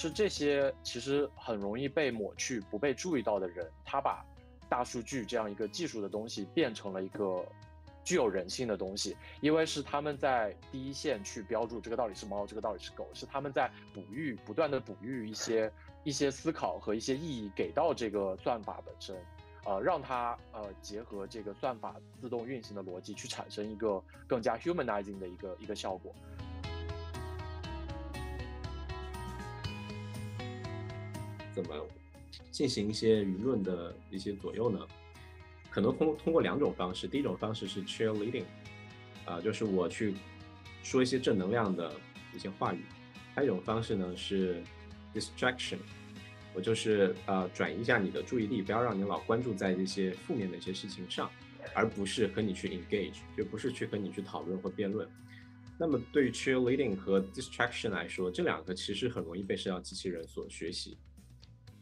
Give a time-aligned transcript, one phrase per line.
[0.00, 4.24] 是这些其实很容易被抹去、不被注意到的人，他把
[4.66, 7.44] 大数据这样一个技术的东西变成了一个
[8.02, 15.70] 具有人性的东西，因为是他们在第一线去标注这个到底是猫，这个到底是狗，是他们在哺育，不断的哺育一些
[16.02, 19.14] 一些思考和一些意义给到这个算法本身。
[19.66, 26.14] 呃，让它呃结合这个算法自动运行的逻辑，去产生一个更加 humanizing 的一个一个效果。
[31.52, 31.86] 怎么
[32.50, 34.78] 进行一些舆论的一些左右呢？
[35.70, 37.06] 可能通通过两种方式。
[37.06, 38.44] 第一种方式是 cheerleading，
[39.24, 40.14] 啊，就是我去
[40.82, 41.92] 说一些正能量的
[42.34, 42.82] 一些话语。
[43.34, 44.62] 还有一种方式呢是
[45.14, 45.78] distraction。
[46.52, 51.30] 我就是呃转移一下你的注意力，不要让你老关注在这些负面的一些事情上，
[51.74, 55.08] 而不是和你去 engage，就不是去和你去讨论或辩论。
[55.78, 60.98] 那么对于 cheerleading 和 distraction 来说，这两个其实很容易被社交机器人所学习。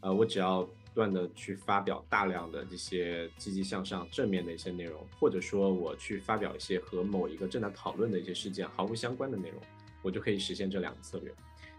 [0.01, 9.61] 呃，我只要不断的去发表大量的这些积极向上、正面的一些内容，或者说我去发表一些和某一个正在讨论的一些事件毫无相关的内容，
[10.01, 11.33] 我就可以实现这两个策略。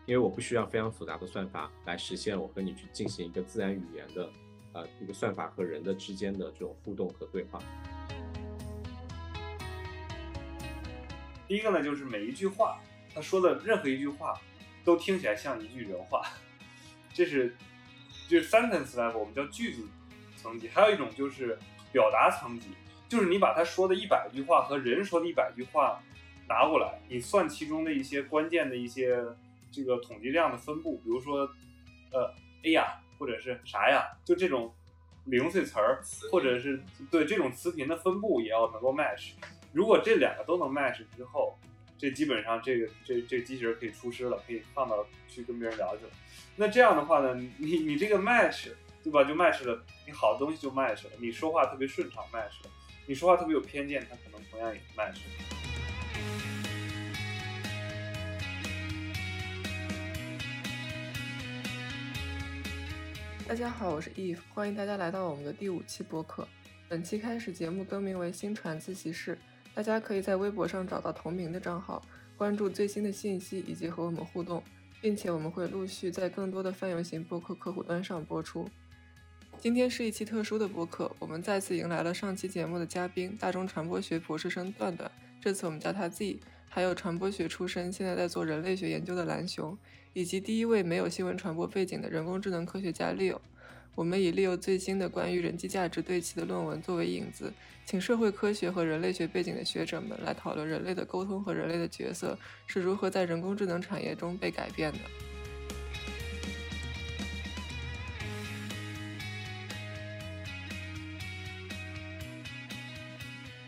[0.07, 4.29] 因为我不需要非常复杂的算法来实现我和你去进行一个自然语言的，
[4.73, 7.61] 呃，一个算法和人的之间的这种互动和对话。
[11.47, 12.81] 第一个呢，就是每一句话，
[13.15, 14.41] 他说的任何一句话，
[14.85, 16.23] 都听起来像一句人话，
[17.13, 17.55] 这是
[18.31, 19.83] 就是 sentence level，我们叫句子
[20.37, 20.69] 层级。
[20.69, 21.59] 还有一种就是
[21.93, 22.69] 表达层级，
[23.09, 26.01] 就是你把他说的一百句话和人说的一百句话
[26.49, 29.23] 拿过来，你算其中的一些关键的一些。
[29.73, 31.49] 这个统计量的分布，比如说，
[32.11, 34.75] 呃，哎呀，或者是啥呀，就这种
[35.27, 39.35] 零碎词儿，或者是对这种词频的分布也要能够 match。
[39.73, 41.57] 如果这两个都能 match 之后，
[41.97, 46.11] 这基本上这个这这机器人可以出师了，可以放到去跟别人聊去了。
[46.57, 48.69] 那这样的话呢，你你这个 match
[49.03, 52.71] 对吧，就 match 了，你好的东西就 match 了，你说话特别顺畅 match 了，
[53.07, 55.21] 你说话特别有偏见，它可能同样也 match。
[63.49, 66.47] 大家好，我是 Eve，欢迎大家来到我们的第五期播客。
[66.89, 69.39] 本期开始，节目更名为“新传自习室”，
[69.75, 72.01] 大家可以在微博上找到同名的账号，
[72.37, 74.63] 关注最新的信息以及和我们互动，
[75.01, 78.69] 并且我们会陆续在更多的泛用型播客客户端上播出。
[79.59, 86.39] 今天是一期特殊的播客，我们再次迎来了上期节目的嘉宾——大众传播学博士生段段，这次我们叫他 Z，
[86.69, 89.77] 还有传播学出身，现在在做人类学研究的蓝熊。
[90.13, 93.39] 以及第一位没有新闻传播背景的人工智能科学家 Leo，
[93.95, 97.53] 我们以利用最新的关于人机价值对齐的论文作为引子，
[97.85, 104.99] 请社会科学和人类学背景的学者们来讨论人类的沟通和人类的角色是如何在人工智能产业中被改变的。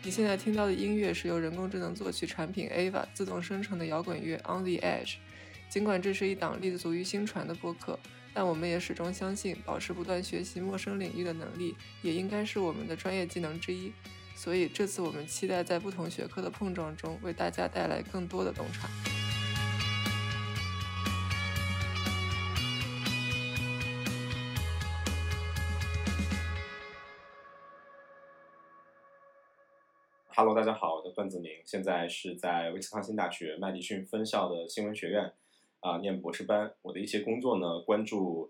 [0.05, 5.15] 你现在听到的音乐是由人工智能作曲产品 Ava 自动生成的摇滚乐 On the Edge。
[5.69, 7.97] 尽管这是一档立足于新传的播客，
[8.35, 13.93] 但我们也始终相信，保持不断学习陌生领域的能力，也应该是我们的专业技能之一。
[14.35, 18.89] 所以这次我们期待在不同学科的碰撞中，为大家带来更多的洞察。
[30.35, 35.31] Hello，大家好，我叫段子明，现在是在威斯康星大学麦迪逊分校的新闻学院。
[35.83, 38.49] 啊，念博士班，我的一些工作呢，关注，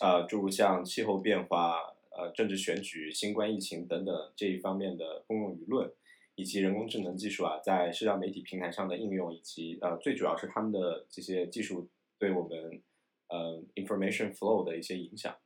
[0.00, 1.76] 呃，诸如像气候变化、
[2.16, 5.92] 呃，政治选举、新冠疫情等等这一方面的公共舆论，
[6.36, 11.86] 以及人工智能技术啊，在社交媒体平台上的应用，以及呃，最主要是他们的这些技术
[12.18, 12.82] 对我们，
[13.28, 15.36] 呃，information flow 的一些影响。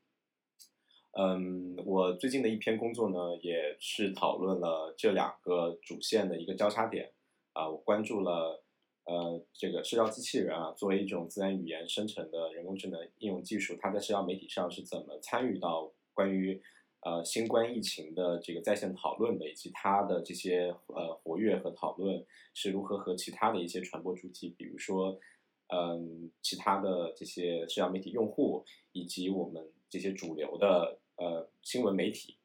[1.19, 7.13] 嗯，我最近的一篇工作呢，也是讨论了这两个主线的一个交叉点，
[7.54, 8.64] 啊，我关注了。
[9.06, 16.62] 呃，这个社交机器人啊，作为一种自然语言生成的人工智能应用技术，它在社交媒体上是怎么参与到关于
[17.01, 22.24] 呃新冠疫情的这个在线讨论的，以及它的这些呃活跃和讨论
[22.54, 25.21] 是如何和其他的一些传播主体，比如说
[25.68, 32.39] 嗯其他的这些社交媒体用户，以及我们这些主流的呃新闻媒体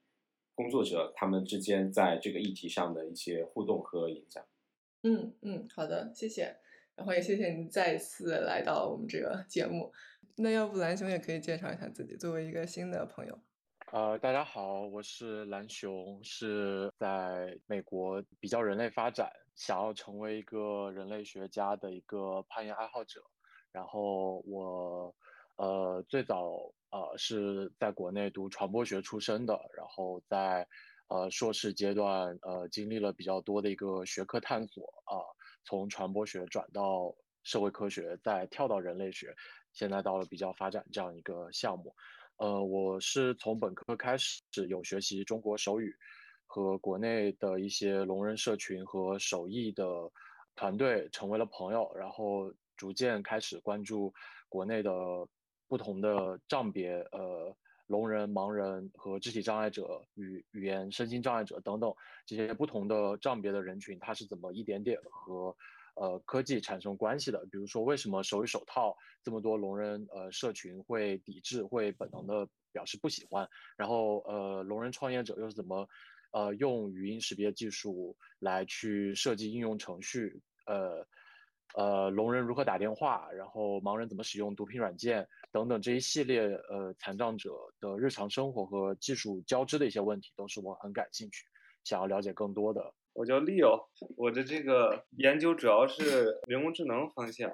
[0.56, 4.44] 工作者，他们之间在这个议题上的一些互动和影响。
[5.04, 6.56] 嗯嗯，好的，谢谢。
[6.96, 9.94] 然后也谢谢您再次来到我们这个节目。
[10.36, 13.40] 那要不蓝熊也可以介绍一下自己，作为一个新的朋友。
[13.92, 23.22] 呃，大家好，我是蓝熊，是在美国比较人类发展，想要成为一个人类学家的一个攀岩爱好者。
[23.72, 25.16] 然后我
[25.56, 30.68] 呃，最早呃是在国内读传播学出身的，然后在
[31.10, 35.20] 呃硕士阶段呃经历了比较多的一个学科探索啊，
[35.66, 37.14] 从传播学转到
[37.44, 39.36] 社会科学，再跳到人类学，
[39.74, 41.94] 现在到了比较发展这样一个项目。
[42.38, 45.94] 呃，我是从本科开始有学习中国手语。
[46.52, 49.86] 和国内的一些聋人社群和手艺的
[50.56, 54.12] 团队成为了朋友，然后逐渐开始关注
[54.48, 54.92] 国内的
[55.68, 57.56] 不同的障别，呃，
[57.90, 61.94] 聋人、盲人和肢体障碍者、语语言、身心障碍者等等
[62.26, 65.54] 这些不同的障别的人群，他是怎么一点点和
[65.96, 67.40] 呃科技产生关系的？
[67.52, 73.50] 比如说，为什么手语手套这么多聋人呃社群会抵制，会本能的表示不喜欢？
[73.76, 75.88] 然后呃，聋人创业者又是怎么？
[76.32, 81.04] 呃，用语音识别技术来去设计应用程序，呃，
[81.76, 91.46] 呃，聋人如何打电话，然后盲人怎么使用读屏软件等等这一系列呃残障者的日常生活和技术交织的一些问题，都是我很感兴趣，
[91.84, 92.94] 想要了解更多的。
[93.14, 93.88] 我叫 Leo，
[94.18, 97.52] 我的这个研究主要是人工智能方向。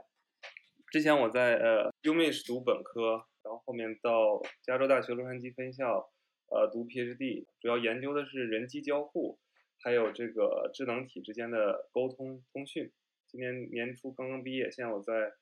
[0.92, 6.10] 之前我在呃 UMich 读本科，然后后面到加州大学洛杉矶分校。
[6.48, 9.40] 呃，读 PhD 主要研究的是人机交互，
[9.80, 12.94] 还有这个智能体之间的沟通通讯。
[13.36, 15.34] 今年年初刚刚毕业，现在我在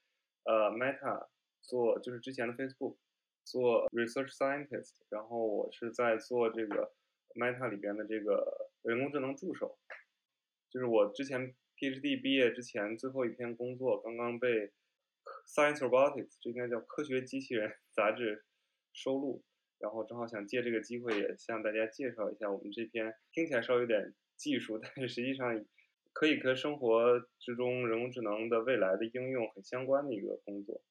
[0.45, 1.27] 呃 Meta
[1.61, 2.97] 做，就是之前的 Facebook
[3.43, 6.91] 做 Research Scientist，然后我是在做这个
[7.35, 9.77] Meta 里边的这个人工智能助手。
[10.71, 14.73] 就是我之前 PhD 毕业之前最后一篇工作刚刚被
[15.45, 18.43] Science Robotics 这应该叫科学机器人 杂志
[18.91, 19.43] 收录。
[19.77, 25.63] 然后正好想借这个机会也向大家介绍一下我们这篇听起来稍微有点技术，但是实际上
[26.13, 30.81] 可以跟生活之中人工智能的未来的应用很相关的一个工作。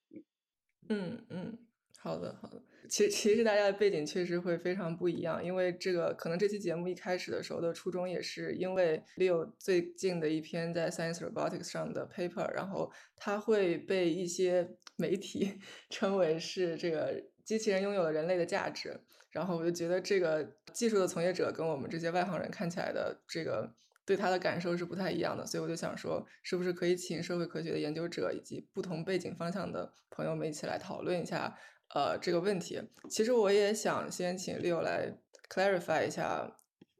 [0.89, 1.59] 嗯嗯，
[1.99, 2.63] 好的好的。
[2.89, 17.23] 其其实大家的背景确实会非常不一样，因为这个可能这期节目一开始的时候的初衷也是因为 Leo 最近的一篇在 Science Robotics 上的 paper，然后他会被一些媒体 称为是这个。
[17.45, 19.01] 机器人拥有了人类的价值，
[19.33, 23.75] 然后我就觉得这个技术的从业者跟我们这些外行人看起来的这个
[24.05, 31.57] 对他的感受是不太一样的，所以我就想说，是不是可以请社会科学的研究者以及不同背景方向的朋友们一起来讨论一下，
[31.95, 32.83] 呃，这个问题。
[33.09, 35.19] 其实我也想先请 Leo 来
[35.49, 36.57] clarify 一下，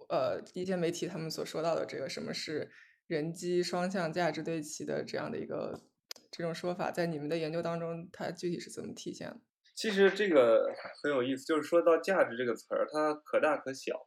[0.09, 2.71] 呃，一些媒体他们所说到的这个什么是
[3.07, 5.83] 人机双向价值对齐的这样的一个
[6.31, 9.41] 这种说法，在你们的研究当中，它具体是怎么体现？
[9.75, 10.71] 其实这个
[11.03, 14.07] 很有意思，就是说到价值这个词儿，它可大可小。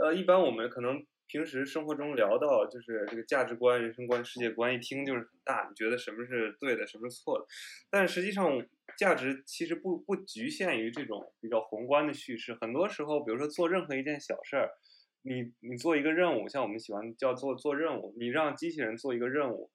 [0.00, 7.46] 呃，一般我们可能平时生活中聊到，就是这个价值观、人生观、世界观，一听就是很大，你觉得什么是对的，什么是错的。
[7.88, 8.66] 但实际上，
[8.98, 12.52] 价值其实不不局限于这种比较宏观的叙事。
[12.60, 14.70] 很多时候，比如说做任何一件小事儿，
[15.22, 19.70] 你你做一个任务，像我们喜欢叫做做任务，你让机器人做一个任务。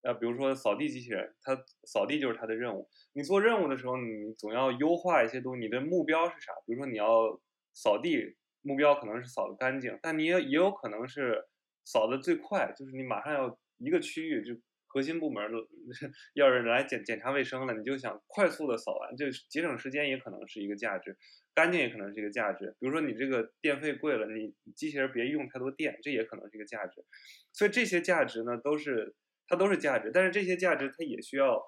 [0.00, 2.88] 呃，比如说扫地机器人，它扫地就是它的任务。
[3.12, 5.60] 你做任务的时候，你总要优化一些东西。
[5.60, 6.52] 你的目标是啥？
[6.64, 7.38] 比如说你要
[7.74, 8.34] 扫地，
[8.66, 11.44] 目标可能是扫的干净，但你也也有可能是
[11.84, 15.50] 扫的最快，就是你马上要一个区域就核心部门
[16.34, 21.16] 要是来检检查卫生了，你就想快速的扫完，就节省时间也可能是一个价值，
[21.54, 22.74] 干净也可能是一个价值。
[22.80, 27.04] 比如说你这个电费贵了，你机器人别用太多电，这也可能是一个价值。
[27.52, 29.14] 所以这些价值呢，都是。
[29.48, 31.62] 它都是价值，但是这些价值它也需要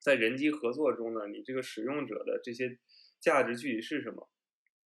[0.00, 2.78] 在人机合作中呢，你这个使用者的这些
[3.20, 4.30] 价值具体是什么，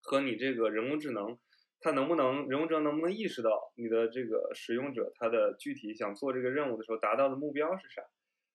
[0.03, 1.39] 和你这个人工智能
[1.79, 8.03] 它能不能人工智能能不能意识到你的这个使用者他的具体想做这个任务的时候达到的目标是啥？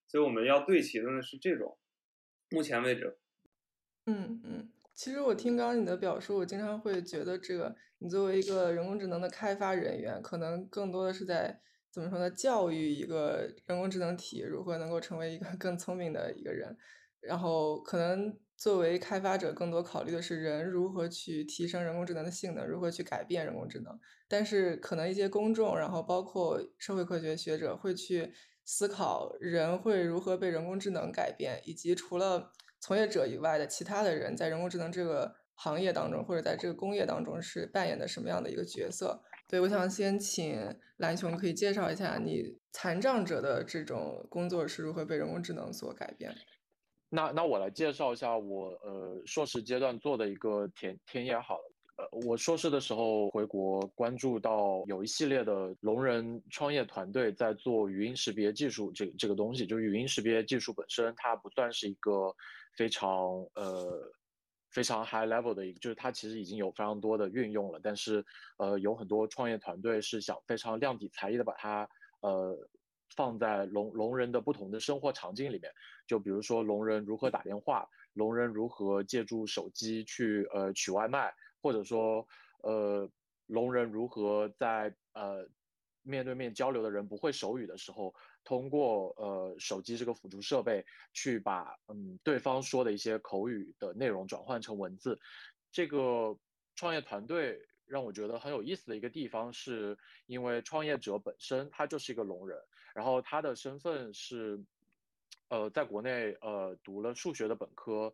[0.07, 1.77] 所以我们要对齐的呢是这种，
[2.51, 3.19] 目前为止。
[4.07, 11.61] 嗯嗯，其实我听刚刚你的表述，我经常会觉得这个你作为一个人工智能的开发人员，可能更多的是在。
[11.91, 12.31] 怎么说呢？
[12.31, 16.77] 教育一个人工智能体如何能够成为一个更聪明的一个人，
[17.19, 23.97] 然后可能作为开发者，更多考虑的是人如何去提升人工智能的性能，如何去改变人工智能。
[24.27, 28.33] 但是可能一些公众，然后包括社会科学学者会去
[28.65, 39.23] 思考人会如何被人工智能改变，以及除了从业者以外的其他的人在人工智能这个行业当中，或者在这个工业当中是扮演的什么样的一个角色。
[39.49, 46.35] 对，我想先请蓝熊可以介绍一下你残障者的这种工作是如何被人工智能所改变。
[47.11, 62.35] 那那我来介绍一下我呃硕士阶段做的一个田田野好了，呃我硕士的时候回国，关注到有一系列的聋人创业团队在做语音识别技术这这个东西，就是语音识别技术本身它不算是一个
[62.77, 63.09] 非常
[63.55, 64.13] 呃
[64.71, 68.23] 非常 high level 的一个，就是它其实已经有非常多的运用了，但是
[68.59, 71.89] 呃有很多创业团队是想非常量体裁衣的把它
[72.21, 72.55] 呃
[73.15, 75.73] 放在聋聋人的不同的生活场景里面，
[76.07, 81.35] 就比如说聋人如何打电话，聋人如何借助手机去呃取外卖。
[81.61, 82.25] 或者说，
[82.63, 83.11] 呃，
[83.47, 85.49] 聋人如何在呃
[86.03, 95.19] 面对面交流的人不会手语的时候，通过呃手机这个辅助设备去把嗯对方说的一些口语的内容转换成文字。
[95.73, 96.39] 这个
[96.77, 102.57] 创业团队让我觉得很有意思的一个地方，是因为创业者本身他就是一个聋人，
[102.99, 104.61] 然后他的身份是，
[105.51, 108.13] 呃，在国内呃读了数学的本科。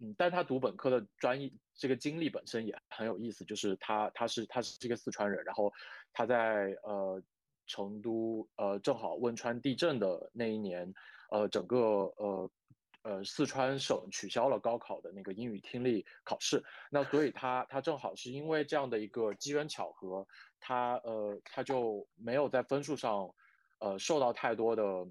[0.00, 3.44] 嗯，但他读本科的专业，这个经历本身也很有意思。
[3.44, 5.72] 就是他，他是他是这个四川人，然后
[6.12, 7.22] 他在呃
[7.68, 10.92] 成都呃正好汶川地震的那一年，
[11.30, 11.78] 呃整个
[12.16, 12.50] 呃
[13.02, 16.60] 呃四川省取消了高考的那个英语听力考试。
[16.90, 20.26] 那所以他他正好是因为这样的一个机缘巧合，
[20.58, 23.32] 他呃他就没有在分数上
[23.78, 25.06] 呃受到太多的。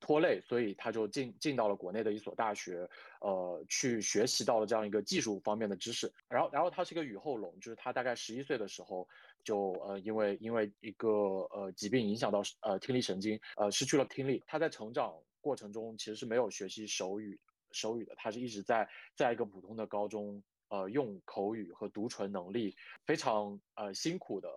[0.00, 2.88] 拖累，所以他就进进到了国内的一所大学，
[3.20, 6.08] 呃，去学习到了这样一个技术方面的知识。
[6.28, 9.08] 然后，然后他是一个雨后聋，就是他大概十一岁的时候，
[9.42, 11.08] 就呃，因为因为一个
[11.50, 14.40] 呃疾病影响到呃听力神经，呃，失去了听力。
[14.46, 17.36] 他在成长过程中其实是没有学习手语
[17.72, 24.48] 手语的，他是一直在在一个普通的高中，呃，用口语和读唇能力非常呃辛苦的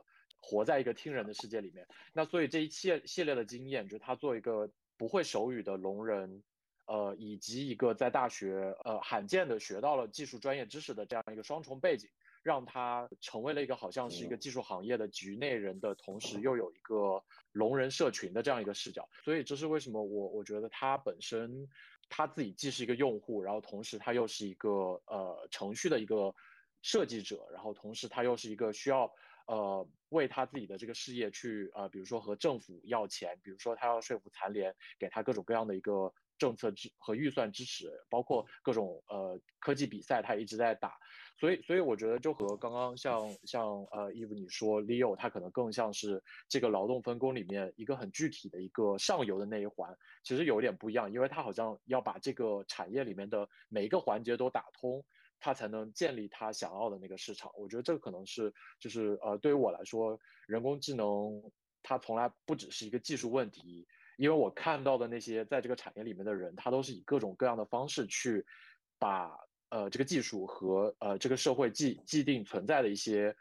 [0.42, 1.88] 活在一个听人的世界里面。
[2.12, 4.70] 那所以这一系系列的经验，就是他做一个。
[4.98, 6.44] 不会手语的聋人，
[6.86, 12.08] 呃，以及一个在大学呃罕见的学到了技术专业知识的这样一个双重背景，
[12.44, 19.10] 让他成为了一个好像是一个技术行业的局内人的同时，又有一个聋人社群的这样一个视角。
[19.24, 21.68] 所以这是为什么我我觉得他本身
[22.08, 26.32] 他自己既是一个用户，然后同时他又是一个呃程序的一个
[26.84, 29.12] 设计者，然后同时他又是一个需要。
[29.48, 40.94] 呃，为他自己的这个事业去呃，比如说和政府要钱，比如说他要说服残联给他各种各样的一个政策支和预算支持，包括各种呃科技比赛，他一直在打。
[41.38, 55.04] 所以，所以我觉得就和刚刚像像呃，Eve 你说 Leo，他可能更像是这个劳动分工里面一个很具体的一个上游的那一环，其实有点不一样，因为他好像要把这个产业里面的每一个环节都打通。
[55.42, 57.52] 他才能建立他想要的那个市场。
[57.58, 60.18] 我觉得这个可能是，就是呃，对于我来说，
[60.48, 61.44] 人工智能
[61.84, 63.86] 它从来不只是一个技术问题，
[64.18, 68.46] 因为我看到的那些在这个产业里面的人，他都是以各种各样的方式去
[69.00, 69.36] 把
[69.70, 73.36] 呃这个技术和呃这个社会既既定存在的一些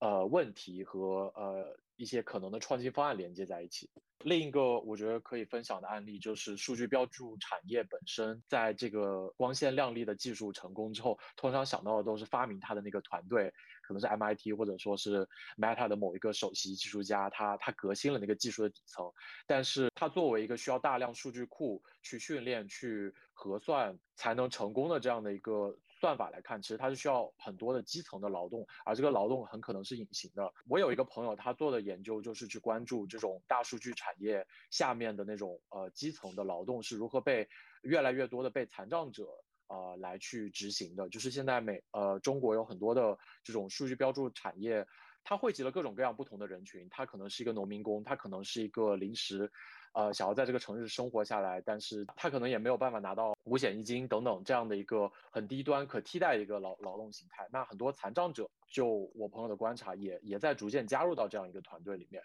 [0.00, 3.90] 呃问题和呃一些可能的创新方案连接在一起。
[4.20, 19.12] 另一个我觉得可以分享的案例就是数据标注产业本身，在这个光鲜亮丽的技术成功之后，通常想到的都是发明它的那个团队，可能是 MIT 或者说是 Meta 的某一个首席技术家，他他革新了那个技术的底层。
[19.46, 25.78] 但是它作为一个需要大量数据库去训练、去核算才能成功的这样的一个。
[25.98, 30.52] 算法来看，其实它是需要很多的基层的劳动，而这个劳动很可能是隐形的。
[30.68, 37.48] 我有一个朋友，他做的研究就是去关注这种大数据产业下面的那种呃基层的劳动是如何被
[37.82, 39.26] 越来越多的被残障者
[39.68, 41.08] 呃来去执行的。
[41.08, 44.86] 就是现在美呃中国有很多的这种数据标注产业，
[45.24, 49.50] 它汇集了各种各样不同的人群，它可能是一个农民工，它可能是一个临时。
[49.96, 57.48] 呃，想要在这个城市生活下来，但是他可能也没有办法拿到五险一金等等这样的一个很低端可替代的一个劳劳动形态。
[57.50, 62.22] 那很多残障者，就我朋友的观察，也也在逐渐加入到这样一个团队里面。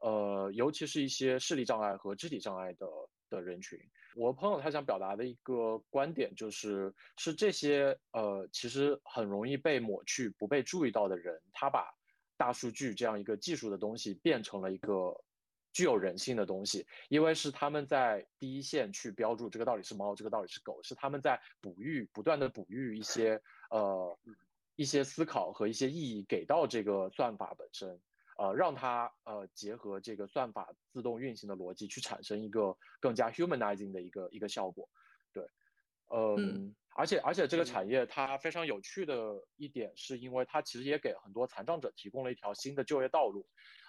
[0.00, 2.86] 呃，尤其是一些视力障碍和肢体障碍的
[3.30, 3.80] 的人群。
[4.16, 11.90] 我朋友他想表达的一个观点就是，是这些呃，其实很容易被抹去、不被注意到的人，他把
[12.36, 15.18] 大数据这样一个技术的东西变成了一个。
[15.74, 24.16] 具有人性的东西，因为是他们在第一线去标注这个到底是猫，这个到底是狗，是他们在哺育，不断的哺育一些呃
[24.76, 28.00] 一些思考和一些意义给到这个算法本身，
[28.38, 34.88] 呃，让它呃结合这个算法自动运行的逻辑去产生一个更加 humanizing 的一个一个效果，
[35.32, 35.44] 对，
[36.10, 43.44] 嗯，而且而且这个产业它非常有趣的一点，是因为它其实也给很多残障者提供了一条新的就业道路。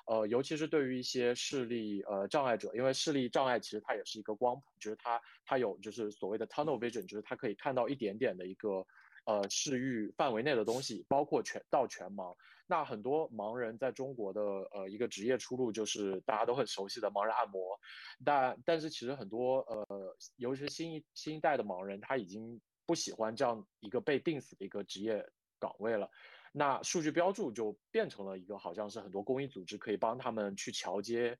[0.06, 8.86] 呃，尤其是对于一些视力呃障碍者，因为视力障碍其实它也是一个光谱，就是它它有就是所谓的 tunnel vision，就是它可以看到一点点的一个
[9.26, 12.36] 呃视域范围内的东西，包括全到全盲。
[12.68, 17.80] 那很多盲人在中国的呃一个职业出路就是大家都很熟悉的盲人按摩，
[18.24, 25.24] 但但是其实很多呃，尤其是新一新一代的盲人，他已经不喜欢这样一个被定死的一个职业
[25.60, 26.10] 岗位了。
[26.58, 31.38] 那数据标注就变成了一个好像是很多公益组织可以帮他们去桥接，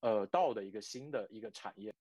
[0.00, 1.94] 呃，到的一个新的一个产业，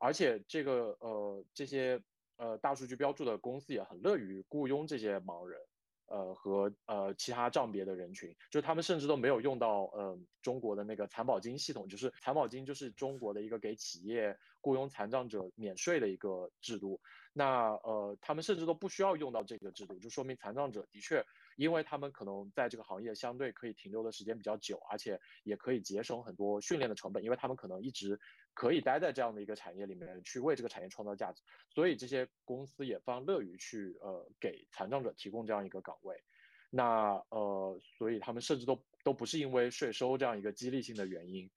[0.00, 2.02] 而且这个呃这些
[2.38, 5.60] 呃大数据标注的公司也很乐于雇佣这些盲人，
[6.06, 16.98] 呃和呃其他障别的人群，就他们甚至都没有用到呃中国的那个残保金系统，就是残保金就是中国的一个给企业雇佣残障者免税的一个制度，
[17.34, 21.22] 那呃他们甚至都不需要用到这个制度，就说明残障者的确。
[21.56, 28.20] 因为他们可能在这个行业相对可以停留的时间比较久，而且也可以节省很多训练的成本，因为他们可能一直
[28.54, 36.22] 可以待在这样的一个产业里面去为这个产业创造价值，所以这些公司也非常乐于去呃给残障者提供这样一个岗位。
[36.68, 41.48] 那呃，所以他们甚至都都不是因为税收这样一个激励性的原因，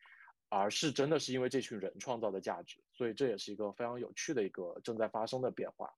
[0.49, 2.79] 而是真的是因为这群人创造的价值。
[2.93, 5.93] 所以这也是一个非常有趣的一个正在发生的变化。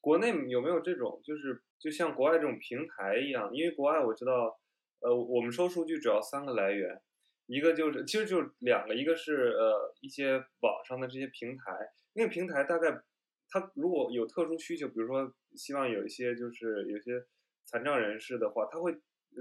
[0.00, 3.50] 国内有没有这种，就是就像国外这种平台一样？
[3.52, 4.58] 因为国外我知道，
[5.00, 7.00] 呃，我们收数据主要三个来源，
[7.46, 11.72] 一个就是其实就两个，一个是呃一些网上的这些平台，
[12.14, 13.02] 那个平台大概
[13.50, 17.22] 它如果有特殊需求，比如说希望有一些就是有些
[17.66, 18.94] 残障人士的话，他会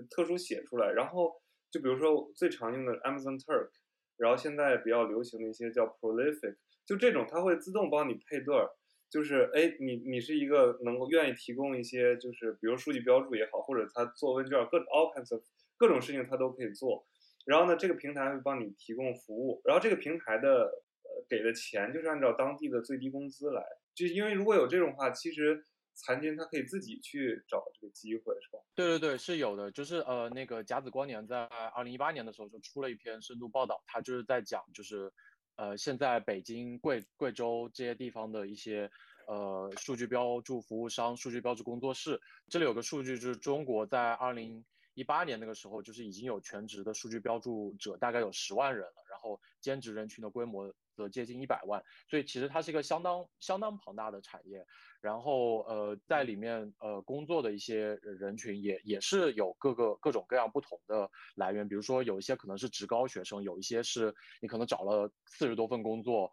[0.10, 3.70] 特殊写出来，然后就比如说最常用的 Amazon Turk，
[4.18, 8.70] 然后现在比较流行的一些叫 Prolific，就这种它会自动帮你配对儿。
[9.10, 15.44] 就是哎，你你是一个能够愿意提供一些，就是比如数据标注也好，或者他做问卷，各种 all kinds of
[15.78, 17.08] 各种事情他都可以做。
[17.46, 23.64] 然后呢，这个平台会帮你提供服务，然后这个平台的呃给的钱就是按照当地的最低工资来。
[23.96, 28.60] 就因为如果有这种话，其实残疾人他可以自己去找这个机会，是吧？
[28.76, 29.72] 对对对，是有的。
[29.72, 35.12] 就是呃，那个甲子光年在二零一八年的时候就出了一篇深度报道，他就是在讲就是。
[35.60, 38.90] 呃，现在北京、贵贵州这些地方的一些
[39.28, 50.74] 呃数据标注服务商、数据标注工作室，这里有个数据，就是中国在二零一八年那个时候，就是已经有全职的数据标注者，大概有十万人了，然后兼职人群的规模。
[51.00, 54.66] 则接近一百万，所以其实它是一个相当相当庞大的产业。
[55.00, 66.30] 然后呃，在里面呃工作的一些人群也也是有各个各种各样不同的来源，比如说有一些可能是职高学生，有一些是你可能找了四十多份工作，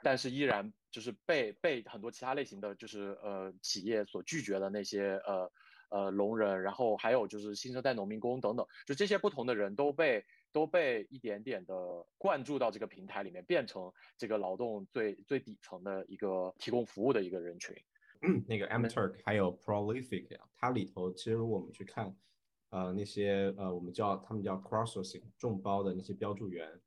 [0.00, 5.52] 但是依然就是被被很多其他类型的就是呃企业所拒绝的那些呃
[5.90, 10.24] 呃聋人，然后还有就是新生代农民工等等，就这些不同的人都被。
[10.52, 11.74] 都被一点点的
[12.18, 17.74] 灌注到这个平台里面，变成这个劳动最最底层的一个提供服务的一个人群。
[18.46, 22.14] 那个 Turk 还有 Prolific 啊，它里头其实如果我们去看，
[22.70, 26.80] 呃，那些呃我们叫他们叫 Crossing 众包的那些标注员，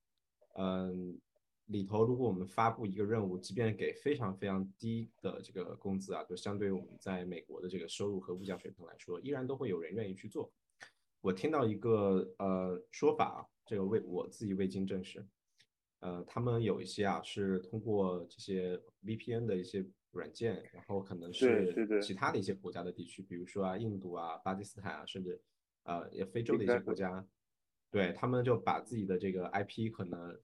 [0.58, 1.20] 嗯，
[1.66, 10.50] 里头如果我们发布一个任务，即便给非常非常低的这个工资啊，就相对于我们在美国的这个收入和物价水平来说，依然都会有人愿意去做。
[11.20, 13.50] 我听到一个呃说法。
[13.66, 15.26] 这个未我自己未经证实，
[16.00, 25.42] 呃，他们有一些啊是通过这些 VPN 的一些软件，然后可能是其他的一些国家的地区，比如说啊印度啊、巴基斯坦啊，甚至
[25.84, 27.28] 呃也非洲的一些国家，
[27.90, 30.40] 对他们就把自己的这个 IP 可能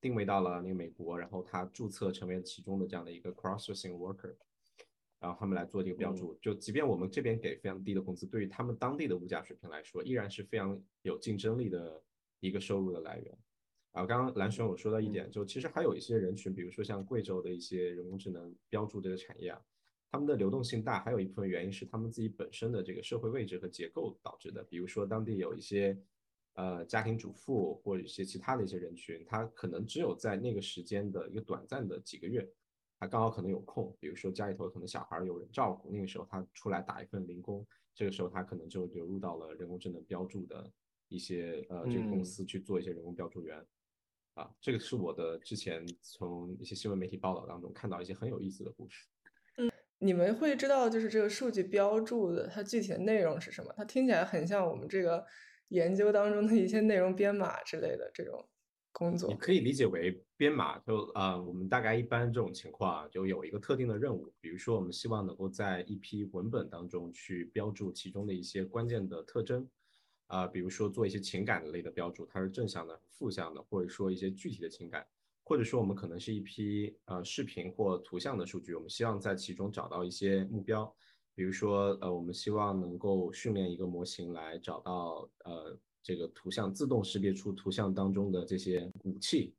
[0.00, 4.34] 定位到了那个美国，然后他注册成为其中的这样的一个 crossing worker，
[5.20, 12.02] 然后他们来做这个标注，就即便我们这边给非常低的工资，对于他们当地的物价水平来说，依然是非常有竞争力的。
[12.40, 13.38] 一个收入的来源，
[13.92, 19.60] 啊，刚刚蓝轩我说到一点，就其实还有一些人群，比如说像贵州的一些人工智能标注这个产业啊，
[20.10, 24.62] 他们的流动性大，还有一部分原因是他们自己本身的这个社会位置和结构导致的。
[24.64, 25.98] 比如说当地有一些
[26.54, 32.46] 呃家庭主妇或者一些其他的一些人群，他可能只有在那个时间的一个短暂的几个月，
[33.00, 40.70] 他刚好可能有空，比如说家里头可能小孩有人照顾，那个时候他出来打一份零工，这个时候他可能就流入到了人工智能标注的。
[41.08, 43.64] 一些呃，这个公司去做一些人工标注员，
[44.34, 49.06] 啊，这个是我的之前从一些新闻媒体报道当中看到一些很有意思的故事。
[49.58, 53.72] 嗯，你们会知道就是这个数据标注的它具体的内容是什么？
[53.76, 55.24] 它听起来很像我们这个
[55.68, 58.48] 研究当中的一些内容编码之类的这种
[58.92, 59.28] 工作。
[59.30, 69.68] 你可以理解为编码，就啊，我们大概一般这种情况啊，就有一个特定的任务，比如说我们希望能够在一批文本当中去标注其中的一些关键的特征。
[70.26, 75.06] 啊，比如说做一些情感类的标注，它是正向的、负向的，或者说一些具体的情感，
[75.44, 80.92] 或者说我们可能是一批呃视频或图像的数据，我们希望在其中找到一些目标，
[81.34, 89.54] 比如说，呃，我们希望能够训练一个模型来找到，呃，这个图像自动识别出图像当中的这些武器，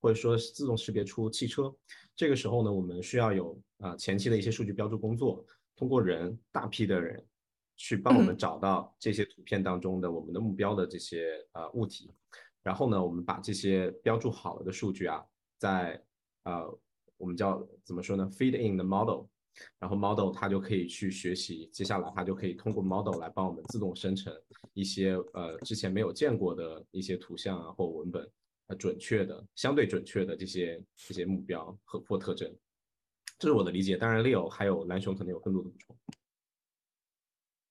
[0.00, 1.74] 或者说自动识别出汽车。
[2.16, 5.44] 这个时候呢，我们需要有啊前期的一些数据标注工作，
[5.76, 7.24] 通过人大批的人
[7.78, 12.12] 去帮我们找到这些图片当中的我们的目标的这些呃物体，
[12.62, 15.24] 然后呢，我们把这些标注好了的数据啊，
[15.58, 16.02] 在
[16.42, 16.78] 呃
[17.16, 19.26] 我们叫怎么说呢？feed in the model，
[19.78, 24.34] 然后 model 它就可以去学习，接下来它就可以通过 model 来帮我们自动生成
[24.74, 28.28] 一些呃之前没有见过的一些图像啊或文本，
[28.66, 32.52] 呃准确的相对准确的这些这些目标和或特征，
[33.38, 33.96] 这是我的理解。
[33.96, 35.96] 当然，Leo 还有蓝熊可能有更多的补充。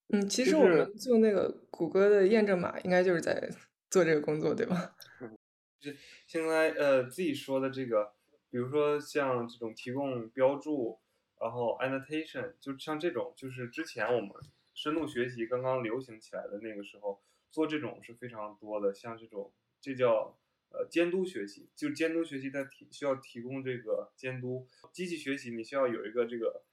[0.09, 3.49] 嗯，其实我们做那个谷歌的验证码，应该就是在
[3.89, 4.95] 做这个工作，对吧？
[5.79, 5.91] 就
[6.25, 8.13] 现在呃自己说的这个。
[8.49, 10.99] 比如说像这种提供标注，
[11.37, 14.31] 然后 annotation，就像这种，就是之前我们
[14.73, 18.93] 深度学习刚刚流行起来的那个时候，做这种是非常多的。
[18.93, 20.39] 像这种，这叫
[20.69, 24.65] 呃监督学习，就监督学习它提需要提供这个监督。
[24.93, 26.63] 机器学习你需要有一个这个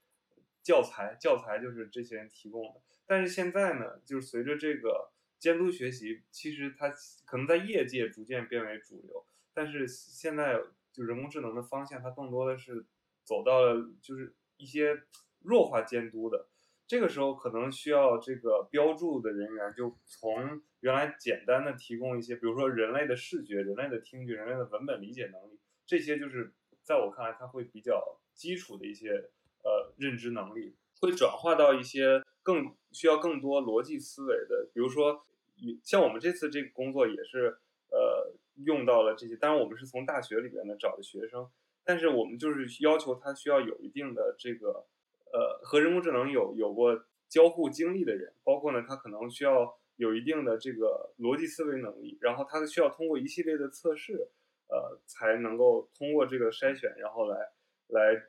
[0.62, 2.80] 教材，教材就是这些人提供的。
[3.06, 6.90] 但是现在呢，就是随着这个监督学习，其实它
[7.24, 10.60] 可能在业界逐渐变为主流，但是现在。
[10.94, 12.86] 就人工智能的方向，它更多的是
[13.24, 15.02] 走到了就是一些
[15.40, 16.46] 弱化监督的。
[16.86, 29.10] 这个时候可能需要这个标注的人员，就从原来简单的提供一些，比如说人类的视觉、人类的听觉、人类的文本理解能力，这些就是在我看来，它会比较基础的一些
[29.64, 35.26] 呃认知能力，会转化到一些更需要更多逻辑思维的，比如说，
[35.82, 37.58] 像我们这次这个工作也是
[37.90, 38.32] 呃。
[38.64, 41.50] 用到了这些，当然我们是从大学里边呢找的学生，
[41.82, 44.86] 但是我们就是要求他需要有一定的这个
[45.32, 54.28] 呃和人工智能有有过交互经历的人，包括呢他可能需要有一定的这个逻辑思维能力，然后他需要通过一系列的测试，
[54.68, 57.50] 呃才能够通过这个筛选，然后来
[57.88, 58.22] 来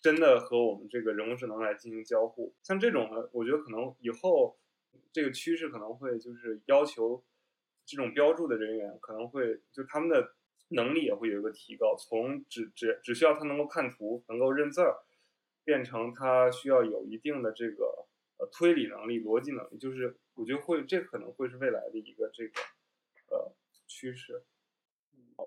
[0.00, 2.54] 真的和我们这个人工智能来进行交互。
[2.62, 4.58] 像这种呢，我觉得可能以后
[5.12, 7.24] 这个趋势可能会就是要求。
[7.86, 10.36] 这种标注的人员可能会就他们的
[10.68, 14.96] 能力也会有一个提高，从只只只需要他能够看图、能够认字儿，
[15.64, 22.60] 变成他需要有一定的这个呃推理能力、逻辑能力，就是我觉得会这可能会是未来的一个这个
[23.30, 23.52] 呃
[23.88, 24.44] 趋势。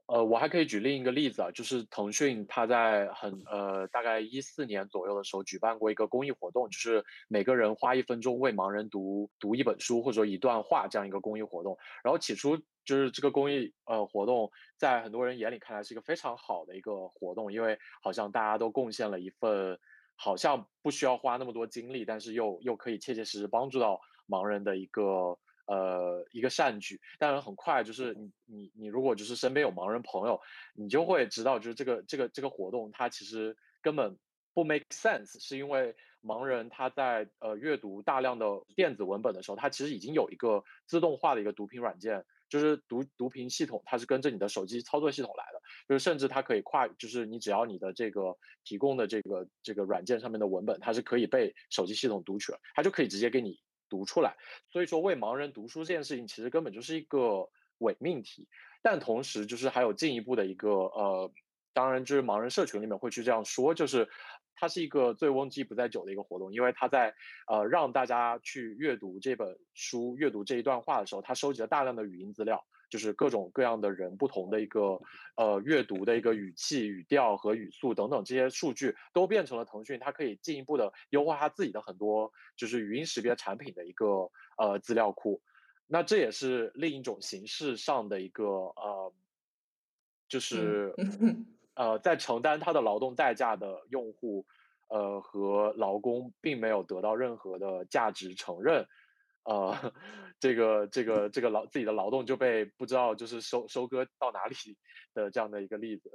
[0.07, 11.77] 呃，我还可以举另一个例子啊，就是腾讯它在很呃大概一四年左右的时候举办过一个公益活动，就是每个人花一分钟为盲人读读一本书或者一段话这样一个公益活动。
[12.03, 19.79] 然后起初就是这个公益呃活动在很多人眼里看来是一个非常好的一个活动，因为好像大家都贡献了一份
[20.15, 25.37] 好像不需要花那么多精力，但是又又可以切切实实帮助到盲人的一个。
[25.65, 30.39] 呃，一个善举，但是很快就是你你你如果就是身边有盲人朋友，
[30.75, 34.17] 你就会知道，就是这个这个这个活动它其实根本
[34.53, 38.45] 不 make sense，是因为盲人他在呃阅读大量的
[38.75, 53.59] 电子文本的时候，他其实已经有一个自动化的一个读屏软件，就是读读屏系统，它是跟着你的手机操作系统来的，就是甚至它可以跨，就是你只要你的这个提供的这个这个软件上面的文本，它是可以被手机系统读取了，它就可以直接给你。
[53.93, 54.35] 读出来，
[54.71, 58.47] 所以说为盲人读书这件事情其实根本就是一个伪命题，
[58.81, 61.31] 但同时就是还有进一步的一个呃，
[61.73, 64.09] 当然就是盲人社群里面会去这样说，就是
[64.55, 67.13] 它是一个醉翁之意不在酒的一个活动，因为他在
[67.47, 72.65] 呃让大家去阅读这本书、阅读这一段话的时候，他收集了大量的语音资料。
[72.93, 75.01] 就是各种各样的人不同的一个
[75.35, 84.29] 呃阅读的一个语气、语调和语速等等这些数据，都变成了腾讯它可以进一步的优化它自己的很多就是语音识别产品的一个
[84.59, 85.41] 呃资料库。
[85.87, 89.11] 那这也是另一种形式上的一个呃，
[90.27, 90.93] 就是
[91.73, 94.45] 呃在承担它的劳动代价的用户
[94.89, 98.85] 呃和劳工并没有得到任何的价值承认。
[99.45, 99.93] 呃，
[100.39, 104.55] 这个这个这个劳自己的劳动就被不知道就是收收割到哪里
[105.13, 106.09] 的这样的一个例子，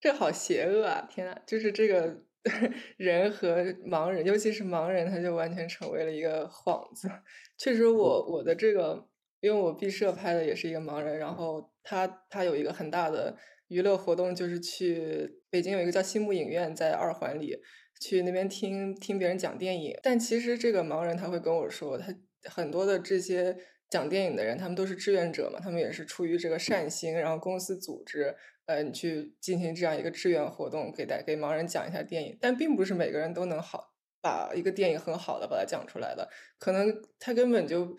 [0.00, 1.06] 这好邪恶啊！
[1.10, 2.22] 天呐，就是这个
[2.96, 7.10] 人和盲人，尤其是盲人，他就完全成为了一个幌子。
[7.58, 9.08] 确实，我我的这个，
[9.40, 13.36] 因为我毕设拍的也是一个盲人，然后他他有一个很大的
[13.68, 17.58] 娱乐活动，就是去北京有一个叫西木影院，在二环里
[18.00, 19.98] 去那边听听别人讲电影。
[20.02, 22.14] 但其实这个盲人他会跟我说他。
[22.44, 23.56] 很多的这些
[23.90, 28.34] 讲电影的人，他们都是志愿者嘛，他们也是出于这个善心，然后公司组织，
[28.66, 32.36] 嗯，去进行这样一个志愿活动，给大给盲人讲一下电影。
[32.40, 37.96] 但并不是每个人都能好把一个电影很好的把它讲出来的，可能他根本就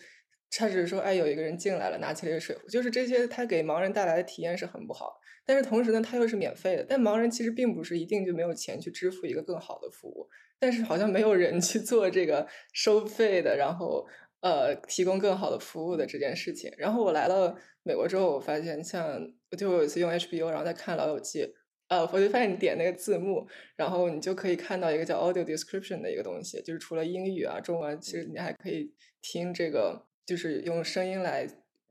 [0.51, 5.19] 他只是说，哎，有一个人进来了，拿起了一个水壶，就是这些，他给盲人带来的体验是很不好。
[5.45, 14.05] 但是同时呢，他又是免费的，但盲人其实并不是一定就没有钱去支付一个更好的服务，但是好像没有人去做这个收费的，然后
[14.41, 16.71] 呃提供更好的服务的这件事情。
[16.77, 21.43] 然后我来了美国之后，我发现像我就有一次用 HBO，然后在看《老友记》。
[21.89, 31.47] 呃，我就发现你点那个字幕，然后你就可以看到一个叫 audio description 的一个东西，就是除了英语啊、中文，其实你还可以听这个，就是用声音来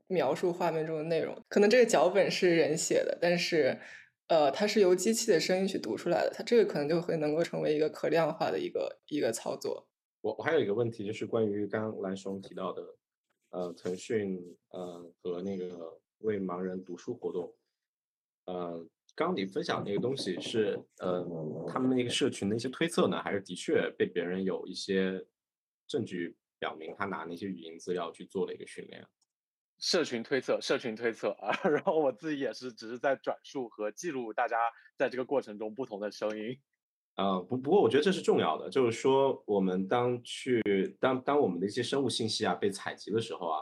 [0.07, 1.35] 描述画面中的内容。
[1.49, 3.77] 可能这个脚本是人写的，但是
[4.29, 9.88] 呃，它是由机器的声音去读出来的，它这个可能就会能够成为一个可量化的一个一个操作。
[10.21, 12.97] 我我还有一个问题，就是关于刚刚蓝熊提到的，
[13.49, 17.55] 呃，腾讯呃和那个为盲人读书活动，
[18.45, 18.87] 呃。
[19.15, 21.25] 刚你分享那个东西是，呃，
[21.67, 25.25] 他们那个社群的一些推测呢，还是的确被别人有一些
[25.87, 29.05] 证据表明他拿那些语音资料去做了一个训练？
[29.79, 34.55] 社群推测，社群推测啊， 然后我自己也是只是在转述和记录大家
[34.95, 36.57] 在这个过程中不同的声音。
[37.19, 43.59] 啊，不不过我觉得这是重要的，就是说我们当去当当我们的一些生物信息啊被采集的时候啊。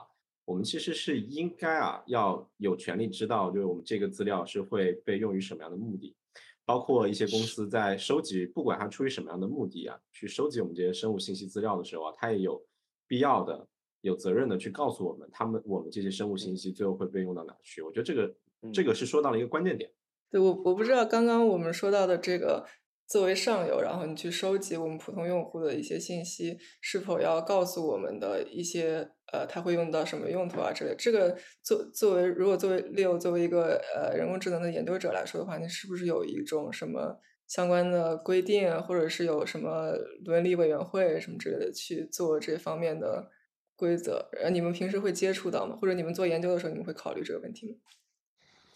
[0.47, 6.15] 我们其实是应该啊，要有权利知道，就是我们这个资料是会被用于什么样的目的，
[6.63, 12.65] 包括一些公司在收集，不管它出于什么样的目的啊，去收集我们这些生物信息资料的时候啊，它也有
[13.05, 13.67] 必要的、
[13.99, 17.81] 有责任的去告诉我们，他们我们这些生物信息最后会被用到哪去。
[17.81, 18.35] 我觉得这个
[18.71, 19.91] 这个是说到了一个关键点。
[20.31, 22.65] 对我我不知道刚刚我们说到的这个。
[23.07, 30.93] 作为上游，然后你去收集我们普通用户的一些信息，是否要告诉我们的一些呃，他会用到什么用途啊之类？
[30.97, 37.17] 这个作作为如果作为 Leo 作为一个呃人工智能的研究者来说的话，你是不是有一种什么
[37.47, 39.93] 相关的规定，或者是有什么
[40.25, 43.29] 伦理委员会什么之类的去做这方面的
[43.77, 44.29] 规则？
[44.41, 45.77] 呃，你们平时会接触到吗？
[45.79, 47.77] 或者你们做研究的时候，你们会考虑这个问题吗？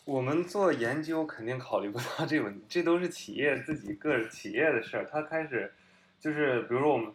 [0.05, 5.05] 我们做研究肯定考虑不到这个问题，这都是企业自己个企业的事儿。
[5.05, 5.71] 他开始
[6.19, 7.13] 就是，比如说我们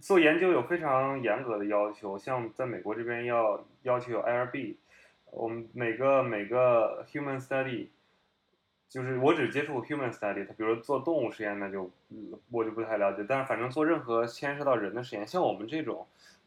[0.00, 4.76] 做研究有非常严格的要求，像在美国这边要要求有 IRB，
[5.32, 7.88] 我们每个每个 human study，
[8.88, 11.90] 就是我只接触过 human study，他比如说做动物实验那就
[12.50, 16.06] 我就不太了解，但是反正做任何牵涉到人的实验，像我们这种。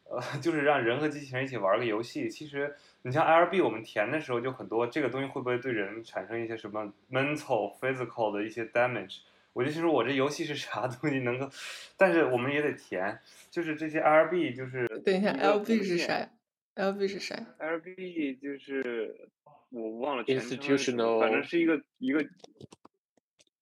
[0.10, 2.30] 呃， 就是让人和机器人一起玩个游戏。
[2.30, 9.20] 其实，你像 IRB，我们填的时候就很多，这个东西会不会对人产生一些什么 mental、physical 的一些 damage？
[9.54, 11.50] 我就说，我这游戏是啥东西能够？
[11.98, 16.28] 但是我们也得填，就是这些 IRB，就是等一下，LB 是谁
[16.76, 19.30] ？LB 是谁？LB 就是
[19.70, 22.22] 我忘了，institutional，反正是一个一个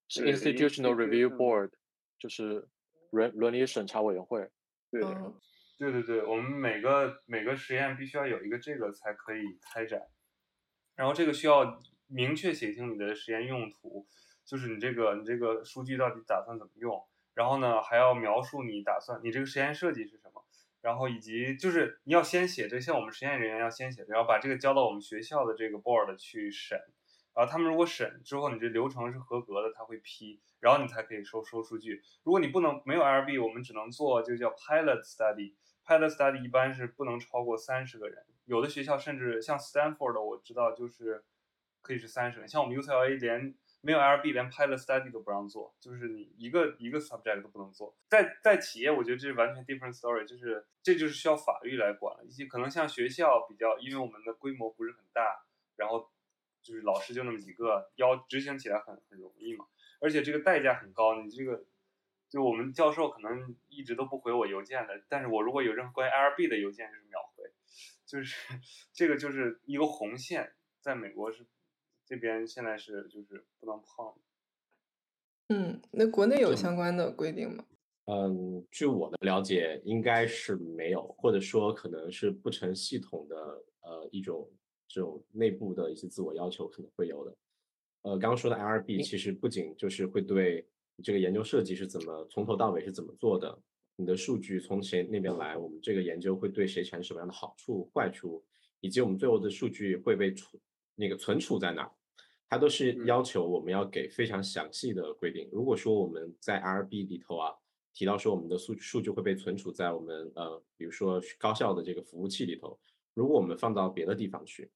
[0.08, 1.69] 是 institutional review board，
[2.17, 2.67] 就是
[3.12, 4.49] 伦伦理审查委员会。
[4.91, 5.01] 对。
[5.78, 10.02] 对对对，我们每个每个实验必须要有一个这个才可以开展，
[10.96, 14.08] 然后这个需要明确写清你的实验用途，
[14.46, 20.46] 就是你这个你这个数据到底打算怎么用，然后呢还要描述你打算你这个实验设计是什么，
[20.82, 26.80] 然后以及就是你要先写这像我们实验人员要先写，然后把这个交到我们学校的这个 board 去审，
[27.34, 32.02] 然后他们如果审之后你这流程是合格的，他会批，然后你才可以收收数据。
[32.24, 35.56] 如果你不能没有 LB，我们只能做就叫 pilot study。
[35.86, 41.24] Pilot study 一般是不能超过三十个人，有的学校甚至像 Stanford 的我知道就是
[41.82, 47.93] 可以是三十人，像我们 UCLA 连没有 LB 连 Pilot study 都不让做，就是你一个一个 subject 都不能做。
[48.08, 52.24] 在在企业，我觉得这是完全 different story，就是这就是需要法律来管了。
[52.24, 55.43] 一些可能像学校比较，因为我们的规模不是很大，
[55.76, 56.10] 然后
[56.62, 59.65] 就是老师就那么几个，要执行起来很很容易嘛，
[60.00, 61.65] 而且这个代价很高，你这个。
[62.34, 67.43] 就我们教授可能一直都不回我邮件的，但是我如果有任何关于 RB 的邮件就是秒回，
[68.08, 68.60] 就是
[68.91, 71.46] 这个就是一个红线，在美国是
[72.08, 74.15] 这边现在是就是不能碰。
[75.50, 77.65] 嗯，那国内有相关的规定吗？
[78.06, 84.50] 嗯，据我的了解，应该是没有，或者说可能是不成系统的呃一种
[84.88, 87.36] 这种内部的一些自我要求可能会有的。
[88.02, 90.67] 呃，刚刚说的 IRB 其实不仅就是会对。
[91.04, 93.60] 这个研究设计是怎么从头到尾是怎么做的？
[93.96, 95.56] 你的数据从谁那边来？
[95.56, 98.44] 我们这个研究会对谁产生什么样的好处、坏处？
[98.80, 100.60] 以及我们最后的数据会被储
[100.96, 101.92] 那个存储在哪？
[102.50, 105.48] 它都是要求我们要给非常详细的规定。
[105.52, 107.54] 如果说我们在 RB 里头啊
[107.94, 112.80] 提到说我们的数数据会被存储在我们呃比如说高校的这个服务器里头，
[113.13, 114.72] 如果我们放到别的地方去，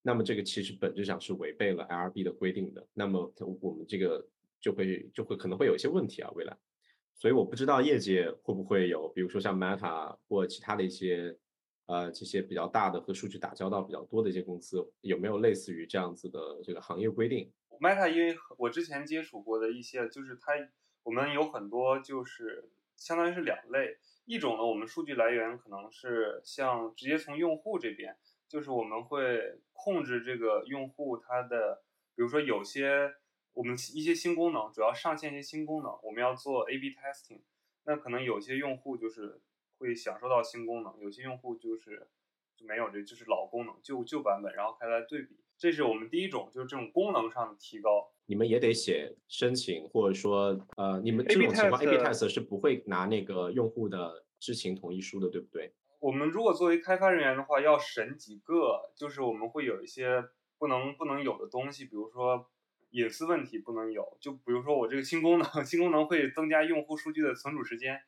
[0.00, 2.86] 那么这个其实本质上是违背了 RB 的规定的。
[2.94, 4.26] 那么我们这个。
[4.60, 6.56] 就会就会可能会有一些问题啊，未来，
[7.14, 11.38] 所以我不知道业界会不会有，比如说像 Meta 或其他的一些
[11.86, 20.52] 呃这些比较大的和数据打交道比较多的一些公司，有没有类似于这样子的这个行业规定？Meta，因为我之前接触过的一些，就是它
[21.02, 23.96] 我们有很多就是相当于是两类，
[24.26, 31.82] 一种呢，我们数据来源可能是像直接从用户这边，就是我们会控制这个用户他的，
[32.14, 33.14] 比如说有些
[33.52, 37.40] 我们一些新功能，主要上线一些新功能，我们要做 A/B testing，
[37.84, 39.40] 那可能有些用户就是
[39.78, 42.08] 会享受到新功能，有些用户就是
[42.56, 45.40] 就没有这，就是老功能旧旧版本，然后开来对比。
[45.58, 48.10] 这是我们第一种，就是这种功能上的提高。
[48.24, 55.74] 你们也得写申请，或者说，呃，你们这种情况 A/B test test 是不会拿那个用户的知情同意书的，对不对？
[55.98, 60.24] 我们如果作为开发人员的话，要审几个，就是我们会有一些
[60.56, 62.48] 不能不能有的东西，比如说
[62.90, 68.02] 隐私问题不能有，就比如说我这个新功能， 新功能会增加用户数据的存储时间，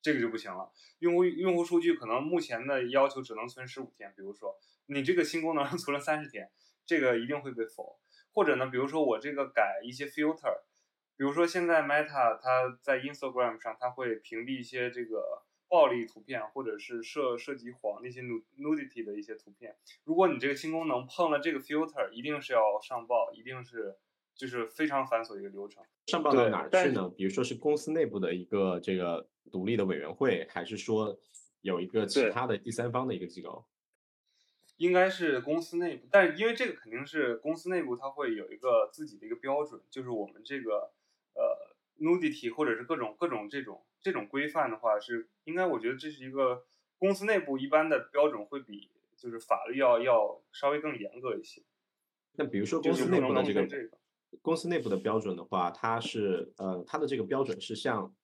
[0.00, 0.72] 这个就不行了。
[1.00, 6.50] 用户用户数据可能目前的要求只能存十五天，比如说你这个新功能 存了三十天，
[6.86, 7.98] 这个一定会被否。
[8.32, 10.60] 或者呢，比如说我这个改一些 filter，
[11.16, 19.76] 比如说现在 Meta 它在 Instagram 上，它会屏蔽一些这个暴力图片，或者是涉涉及黄那些 nudity 的一些图片。
[20.04, 23.96] 如果你这个新功能碰了这个 filter，一定是要上报，一定是
[24.40, 25.84] 就是非常繁琐的一个流程。
[26.06, 27.10] 上报到哪儿去呢？
[27.10, 31.20] 比如说是公司内部的一个这个独立的委员会，还是说
[31.60, 33.66] 有一个其他的第三方的一个机构？
[34.78, 40.90] 应该是公司内部，但是因为这个肯定是公司内部，它会有一个自己的一个标准，就是我们这个
[41.34, 46.64] 呃 nudity 或者是各种各种这种这种规范的话，是应该我觉得这是一个
[46.96, 51.60] 公司内部一般的标准会比就是法律要要稍微更严格一些，
[52.36, 53.99] 那比如说公司内部的这个。
[54.42, 58.14] 公司内部的标准的话，它是呃，它的这个标准是向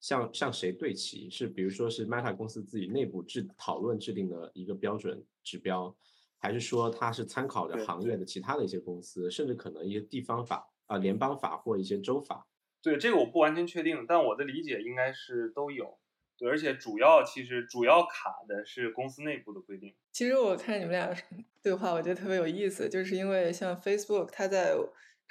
[0.00, 1.30] 向向谁对齐？
[1.30, 5.96] 是比如说是 Meta 公司自己内部制讨论制定的一个标准指标，
[6.38, 12.46] 还是说它是参考着行业的其他的一些公司，甚至可能一些地方法啊、联邦法或一些州法？
[12.82, 15.98] 对这个我不完全确定，但我的理解应该是都有。
[16.36, 19.94] 对，而且主要其实主要卡的是公司内部的规定。
[20.12, 21.16] 其实我看你们俩
[21.62, 24.74] 对话，我觉得特别有意思，就是因为像 Facebook，它在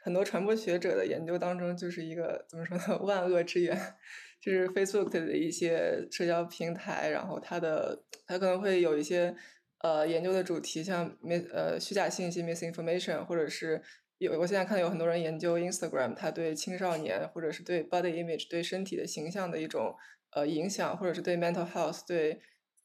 [0.03, 3.95] 很多传播学者的研究当中，就是一个怎么说呢，万恶之源。
[4.41, 9.33] 就是 Facebook 的一些社交平台，然后它的它可能会有一些
[9.79, 13.81] 呃研究的主题，像 mis 呃虚假信息 misinformation，或者是
[14.17, 19.95] 有我现在看到有很多人研究 Instagram，它对青少年或者是对 body image 对身体的形象的一种
[20.31, 22.41] 呃影响，或者是对 mental health 对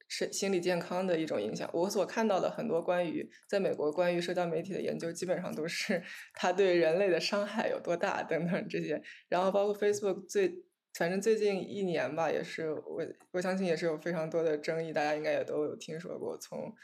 [0.08, 1.68] 身心理健康的一种影响。
[1.72, 9.00] 我所看到的很多关于在美国关于社交媒体的研究，基本上都是它对人类的伤害有多大等等这些。
[9.28, 16.74] 然后包括 Facebook 最反正最近一年吧，也是我我相信也是有非常多的争议，大家应该也都有听说过，从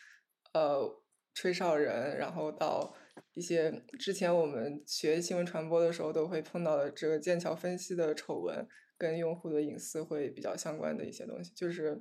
[0.52, 2.94] 呃吹哨人，然后到
[3.32, 12.00] 一些之前我们学新闻传播的时候都会碰到的这个剑桥分析的丑闻，跟用户的隐私会比较相关的一些东西，就是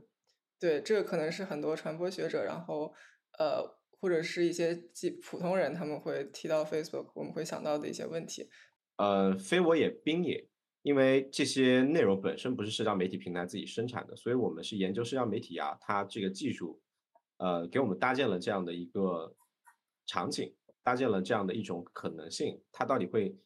[0.64, 2.94] 对这个可能是很多传播学者，然后
[3.38, 3.62] 呃
[4.00, 8.50] 或者是一些基普通人他们会提到 Facebook，我们会想到的一些问题。
[8.96, 10.48] 呃，非我也，兵也。
[10.84, 16.82] 因为这些内容本身不是社交媒体平台自己生产的，所以我们是研究社交媒体啊，它这个技术，
[17.40, 19.36] 呃，给我们搭建了这样的一个
[20.06, 23.38] 场景，搭建了这样的一种可能性，它到底会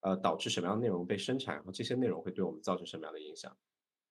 [0.00, 3.54] 呃导致什么样的内容被生产，然后这些内容会对我们造成什么样的影响？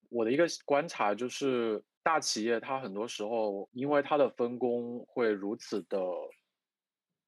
[0.10, 6.00] 我的一个观察就是，大企业它很多时候因为它的分工会如此的，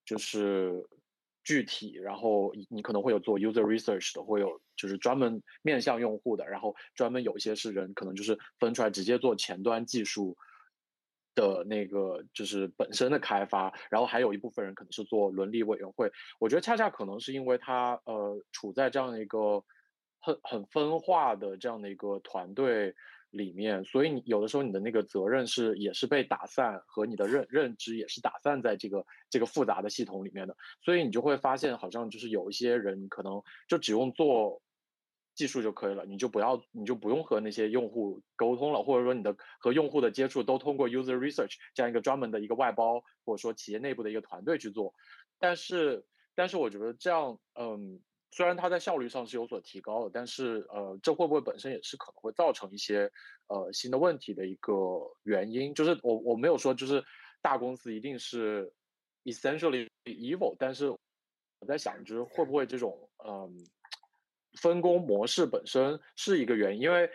[0.05, 0.83] 就是
[1.43, 10.37] 具体，然后你可能会有做 user research 的，会有就是专门面向用户的，然后专门有一些是人可能就是分出来直接做前端技术
[11.35, 16.11] 的那个就是本身的开发，然后还有一部分人可能是做伦理委员会。
[16.39, 19.63] 我觉得恰恰可能是因为它呃处在这样的一个
[20.19, 22.95] 很很分化的这样的一个团队
[23.33, 34.61] 里面，所以你有的时候你的那个责任是也是被打散，和你的认认知也是打散在这个这个复杂的系统里面的，所以你就会发现好像就是有一些人可能就只用做。
[35.35, 44.93] 技术就可以了，你就不要，你就不用和那些用户沟通了，或者说你的和用户的接触都通过 user research 这样一个专门的一个外包，或者说企业内部的一个团队去做。
[45.39, 46.05] 但是，
[46.35, 47.99] 但是我觉得这样，嗯，
[48.35, 53.11] 虽然它在效率上是有所提高的，但是呃，这会不会本身也是可能会造成一些
[53.47, 54.73] 呃新的问题的一个
[55.23, 55.73] 原因？
[55.75, 57.03] 就是我我没有说就是
[57.41, 58.73] 大公司一定是
[59.25, 63.65] essentially evil，但是我在想，就是会不会这种嗯。
[64.61, 67.09] 分工模式本身是一个原因，因为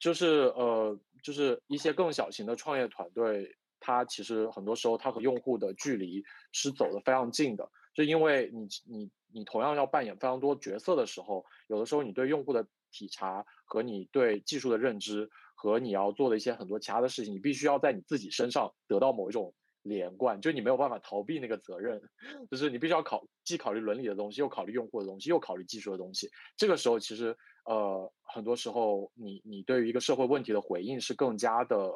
[0.00, 19.52] 就是呃，就是一些更小型的创业团队，它其实很多时候它和用户的距离是走得非常近的，就因为你你你同样要扮演非常多角色的时候，有的时候你对用户的体察和你对技术的认知和你要做的一些很多其他的事情，你必须要在你自己身上得到某一种。
[19.88, 22.02] 连贯，就你没有办法逃避那个责任，
[22.50, 26.28] 就是你必须要考，既考虑伦理的东西，又考虑用户的东西，又考虑技术的东西。
[26.56, 27.32] 这个时候，其实
[27.66, 31.88] 呃，很多时候你你对于一个社会问题的回应是更加的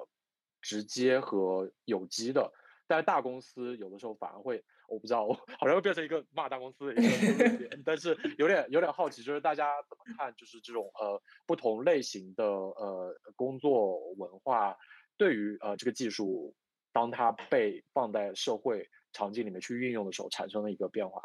[0.62, 2.48] 直接和有机的。
[2.86, 14.76] 但是大公司有的时候反而会，我不知道，我 好像会变成一个骂大公司的一个 但是有点有点好奇，就是大家怎么看，就是这种呃不同类型的呃工作文化
[15.16, 16.54] 对于呃这个技术。
[16.92, 21.22] 当它被放在社会场景里面去运用的时候，产生的一个变化。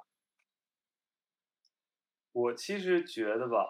[2.34, 3.66] 我其实觉得吧，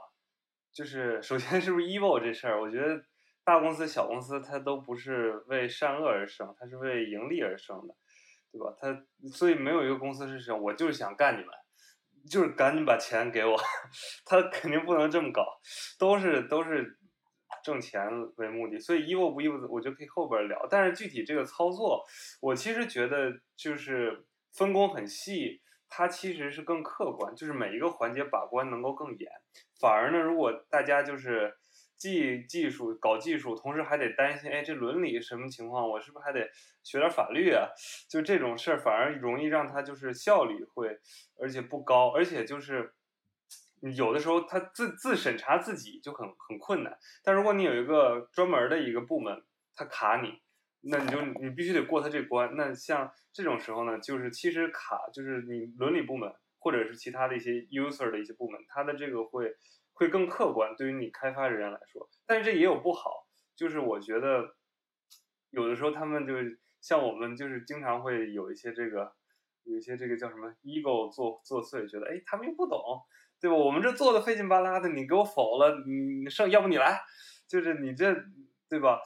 [0.74, 3.02] 就是首先是不是 evil 这事儿，我觉得
[3.46, 7.96] 大公司、小公司它都不是为善恶而生，它是为盈利而生的，
[8.58, 8.76] 对吧？
[8.80, 11.49] 他所以没有一个公司是想我就是想干你们，
[12.30, 13.58] 就是赶紧把钱给我，
[14.26, 15.45] 他肯定不能这么搞，
[15.99, 16.97] 都是都是。
[17.64, 20.68] 挣钱为目的，所以 evil 不 evil，我就可以后边聊。
[20.70, 22.03] 但是具体这个操作，
[22.39, 29.32] 我其实觉得就是分工很细，它其实是更客观，就是每一个环节把关能够更严。
[29.80, 31.56] 反而呢，如果大家就是
[31.98, 35.89] 技技术搞技术，同时还得担心，哎，这伦理什么情况？
[35.89, 36.50] 我是不是还得
[36.84, 37.70] 学点法律啊？
[38.10, 41.00] 就这种事儿，反而容易让他就是效率会，
[41.39, 42.93] 而且不高，而且就是。
[43.96, 49.43] 有的时候他自自审查自己就很很困难，但如果你有一个专门的一个部门，
[49.76, 50.39] 他卡你，
[50.82, 52.56] 那你就你必须得过他这关。
[52.56, 59.54] 那像这种时候呢，就是其实卡就是你伦理部门或者是其他的一些 user 的一些部门，他的这个会
[59.96, 62.08] 会更客观，对于你开发人员来说。
[62.28, 63.26] 但是这也有不好，
[63.56, 64.56] 就是我觉得
[65.50, 66.36] 有的时候他们就
[66.80, 69.12] 像我们就是经常会有一些这个
[69.64, 72.80] 有一些这个叫什么 ego 作作祟，觉得哎他们又不懂。
[73.38, 73.58] 对吧？
[73.58, 77.02] 我们这做的费劲巴拉的，你给我否了，你剩要不你来，
[77.48, 78.16] 就是你这，
[78.70, 79.02] 对吧？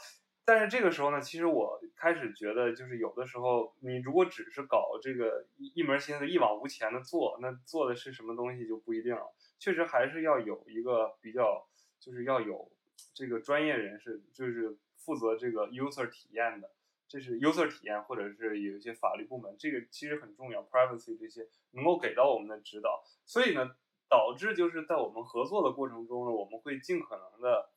[0.46, 9.34] 但是这个时候呢，其实我开始觉得，就是有的时候，你如果只是搞这个一门心思一往无前的做，那做的是什么东西就不一定了。
[9.60, 11.68] 确实还是要有一个比较，
[12.00, 12.72] 就是要有
[13.14, 16.72] 这个专业人士，就是负责这个 user 体验的，
[17.08, 23.04] 这是 user 体验，或者是有一些法律部门，这个其实很重要，privacy 这些能够给到我们的指导。
[23.26, 23.76] 所以呢。
[24.12, 27.70] 导致就是在我们合作的过程中呢，我们会尽可能的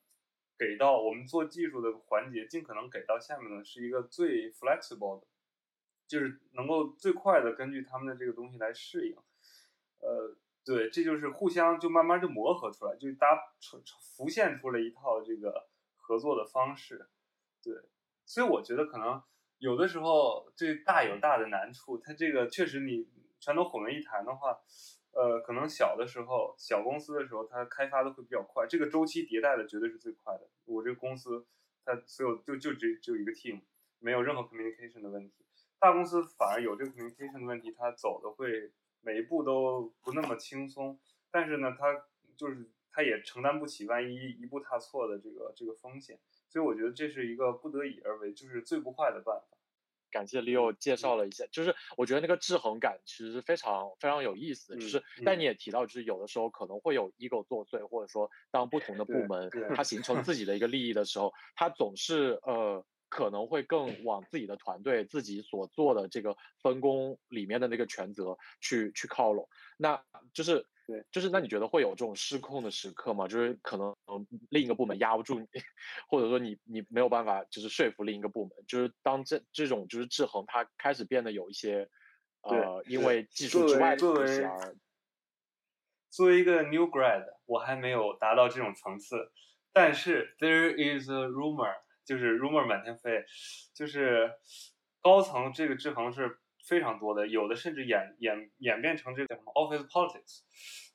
[0.57, 5.27] 给到我们做技术的环节，尽可能给到下面的是一个最 flexible 的，
[6.07, 9.15] 就是能够最快的根据他们的这个东西来适应。
[9.99, 10.35] 呃，
[10.65, 13.27] 对，这就是互相就慢慢就磨合出来，就搭
[14.15, 17.09] 浮现出了一套这个合作的方式。
[17.61, 17.73] 对，
[18.25, 19.21] 所以我觉得可能
[19.57, 23.07] 有的时候这大有大的难处，它这个确实你
[23.39, 24.59] 全都混为一谈的话。
[25.15, 30.49] 呃，可能小的时候，小公司的时候，它开发的会比较快，这个周期迭代的绝对是最快的。
[30.65, 31.45] 我这个公司，
[31.85, 33.61] 它所有就就只只有一个 team，
[33.99, 35.45] 没有任何 communication 的问题。
[35.77, 38.71] 大公司反而有这个 communication 的问题，它走的会
[39.03, 40.99] 每一步都不那么轻松。
[41.29, 46.19] 但是呢，他就是他也承担不起万一一步踏错的这个这个风险。
[46.49, 49.57] 所以我觉得这是一个不得已而为，就是最不坏的办法。
[50.11, 54.79] 感谢 Leo 介绍了一下，就是我觉得那个制衡感其实是非常非常有意思的。
[54.79, 69.47] 就是，但你也提到，就是有的时候可能会有 ego 作祟，或者说当不同的部门它形成自己的一个利益的时候，它总是呃可能会更往自己的团队自己所做的这个分工里面的那个权责去去靠拢。
[69.77, 70.03] 那
[70.33, 70.65] 就是。
[70.85, 73.25] 对，就是那你觉得会有这种失控的时刻吗？
[73.25, 73.95] 就是可能
[74.49, 75.47] 另一个部门压不住你，
[76.09, 81.89] 或者说你你没有办法就是说服另一个部门，就是当这这种就是制衡它开始变得有一些
[82.41, 84.75] 呃，因为技术之外的东西而。
[86.09, 89.31] 作为一个 new grad，我还没有达到这种层次，
[89.71, 91.75] 但是 there is a rumor，
[92.05, 93.23] 就是 rumor 满天飞，
[93.73, 94.31] 就是
[95.01, 96.39] 高层这个制衡是。
[96.65, 100.43] 非常多的，有的甚至演演演变成这个什么 office politics，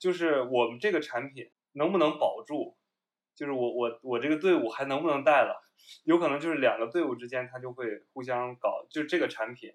[0.00, 2.78] 就是我们这个产品能不能保住，
[3.36, 5.62] 就是我我我这个队伍还能不能带了，
[6.04, 7.84] 有可能就是两个队伍之间他就会
[8.14, 9.70] 互相搞，就这个产品，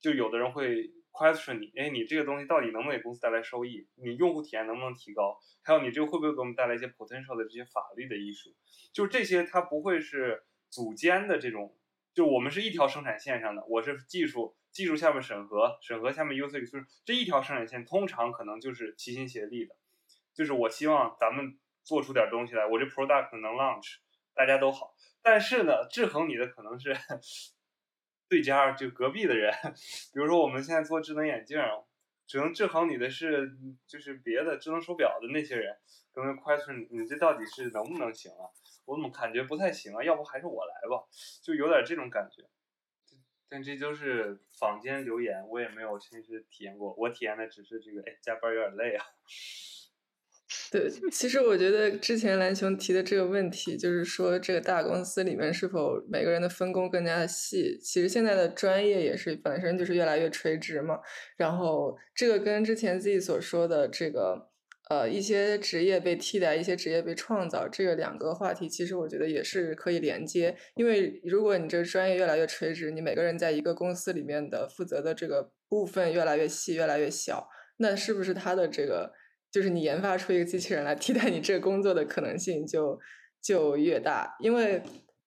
[0.00, 3.86] 就有的人会 question 你，哎，你这个东西到底能不能给公司带来收益？
[3.96, 5.38] 你用户体验能不能提高？
[5.62, 8.48] 还有你这个会不会给我们带来一些 potential 的这些法律的艺术？
[8.94, 10.42] 就这些，它不会是
[10.74, 11.72] 组间的这种，
[12.14, 14.56] 就我们是一条生产线上的，我是技术。
[14.72, 19.76] 技术下面审核，审核下面 user，就是这一条生产线，通常可能就是齐心协力的。
[20.34, 23.98] 就是我希望咱们做出点东西来，我这 product 能 launch，
[24.34, 24.96] 大家都好。
[25.22, 26.92] 但是呢，制衡你的可能是
[28.28, 29.54] 对家，就隔壁的人。
[30.12, 31.56] 比如说我们现在做智能眼镜，
[32.26, 33.56] 只能制衡你的是
[33.86, 35.76] 就是别的智能手表的那些人，
[36.12, 38.50] 可能 question 你这到底是能不能行啊？
[38.86, 40.02] 我怎么感觉不太行啊？
[40.04, 41.04] 要不还是我来吧，
[41.42, 42.44] 就有点这种感觉。
[43.48, 46.94] 但这都是坊间留言，我也没有亲自体验过。
[46.98, 49.04] 我体验的只是这个，哎，加班有点累啊。
[50.72, 57.78] 对， 其实我觉得之前蓝熊提的这个问题，就是说这个大公司里面是否每个人的分工更加的细。
[57.78, 61.00] 其实现在的专业也是本身就是越来越垂直嘛。
[61.36, 64.50] 然后这个跟之前自己所说的这个。
[64.90, 70.54] 呃，一些职业被替代，一些职业被创造，这个两个话题其实我觉得也是可以连接。
[70.74, 79.12] 因为如果你这个专业越来越垂直，你每个人在一个公司里面的负责的这个部分越来越细、越来越小，那是不是它的这个
[79.50, 83.00] 就是你研发出一个机器人来替代你这个工作的可能性就
[83.42, 84.36] 就越大？
[84.40, 84.82] 因为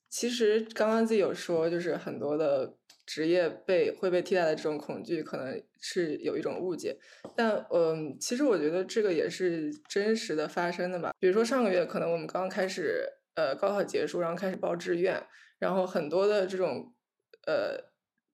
[0.10, 2.78] 其实刚刚自己有说，就是很多的。
[3.08, 7.00] 职业被会被替代的这种恐惧，可能是有一种误解，
[7.38, 11.14] 但嗯，其实我觉得这个也是真实的发生的吧。
[11.18, 15.26] 比如说上个月，可能我们刚开始，呃，高考结束，然后开始报志愿，
[15.58, 16.94] 然后很多的这种
[17.48, 17.92] 呃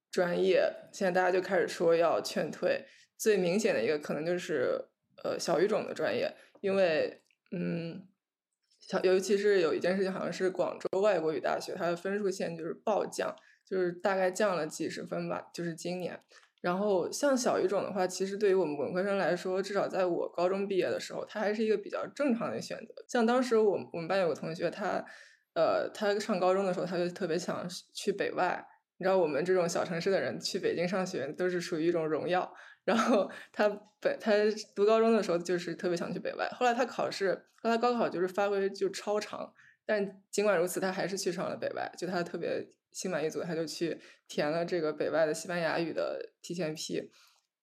[0.10, 2.84] 专业，现在大家就开始说要劝退。
[3.16, 4.86] 最明显的一个可能就是
[5.24, 7.22] 呃小语种的专业，因为
[7.52, 8.08] 嗯，
[8.80, 13.36] 小尤其是有一件事情，好像是广州外国语大学，它的分数线就是暴降。
[13.74, 16.20] 就是大概降了几十分吧，就是今年。
[16.62, 22.94] 然后像小语种的话，其实对于我们文科生来说，至少在我高中毕业的时候，它还是一个比较正常的选择。
[23.08, 25.04] 像当时我我们班有个同学，他
[25.56, 28.66] 呃，他上高中的时候，他就特别想去北外。
[28.98, 32.54] 你知道，我们这种小城市的人去北京上学都是属于一种荣耀。
[32.86, 33.68] 然后他
[34.00, 34.32] 北他
[34.76, 36.48] 读高中的时候，就是特别想去北外。
[36.52, 39.54] 后来他考试，后来高考就是发挥就超常，
[39.86, 41.92] 但尽管如此，他还是去上了北外。
[41.98, 42.70] 就他特别。
[42.94, 47.10] 心满意足，他就去填了这个北外的西班牙语的提前批，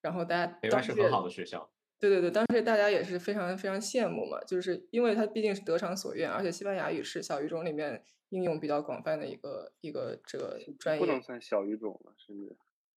[0.01, 12.55] 然后大家北外是很好的学校，对对对，当时大家也是非常非常羡慕嘛，就是因为他毕竟是得偿所愿，而且西班牙语是小语种里面应用比较广泛的一个一个这个专业，不能算小语种了，是不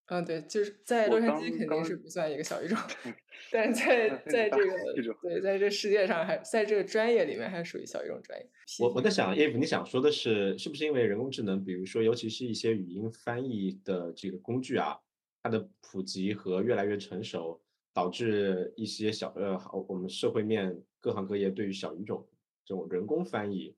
[0.09, 0.15] 是？
[0.15, 2.77] 嗯，对，就是在洛杉矶肯定是不算一个小语 种，
[3.51, 4.73] 但是在在这个
[5.23, 8.47] 对，在这世界上还在这个专业里面还属于小语种专业。
[8.81, 14.97] 我我在想，Eve，你想说的是，是不是因为人工智能，比如说，尤其是一些语音翻译的这个工具啊，
[15.43, 17.61] 它的普及和越来越成熟，
[17.93, 22.27] 导致一些小呃，我们社会面各行各业对于小语种
[22.65, 23.75] 这种人工翻译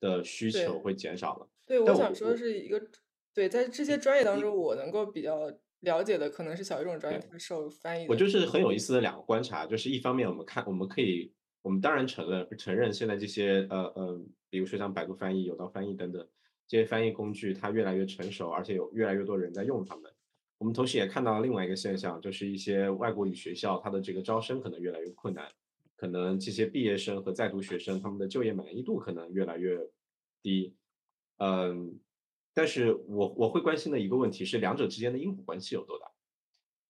[0.00, 1.48] 的需求会减少了？
[1.66, 2.80] 对，我想说的是一个
[3.34, 5.52] 对，在这些专业当中，我能够比较。
[5.80, 8.06] 了解的可能是小语种专业，它受翻译。
[8.08, 11.30] 我就是很有意思的两个观察，就是一方面我们看，我们可以，
[11.60, 14.18] 我们当然承认承认现在这些呃呃，
[14.48, 16.26] 比如说像百度翻译、有道翻译等等
[16.66, 20.10] 这些翻译工具，它越来越成熟，而且有越来越多人在用它们。
[20.56, 25.52] 我们同时也看到了另外一个现象，就是一些外国语学校，它的这个招生可能越来越困难，
[25.96, 29.78] 可能这些毕业生和在读学生他们的就业满意度可能越来越
[30.42, 30.74] 低，
[31.36, 32.00] 嗯。
[32.54, 36.06] 但是我我会关心的一个问题是，两者之间的因果关系有多大？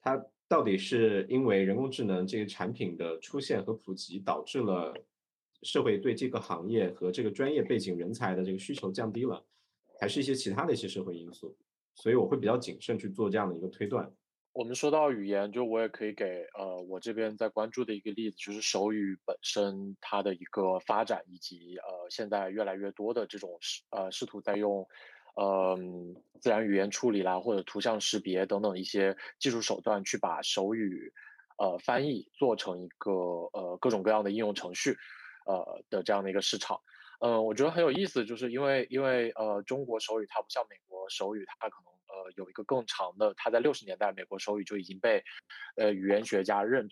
[0.02, 4.94] 它到底是因为人工智能这个产品的出现和普及，导致了
[5.62, 9.42] 社会对这个行业和这个专业背景人才的这个需求降低了，
[9.98, 11.56] 还是一些其他的一些社会因素？
[11.94, 14.12] 所以我会比较谨慎去做这样的一个推断。
[14.52, 24.86] 我们说到语言，就我也可以给呃我这边在关注的一个例子，就是手语本身它的一个发展，以及呃现在越来越多的这种试呃试图在用。
[25.34, 25.78] 呃，
[26.40, 31.12] 自然语言处理啦，或者图像识别等等一些技术手段，去把手语，
[31.58, 33.10] 呃，翻译做成一个
[33.52, 34.96] 呃各种各样的应用程序，
[35.46, 36.80] 呃的这样的一个市场。
[37.20, 41.93] 嗯，我觉得很有意思，就是因为因为呃中国手语它不像美国手语，它可能。
[42.14, 45.24] 呃，有一个更长的，它在六十年代，美国手语就已经被，
[45.74, 46.88] 呃，语言学家认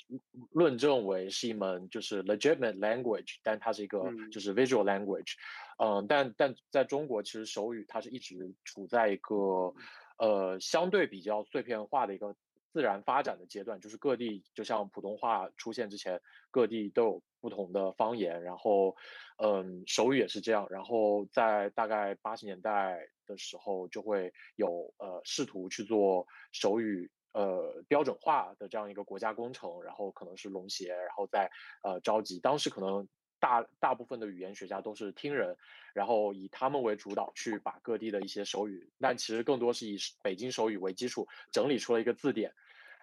[0.51, 4.03] 论证为是一门就是 legitimate language，但它是一个
[4.33, 5.35] 就是 visual language，
[5.79, 9.73] 嗯，但但在中国，其实手语它是一直处在一个
[10.19, 12.35] 呃相对比较碎片化的一个
[12.73, 16.21] 自然发展的阶段，就是各地就像普通话出现之前，
[16.51, 18.97] 各地都有不同的方言，然后，
[19.37, 23.07] 嗯，手语也是这样，然后在大概八十年代。
[23.25, 31.49] 的时候就会有呃试图去做手语呃标准化的这样一个国家工程，然后可能是龙协，然后再
[31.83, 33.09] 呃召集当时可能
[33.39, 35.57] 大大部分的语言学家都是听人，
[35.95, 42.53] 然后以他们为主导去把各地的一些手语，但其实更多是以北京手语为基础整理出了一个字典，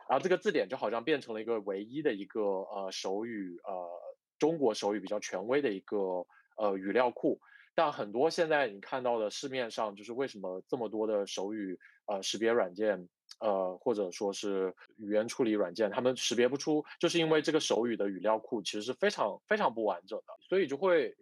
[0.10, 3.88] 然后这个字典就好像变成了一个唯一的一个呃手语呃
[4.40, 6.26] 中国手语比较权威的一个
[6.58, 7.40] 呃语料库。
[7.76, 13.08] 但很多现在你看到的市面上，就是为什么这么多的手语呃识别软件，
[13.40, 21.16] 呃或者说是语言处理软件，他们识别不出，就是因为这个手语的语料库其实是非常非常不完整的，所以就会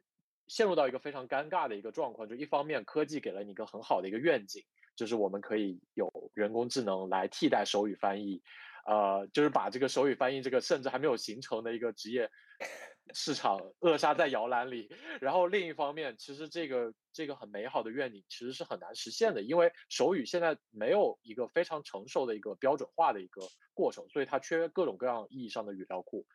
[0.47, 2.25] 陷入到一个非常尴尬的一个状况。
[2.27, 4.63] 就一方面科技给了你一个很好的一个愿景，
[4.95, 8.41] 就是我们可以有人工智能来替代手语翻译。
[8.87, 12.31] 呃，就是把这个手语翻译这个甚至还没有形成的一个职业
[13.13, 14.89] 市场扼杀在摇篮里。
[15.19, 23.41] 然后另一方面，其实这个这个很美好的愿景其实是很难实现的，因为手语现在没有一个非常成熟的一个标准化的一个
[23.73, 26.25] 过程，所以它缺各种各样意义上的语料库。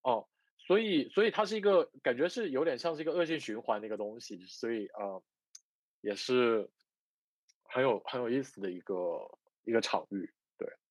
[0.00, 0.26] 哦，
[0.66, 5.22] 所以所以它是一个感觉是有点像是一个恶性循环的一个东西，所以呃，
[6.00, 6.70] 也是
[7.64, 8.94] 很有很有意思的一个
[9.64, 10.32] 一个场域。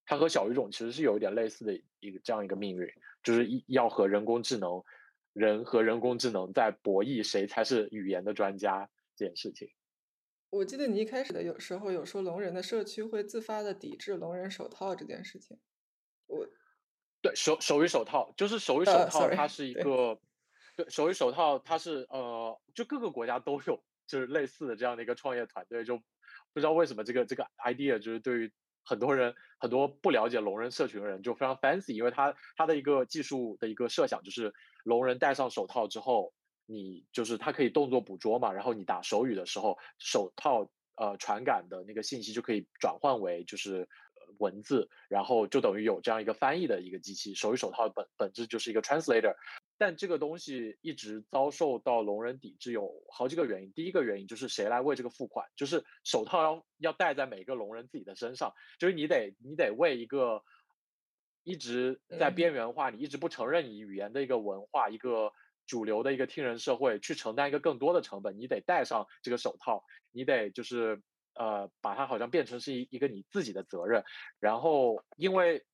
[0.06, 2.86] 它和小语种其实是有一点类似的一个这样一个命运，
[3.24, 4.84] 就是一要和人工智能，
[5.32, 9.70] 人和人工智能在博弈谁才是语言的专家这件事情。
[10.50, 15.58] 我记得你一开始的有时候有说聋人的社区会自发的抵制聋人手套这件事情。
[16.28, 16.46] 我，
[17.22, 20.20] 对手手语手套就是手语手套，它是一个
[20.76, 28.52] 对手语手套，它是呃，就各个国家都有就是类似的这样的一个创业团队，就不知道为什么这个这个 idea 就是对于。
[28.84, 34.54] 很多人很多不了解聋人社群的人就非常 fancy，因为他他的一个技术的一个设想就是
[34.84, 36.34] 聋人戴上手套之后，
[36.66, 43.88] 你就是他可以动作捕捉嘛，然后你打手语的时候，手套呃传感的那个信息就可以转换为就是
[44.40, 47.34] 文字，然后就等于有这样一个翻译的一个机器。
[47.34, 49.36] 手语手套本本质就是一个 translator。
[49.78, 53.74] 但这个东西一直遭受到聋人抵制，有好几个原因。
[53.74, 55.50] 第一个原因就是谁来为这个付款？
[55.56, 60.44] 就是手套要要戴在每个聋人自己的身上，就是你得你得为一个
[61.44, 65.34] 一直在边缘化、你一直不承认你语言的一个文化、一个
[65.66, 71.02] 主流的一个听人社会去承担一个更多的成本，你得戴上这个手套，你得就是
[71.34, 74.04] 呃把它好像变成是一一个你自己的责任，
[74.40, 75.66] 然后因为。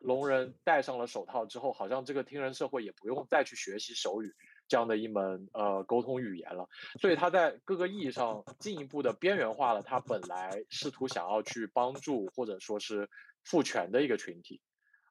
[0.00, 4.34] 聋人戴上了手套之后，好像这个听人社会也不用再去学习手语
[4.66, 6.68] 这样的一门呃沟通语言了，
[7.00, 13.08] 所以他在各个意义上进一步的边缘化了他本来试图想要去帮助或者说是
[13.44, 14.60] 赋权的一个群体，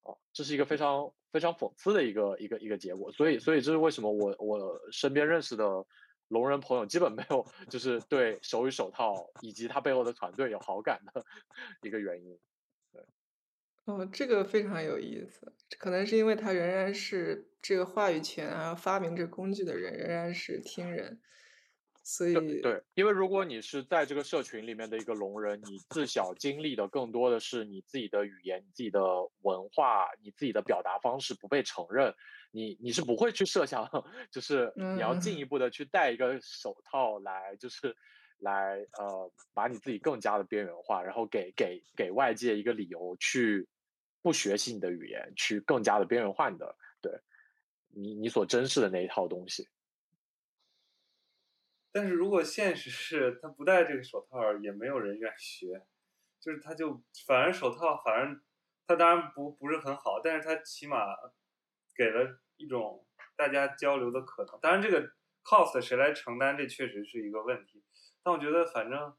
[0.04, 5.86] 哦，这是一个非常非常讽刺的一个一个一个结果，所以所以这是为什么我我身边认识的
[6.30, 11.24] 聋人朋友基本没有 就是对手语手套以及他背后的团队有好感的
[11.88, 12.40] 一个原因。
[13.90, 21.20] 哦，这个非常有意思，可能是因为他仍然是这个话语权啊，发明这工具的人仍然是听人，
[22.04, 29.02] 所以对，因为如果你是在这个社群里面的一个聋人，你自小经历的更多的是你自己的语言、你自己的
[29.42, 32.14] 文化、你自己的表达方式不被承认，
[32.52, 33.90] 你你是不会去设想，
[34.32, 37.96] 就是你要进一步的去戴一个手套来，就是
[38.38, 43.68] 来呃把你自己更加的边缘化，然后给给给外界一个理由去。
[44.22, 47.22] 不学习你的语言，去更加的边缘化你的，对
[47.88, 49.70] 你你所珍视的那一套东西。
[51.91, 55.86] 但是如果现实是他不戴这个手套，也没有人愿意学，
[56.39, 58.41] 就是他就反而手套，反而
[58.86, 60.97] 他当然不不是很好，但是他起码
[61.95, 64.59] 给了一种大家交流的可能。
[64.61, 65.13] 当然这个
[65.43, 67.84] cost 谁来承担，这确实是一个问题。
[68.22, 69.17] 但我觉得反正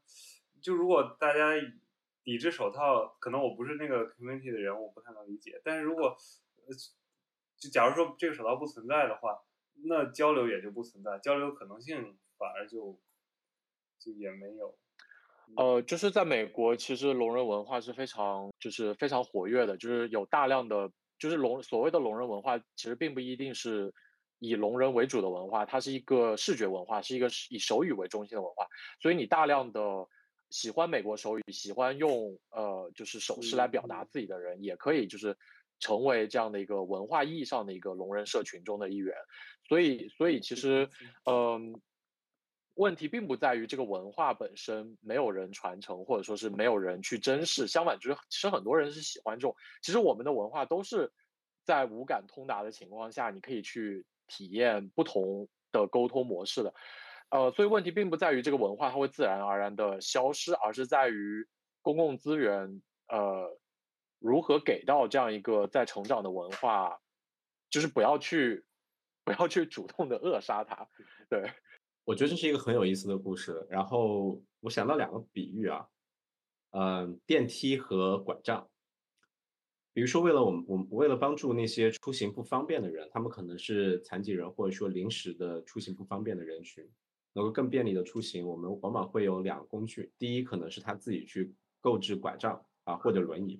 [0.61, 1.53] 就如果大家。
[2.23, 5.59] 抵制手套，可能我不是那个 community 的人，我不太能理解。
[5.63, 6.15] 但是如果，
[7.57, 9.41] 就假如说这个手套不存在的话，
[9.83, 12.99] 那交流也就不存在，交流可能性反而就
[13.99, 14.77] 就也没有。
[15.57, 23.91] 呃，就是在美国，其实聋人文化是非常就是非常活跃的，就是有大量的就是聋所谓的聋人文化，其实并不一定是
[24.37, 28.67] 以聋人为主的文化，它是一个视觉文化，是一个以手语为中心的文化，
[29.01, 29.81] 所以你大量的。
[30.51, 35.35] 喜欢美国手语，喜欢用呃就是手势来表达自己的人，也可以就是
[35.79, 39.15] 成为这样的一个文化意义上的一个聋人社群中的一员。
[39.67, 40.89] 所以，所以其实，
[41.25, 41.81] 嗯，
[42.73, 47.67] 问题并不在于这个文化本身没有人传承，或者说是没有人去珍视。
[47.67, 49.55] 相反，就是其实很多人是喜欢这种。
[49.81, 51.11] 其实我们的文化都是
[51.63, 56.73] 在无感通达的情况下，你可以去体验不同的沟通模式的。
[57.31, 61.47] 呃，所以问题并不在于这个文化它会自然而然的消失，而是在于
[61.81, 63.57] 公共资源呃
[64.19, 66.99] 如何给到这样一个在成长的文化，
[67.69, 68.63] 就是不要去
[69.23, 70.87] 不要去主动的扼杀它。
[71.29, 71.49] 对，
[72.03, 73.65] 我觉得这是一个很有意思的故事。
[73.69, 75.87] 然后我想到两个比喻啊，
[76.71, 78.67] 嗯，电梯和拐杖。
[79.93, 86.89] 比如说，为了我们，我们为了帮助那些出行不方便的人，他们可能是残疾人，或者说临时的出行不方便的人群，
[87.33, 90.11] 能够更便利的出行，我们往往会有两个工具。
[90.17, 93.57] 第一，可能是他自己去购置拐杖啊或者轮椅；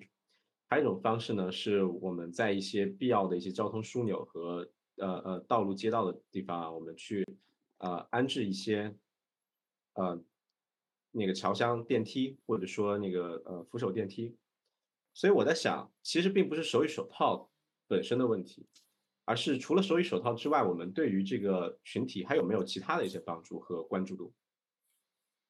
[0.68, 7.26] 还有一种方式呢，是我们在一些必要的一些交通枢纽和呃呃道路街道的地方啊，我们去
[7.78, 8.94] 呃安置一些
[9.94, 10.22] 呃
[11.10, 14.36] 那个桥厢电梯，或者说那个呃扶手电梯。
[15.14, 17.50] 所以我在想，其实并不是手语手套
[17.86, 18.66] 本身的问题，
[19.24, 24.32] 而是除了手语手套之外，我们对于这个群体还有没有其他的一些帮助和关注度。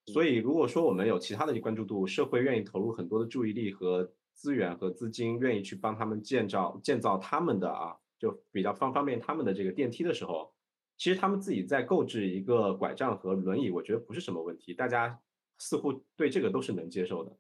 [0.07, 10.53] 所以如果说我们有其他的关注度，社会愿意投入很多的注意力和资源和资金，愿意去帮他们建造建造他们的啊，就比较方方便他们的这个电梯的时候，
[10.99, 15.19] 其实他们自己在购置一个拐杖和轮椅，我觉得不是什么问题，大家
[15.59, 17.39] 似乎对这个都是能接受的。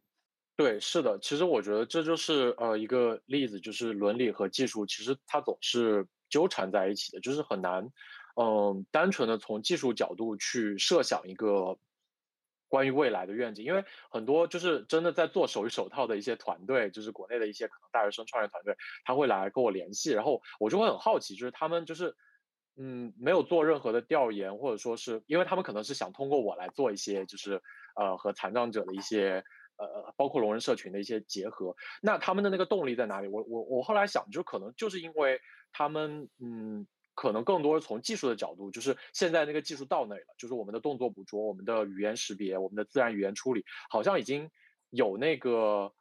[0.54, 7.90] 对，是的，其实我觉得这就是呃一个例子，就是伦理和技术其实它总是纠缠在一起的，就是很难，
[8.36, 11.76] 嗯，单纯的从技术角度去设想一个
[12.68, 18.74] 关于未来的愿景，因为很多就是真的在做手语手套的一些团队，就是国内的一些可能大学生创业团队，
[19.04, 22.16] 他会来跟我联系，然后我就会很好奇，就是他们就是
[22.76, 27.60] 嗯没有做任何的调研，或者说是因为他们可能是想通过我来做一些就是
[27.94, 29.44] 呃和残障者的一些。
[29.84, 33.28] 呃，包括聋人社群的一些结合，那他们的那个动力在哪里？
[33.28, 35.40] 我我我后来想，就可能就是因为
[35.72, 44.50] 他们，嗯，可能更多是从技术的角度，就是现在那个技术到那里了，就是我们的动作捕捉、我们的语言识别、我们的自然语言处理，好像已经
[44.90, 45.92] 有那个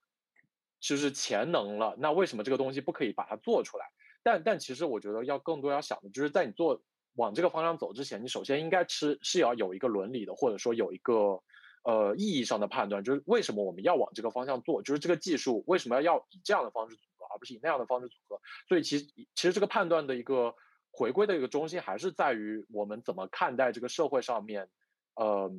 [0.80, 1.96] 就是潜能了。
[1.98, 3.86] 那为什么这个东西不可以把它做出来？
[4.24, 6.82] 但但其实我觉得要更多要想的就是在你做
[7.16, 11.42] 往这个方向走之前，你首先应该吃是要有一个伦理的，或者说有一个。
[11.84, 18.40] 呃，意义上的判断就是为什么我们要往这个方向做，就是这个技术为什么要要以这样的方式组合，而不是以那样的方式组合。
[18.68, 20.54] 所以其实其实这个判断的一个
[20.92, 24.70] 回归的一个中心还是在于我们怎么看待这个社会上面，
[25.16, 25.52] 呃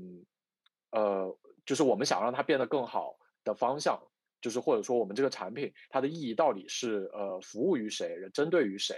[0.91, 4.01] 呃，就是我们想让它变得更好的方向，
[4.41, 8.95] 就是或者说我们这个产品它的意义到底是呃服务于谁，针对于谁？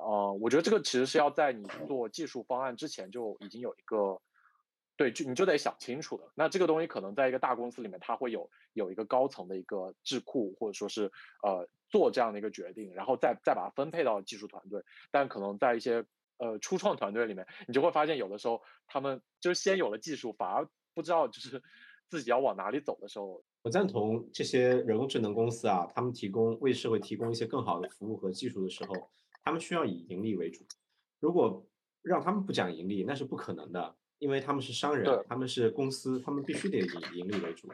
[0.00, 4.20] 呃，我觉得这个其实是要在你做技术方案之前就已经有一个。
[4.98, 6.32] 对，就你就得想清楚了。
[6.34, 11.04] 那这个东西可能在一个大公司里面，它会有有一个高层的一个智库，或者说是
[11.44, 14.82] 呃做这样的一个决定，然后再再把它分配到技术团队。
[15.12, 16.04] 但可能在一些
[16.38, 21.62] 呃初创团队里面，你就会发现有的时候他们就是先有了技术，反而不知道就是
[22.10, 23.40] 自己要往哪里走的时候。
[23.62, 29.08] 我赞同这些人工智能公司啊，他们提供为社会提供一些更好的服务和技术的时候，
[29.44, 30.64] 他们需要以盈利为主。
[31.20, 31.64] 如果
[32.02, 33.94] 让他们不讲盈利，那是不可能的。
[34.18, 37.68] 因为他们是商人，他们是公司，他们必须得以盈利为主。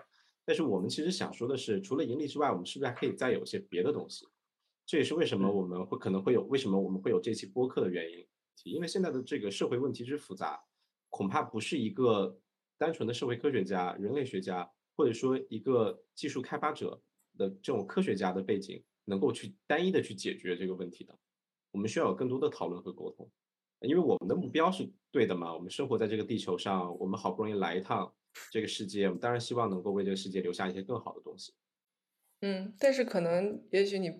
[0.45, 4.26] 但是我们其实想说的是，除了盈利之外，我们是不是还可以再有一些别的东西？
[4.86, 8.26] 这也是为什么我们会可能会有为什么我们会有这期播客的原因。
[8.64, 10.62] 因为现在的这个社会问题之复杂，
[11.09, 12.38] 恐怕不是一个
[12.76, 17.03] 单纯的社会科学家、人类学家，或者说一个技术开发者
[17.38, 21.18] 的这种科学家的背景能够去单一的去解决这个问题的。
[21.72, 23.30] 我们需要有更多的讨论和沟通。
[23.81, 28.14] 因为我们的目标是对的嘛，我们生活在这个地球上，我们好不容易来一趟
[28.51, 31.53] 这个世界，我们当然希望能够为这个世界留下一些更好的东西。
[32.41, 34.11] 嗯，但是可能也许你，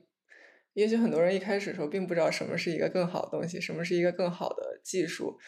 [0.75, 5.39] 也许很多人一开始的时候并不知道什么是一个更好的东西，什么是一个更好的技术。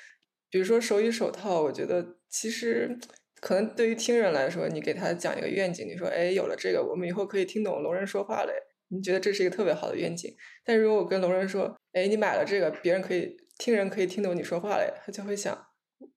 [0.51, 2.99] 比如说手语手套，我觉得其实
[3.41, 8.53] 可能对于听人来说，你给他讲一个愿景，你说哎，有了这个，我们以后可以听懂聋人说话嘞，
[8.89, 10.35] 你觉得这是一个特别好的愿景。
[10.65, 13.37] 但如果我跟聋人说，哎，你买了这个，别人可以。
[13.59, 15.67] 听人可以听懂你说话嘞，他就会想，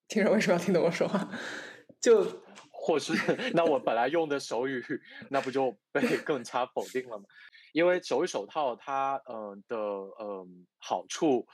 [0.08, 1.30] 听人为什么要听懂我说话？
[2.02, 2.26] 就
[2.72, 3.14] 或是
[3.54, 4.84] 那我本来用的手语，
[5.30, 7.26] 那不就被更加否定了吗？
[7.74, 11.46] 因为手语手套它嗯的嗯好处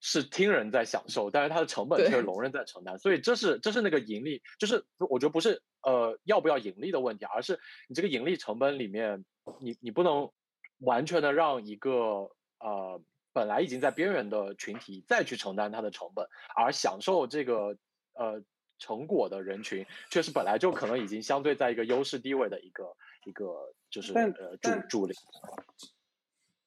[0.00, 7.58] 是听人在享受，但是它的成本却是聋人在承担，所以这是这是那个盈利，就是我觉得不是呃要不要盈利的问题，而是
[7.88, 9.24] 你这个盈利成本里面，
[9.60, 10.30] 你你不能
[10.78, 13.00] 完全的让一个呃。
[13.32, 16.26] 本来已经在边缘的群体再去承担它的成本，
[16.56, 17.76] 而享受这个
[18.14, 18.42] 呃
[18.78, 25.14] 成果的人群，却是本来就可能已经相对在一个优势地位的一个一个就是呃助助力。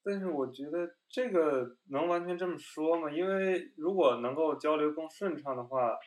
[0.04, 3.12] 但是我觉得这个能完全这么说吗？
[3.12, 5.98] 因为如果能够交流更顺畅的话，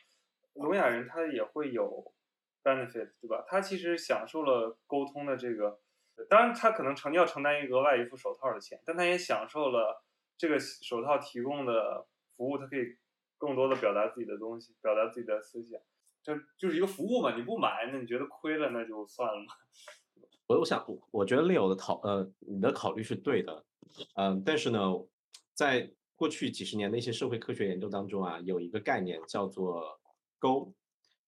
[0.54, 2.14] 聋哑人他也会有
[2.62, 3.44] benefit，对吧？
[3.46, 5.80] 他其实享受了沟通的这个，
[6.30, 10.02] 当然他可能承要承担一个额外一副手套的钱，但他也享受了。
[10.38, 12.06] 这个手套提供的
[12.36, 12.96] 服务，它可以
[13.38, 15.80] 更多的表达自己的东西，表达自己的思想，
[16.22, 17.36] 这就是一个服务嘛。
[17.36, 19.54] 你不买，那你觉得亏了，那就算了嘛。
[20.48, 23.64] 我我想，我觉得 Leo 的考呃，你的考虑是对的，
[24.14, 24.78] 嗯，但是呢，
[25.54, 30.00] 在过去几十年的一些社会科学研究当中啊，有一个概念叫做
[30.38, 30.72] 沟，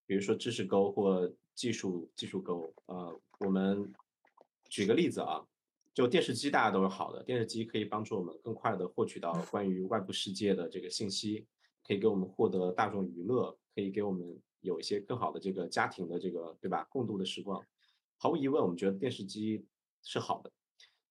[0.07, 2.73] 比如说知识沟或技术技术沟。
[2.87, 3.93] 呃，我们
[4.69, 5.45] 举个例子啊，
[5.99, 11.45] 就电视机大家都是好的，电视机可以帮助我们更快的获取到 关于外部世界的这个信息，
[11.83, 17.61] 可以给我们获得大众娱乐，可以给我们有一些更好的这个家庭的这个对吧共度的时光。
[18.17, 19.67] 毫无疑问，我们觉得电视机
[20.05, 20.53] 是好的。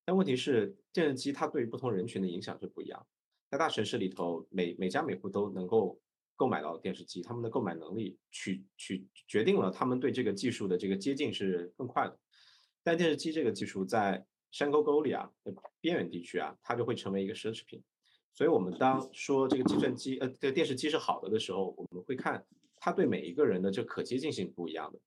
[0.05, 3.05] 但问题是，电视机它对于不同人群的影响是不一样。
[3.51, 5.99] 在大城市里头，每每家每户都能够
[6.37, 12.17] 购买到电视机，他们的购买能力取取决定了他们对这个技术的这个接近是更快的。
[12.83, 14.25] 但电视机这个技术在
[14.57, 15.29] 山沟沟里啊，
[15.79, 17.79] 边远地区啊，它就会成为一个奢侈品。
[18.33, 22.43] 所以，我们当说这个计算机呃这个电视机是好的的时候，我们会看
[22.75, 24.99] 它对每一个人的这可接近性不一样的。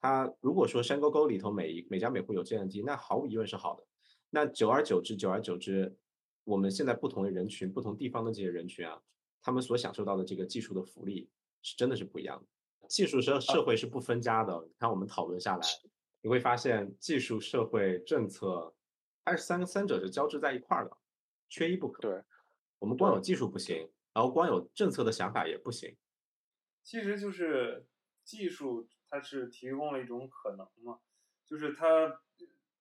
[0.00, 3.86] 它如果说山沟沟里头每一每家每户有计算机，那毫无疑问是好的。
[4.30, 5.96] 那久而久之，久而久之，
[6.42, 9.00] 我们现在不同的人群、不同地方的这些人群啊，
[9.40, 11.30] 他们所享受到的这个技术的福利
[11.62, 12.88] 是真的是不一样的。
[12.88, 14.60] 技术社社会是不分家的。
[14.66, 15.64] 你看我们讨论下来，
[16.20, 18.74] 你会发现技术、社会、政策，
[19.28, 20.96] 它是三个三者是交织在一块儿的，
[21.48, 22.00] 缺一不可。
[22.00, 22.24] 对，
[22.78, 25.96] 我们光有技术不行，然后光有政策的想法也不行。
[26.82, 27.86] 其实就是
[28.24, 31.00] 技术，它是提供了一种可能嘛，
[31.44, 32.20] 就是它。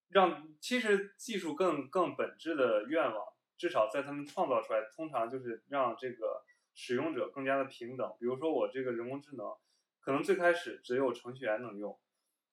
[0.10, 3.26] 让其实技术更更本质的愿望，
[3.58, 8.16] 至少在他们创造出来，通常就是让这个使用者更加的平等。
[8.18, 9.46] 比如说我这个人工智能，
[10.00, 12.00] 可能最开始只有程序员能用，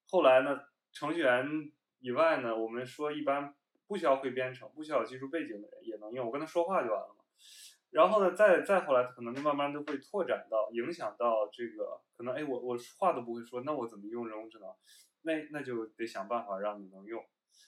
[0.09, 1.71] 后来呢，程序员
[2.01, 3.55] 以外呢，我们说一般
[3.87, 7.25] 不需要会编程、不需要技术背景的人也能用，我跟他说话就完了嘛。
[7.91, 14.75] 然后呢，再再后来，可能就慢慢都会拓展到影响到这个，可能哎，我我话都不会说，那我怎么用人工智能？
[15.23, 17.25] 那那就得想办法让你能用。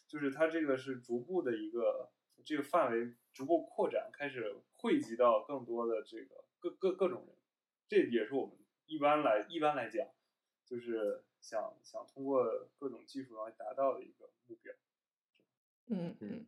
[0.09, 2.11] 就是它这个是逐步的一个
[2.45, 7.37] 这个范围逐步扩展，开始汇集到更多的这个各各各种人，
[7.89, 8.57] 这也是我们
[8.87, 10.09] 一般来一般来讲，
[10.65, 14.75] 就是想想通过各种技术来达到的一个目标。
[15.89, 16.47] 嗯嗯，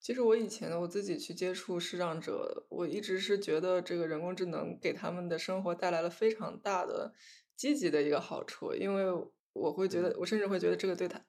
[0.00, 7.12] 其实我以前我自己去接触视障者，我一直是觉得这个人工智能给他们的生活带来了非常大的
[7.56, 9.04] 积极的一个好处，因为
[9.52, 11.24] 我会觉得，我甚至会觉得这个对他。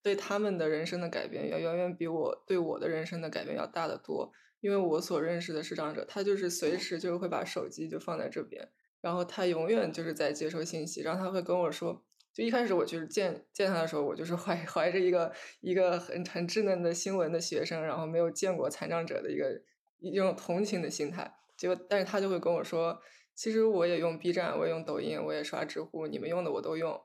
[0.00, 8.70] 对他们的人生的改变要远远比我对我的人生的改变要大得多，因为我所认识的视障者，他就是随时就是会把手机就放在这边，
[9.00, 12.04] 然后他永远就是在接收信息，然后他会跟我说，
[12.38, 19.60] 就一开始我就是见见他的时候，我就是怀 怀着一个一个很很稚嫩的新闻的学生，然后没有见过残障者的一个
[19.98, 22.96] 一种同情的心态，结果但是他就会跟我说，
[23.34, 27.00] 其实我也用 B 站，我也用抖音，我也刷知乎，你们用的我都用。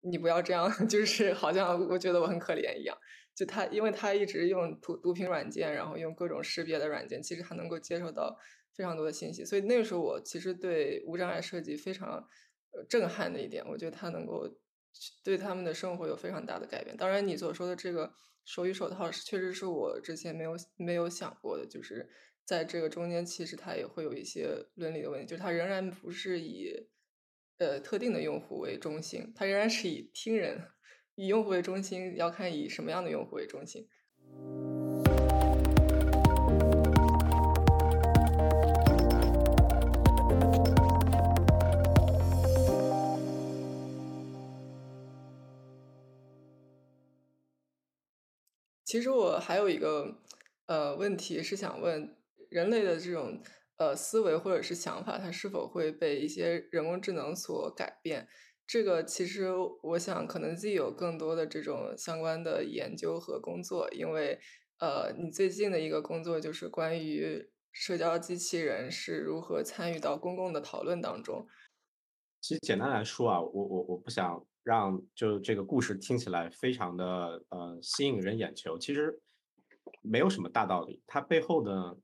[0.00, 2.96] 你不要这样， 就是好像我觉得我很可怜一样。
[3.34, 8.38] 就他，因为他一直用读读屏软件，然后用各种识别的软件，其实他能够接受到
[8.72, 9.44] 非常多的信息。
[9.44, 12.24] 所以那个时候，我其实对无障碍设计非常
[12.88, 14.48] 震撼的一点，我觉得他能够
[15.22, 16.96] 对他们的生活有非常大的改变。
[16.96, 18.12] 当然，你所说的这个
[18.44, 22.08] 手语手套，确实是我之前没有没有想过的，就是
[22.44, 26.88] 在这个中间，其实它也会有一些伦理的问题，就是它仍然不是以。
[27.60, 30.62] 呃，特定的用户为中心，它仍然是以听人、
[31.16, 33.88] 以用户为中心，要看以什么样的用户为中心。
[48.88, 50.16] 其实我还有一个
[50.64, 52.16] 呃问题是想问，
[52.48, 53.38] 人类的这种。
[53.76, 58.26] 呃，思维或者是想法，它是否会被一些人工智能所改变？
[58.66, 59.52] 这个其实
[59.84, 63.88] 我想，可能自己有更多的这种相关的研究和工作。
[63.92, 64.40] 因为，
[64.80, 71.46] 呃，你最近的一个工作就是关于社交机器人是如何参与到公共的讨论当中。
[72.40, 79.18] 其实简单来说啊，我我我不想让就这个故事听起来非常的呃吸引人眼球，其实
[80.02, 81.98] 没有什么大道理，它背后的。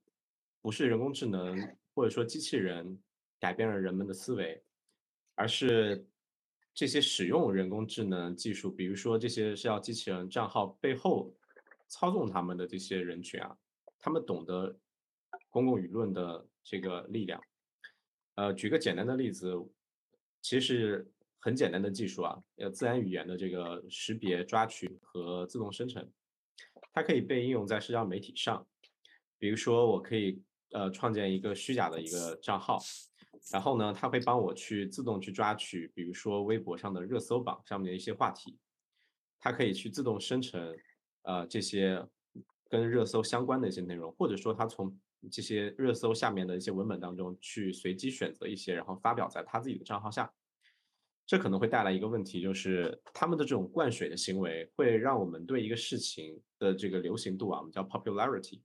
[0.65, 2.99] 不是人工智能或者说机器人
[3.39, 4.65] 改变了人们的思维，
[5.35, 6.09] 而是
[6.73, 11.37] 这些使用人工智能技术，比如说这些社交机器人账号背后
[11.87, 13.55] 操纵他们的这些人群啊，
[13.99, 14.75] 他们懂得
[15.51, 17.39] 公共舆论的这个力量。
[18.37, 19.53] 呃，举个简单的例子，
[20.41, 21.07] 其实
[21.45, 26.11] 很简单的技术啊，呃，自然语言的这个识别、抓取和自动生成，
[26.93, 28.67] 它可以被应用在社交媒体上，
[29.39, 30.43] 比如说我可以。
[30.71, 32.81] 呃，创建一个虚假的一个账号，
[33.53, 38.59] 然后呢，它会帮我去自动去抓取，比如说微博上的热搜榜上面的一些话题，
[39.39, 40.77] 它可以去自动生成，
[41.23, 42.05] 呃，这些
[42.69, 44.99] 跟热搜相关的一些内容，或者说他从
[45.31, 50.29] 这些热搜下面的一些文本当中去随机选择一些，然后发表在他自己的账号下。
[51.27, 58.61] 这可能会带来一个问题，就是他们的这种灌水的行为，会让我们对一个事情的这个流行度啊，我们叫 popularity，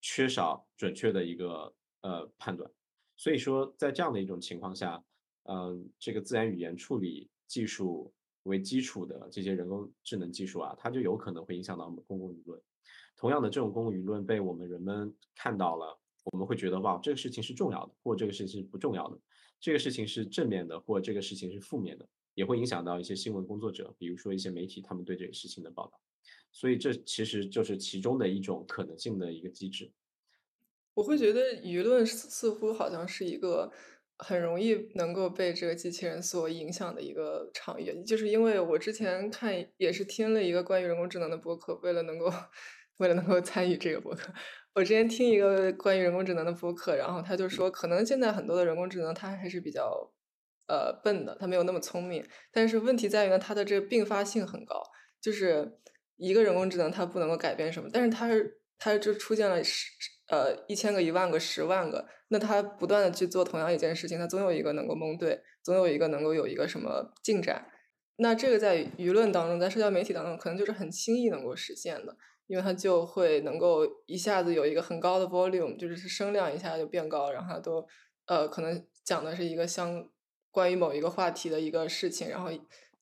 [0.00, 1.72] 缺少准确的一个
[2.02, 2.68] 呃判断。
[3.16, 5.02] 所以说，在这样的一种情况下，
[5.44, 12.60] 嗯，这个自然语言处理技术为基础的这些人工智能技术啊，它就有可能会影响到我们公共舆论。
[13.16, 19.18] 同样的，这种公共舆论被我们人们看到了，我们会觉得哇，这个事情是重要的，或这个事情是不重要的。
[19.60, 26.00] 这个事情是正面的，或这个事情是负面的，也会影响到一些新闻工作者，比如说一些媒体，他们对这个事情的报道。
[26.52, 29.92] 所以这其实就是其中的一种可能性的一个机制。
[30.94, 33.70] 我会觉得舆论似乎好像是一个
[34.18, 42.32] 很容易能够被这个机器人所影响的一个场域，就是因为我之前看也是听了一个关于人工智能的博客，为了能够
[42.96, 44.32] 为了能够参与这个博客。
[44.76, 50.12] 我之前听一个关于人工智能的播客，然后他就说，可能现在很多的人工智能它还是比较
[50.68, 52.22] 呃笨的，它没有那么聪明。
[52.52, 54.82] 但是问题在于呢，它的这个并发性很高，
[55.18, 55.78] 就是
[56.16, 59.90] 一个人工智能它不能够改变什么，但是它是它就出现了十
[60.28, 67.66] 呃一千个、一万个、十万个，那它不断的去做同样一件事情，它总有一个能够蒙对，总有一个能够有一个什么进展。
[68.16, 72.14] 那这个在舆论当中，在社交媒体当中，可能就是很轻易能够实现的。
[72.46, 77.86] 因为它就会能够一下子有一个很高的 volume，就是声量一下就变高，然后它都
[78.26, 80.08] 呃可能讲的是一个相
[80.52, 82.50] 关于某一个话题的一个事情，然后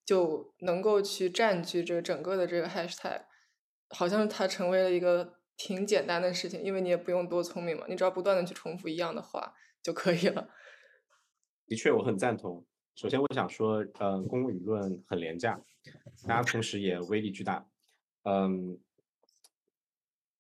[0.05, 3.23] 就能够去占据这个整个的这个 hashtag，
[3.91, 10.49] 好像它成为了一个挺简单的事情，因为你也不用多聪明嘛，你只要不断的去重复一样的话就可以了。
[11.67, 12.65] 的确，我很赞同。
[12.95, 15.61] 首先，我想说，嗯，公共舆论很廉价，
[16.27, 17.67] 大家同时也威力巨大，
[18.23, 18.79] 嗯。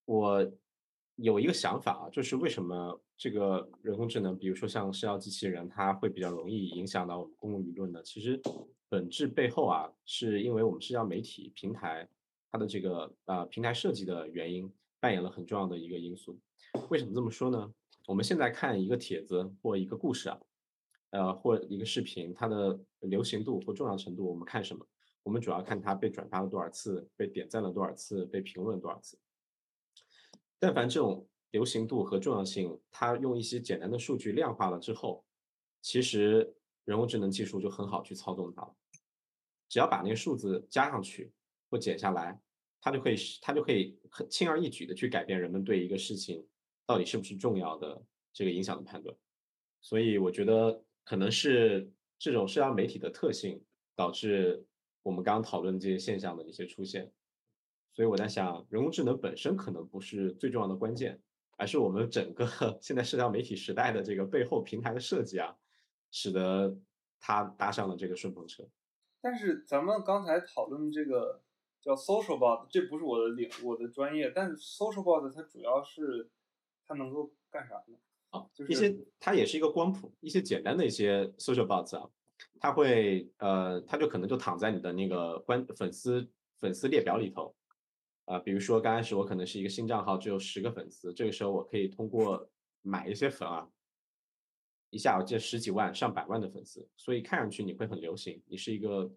[0.04, 0.52] 我
[1.16, 8.02] 有一个想法啊，就是为什么这个人工智能，比如说像社交机器人，它会比较容易影响到我们公共舆论呢？
[8.02, 8.40] 其实
[8.88, 12.08] 本质背后啊，是因为我们社交媒体平台
[12.50, 16.38] 它的这个啊平台设计的原因扮演了很重要的一个因素。
[16.90, 17.72] 为什么这么说呢？
[18.06, 20.40] 我们现在看一个帖子或一个故事啊，
[21.10, 24.86] 呃或一个视频，它的流行度或重要程度，我们看什么？
[25.22, 29.18] 我们主要看它被转发了多少次，被点赞了多少次，被评论多少次。
[30.64, 35.22] 但凡这种流行度和重要性，它用一些简单的数据量化了之后，
[35.82, 36.56] 其实
[36.86, 38.74] 人工智能技术就很好去操纵它了。
[39.68, 41.30] 只要把那个数字加上去
[41.68, 42.40] 或减下来，
[42.80, 46.42] 它就可以它就可以很轻而易举的去改变人们对一个事情
[46.86, 48.02] 到底是不是重要的
[48.32, 49.14] 这个影响的判断。
[49.82, 53.62] 所以我觉得可能是这种社交媒体的特性
[53.94, 54.64] 导致
[55.02, 57.12] 我们刚刚讨论这些现象的一些出现。
[57.94, 61.22] 所以我在想，人工智能本身可能不是最重要的关键，
[61.56, 62.44] 而是我们整个
[62.82, 65.54] 现在社交媒体时代的这个背后平台的设计啊，
[66.10, 66.76] 使得
[67.20, 68.68] 它搭上了这个顺风车。
[69.20, 71.40] 但是咱们刚才讨论这个
[71.80, 76.28] 叫 social bot，这不是我的领我的专业，但是 social bot 它主要是
[76.84, 77.96] 它能够干啥呢？
[78.30, 82.10] 啊，就是一些它也是一个光谱，一些简单的一些 social bots 啊，
[82.58, 86.28] 它会呃，它就可能就躺在你的那个关粉丝
[86.58, 87.54] 粉丝列表里头。
[88.26, 92.48] 啊，比如说刚开始我可能是一个新账号，只有十个粉丝，这个时候我可以通过
[92.82, 93.68] 买一些粉啊，
[94.90, 99.12] 一下我见十几万、上百万的粉丝，所以看上去你会很流行，你是一个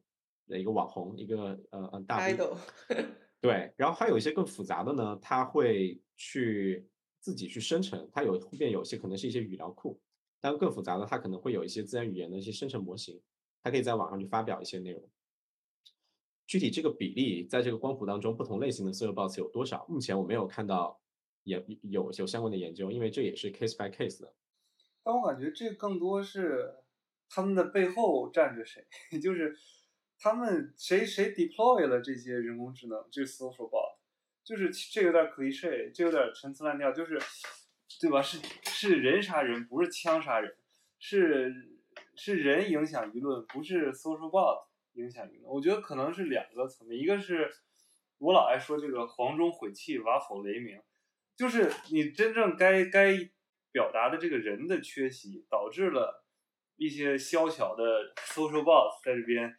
[0.47, 2.58] 一个网红，一个呃嗯大 idol。
[3.39, 6.86] 对，然后还有一些更复杂的呢，他会去
[7.20, 10.01] 自己去生成，它有后面有些可能是一些语料库，
[10.41, 13.22] 但更复杂的，它可能会有一些自然语言的一些生成模型，
[13.62, 15.08] 它可以在网上去发表一些内容。
[16.48, 19.86] 具体这个比例在这个光谱当中，不同类型的 social bots 有多少？
[19.89, 21.02] 目前我没有看到，
[21.43, 24.34] 也有有相关的研究，因为这也是 case by case 的。
[25.04, 26.74] 但我感觉这更多是
[27.30, 28.88] 他们的背后站着谁，
[29.22, 29.58] 就是
[30.18, 33.98] 他们谁谁 deploy 了这些人工智能，这 social bot，
[34.45, 37.20] 就是这有点 cliche，这有点陈词滥调，就是
[38.00, 38.22] 对吧？
[38.22, 40.56] 是是人杀人，不是枪杀人，
[40.98, 41.54] 是
[42.16, 44.66] 是人影响舆论，不是 social bot。
[44.98, 47.50] 影响，我觉得可能是两个层面，一个是
[48.18, 50.82] 我老爱说这个黄钟毁弃，瓦否雷鸣，
[51.36, 53.14] 就是你真正该该
[53.72, 56.26] 表达的这个人的缺席，导致了
[56.78, 59.56] 一些小小的 social boss 在这边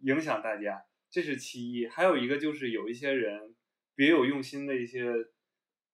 [0.00, 1.88] 影响大家，这是其一。
[1.88, 3.54] 还有一个就是有一些人
[3.94, 5.06] 别有用心的一些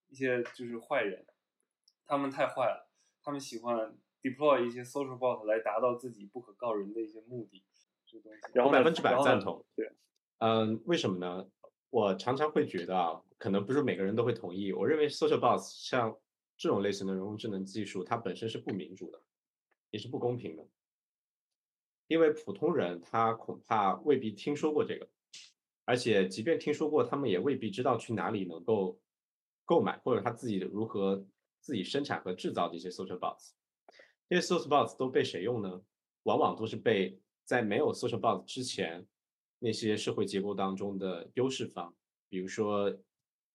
[0.09, 1.25] 一些就是坏人，
[2.05, 2.89] 他们太坏了，
[3.23, 7.63] 他们喜欢 deploy 一些 social boss 来达到自己不可告人的一些目的。
[8.53, 9.65] 然后百分之百赞同。
[9.75, 9.91] 对，
[10.39, 11.47] 嗯，为什么呢？
[11.89, 14.71] 我常常会觉得啊，可能不是每个人都会同意。
[14.71, 16.17] 我认为 social bots 像
[16.57, 19.21] 这种类型的人工智能技术，它本身是不民主的，
[19.89, 20.65] 也是不公平的。
[22.07, 25.07] 因为普通人他恐怕未必听说过这个，
[25.85, 28.99] 而且即便听说过，他们也未必知道去哪里能够
[29.65, 31.25] 购买，或者他自己如何
[31.59, 33.51] 自己生产和制造这些 social bots。
[34.29, 35.81] 这些 social bots 都被谁用呢？
[36.23, 37.19] 往往都是被
[37.51, 39.05] 在没有 social bots 之前
[39.59, 41.93] 那些社会结构当中的优势方，
[42.29, 42.89] 比如说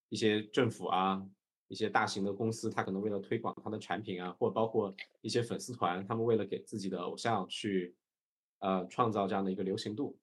[0.09, 1.25] 一些政府啊，
[1.67, 7.95] 一些大型的公司，他可能为了推广他的产品啊，或包括一些粉丝团，他们为了给自己的偶像去。
[8.59, 10.17] 呃，创造这样的一个流行度，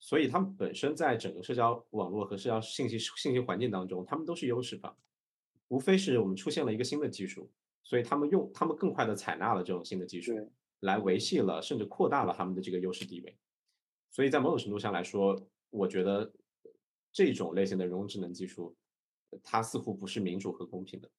[0.00, 4.96] 所以他们本身在整个社交网络和社交信息信息环境当中，他们都是优势方。
[5.68, 7.50] 无非是我们出现了一个新的技术，
[7.82, 10.32] 所以他们用他们更快的采纳了这种新的技术，
[10.82, 13.36] 来维系了甚至扩大了他们的这个优势地位。
[14.10, 15.36] 所以在某种程度上来说，
[15.70, 16.32] 我觉得
[17.10, 18.76] 这种类型的人工智能技术，
[19.42, 21.10] 它似乎不是民主和公平的。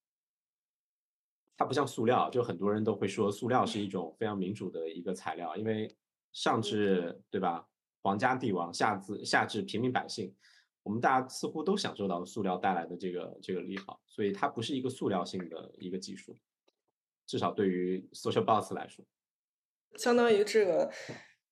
[1.56, 5.94] 它不像塑料，就很多人都会说塑料是一种非常民主的一个材料，因为。
[6.36, 7.64] 上至对吧，
[8.02, 10.34] 皇家帝王，下至下至平民百姓，
[10.82, 16.36] 我们大家似乎都享受到了塑料带来的这个这个利好，所以它不是一个塑料性的一个技术，
[17.24, 19.04] 至少对于 social bots 来说，
[19.96, 20.90] 相当于这个，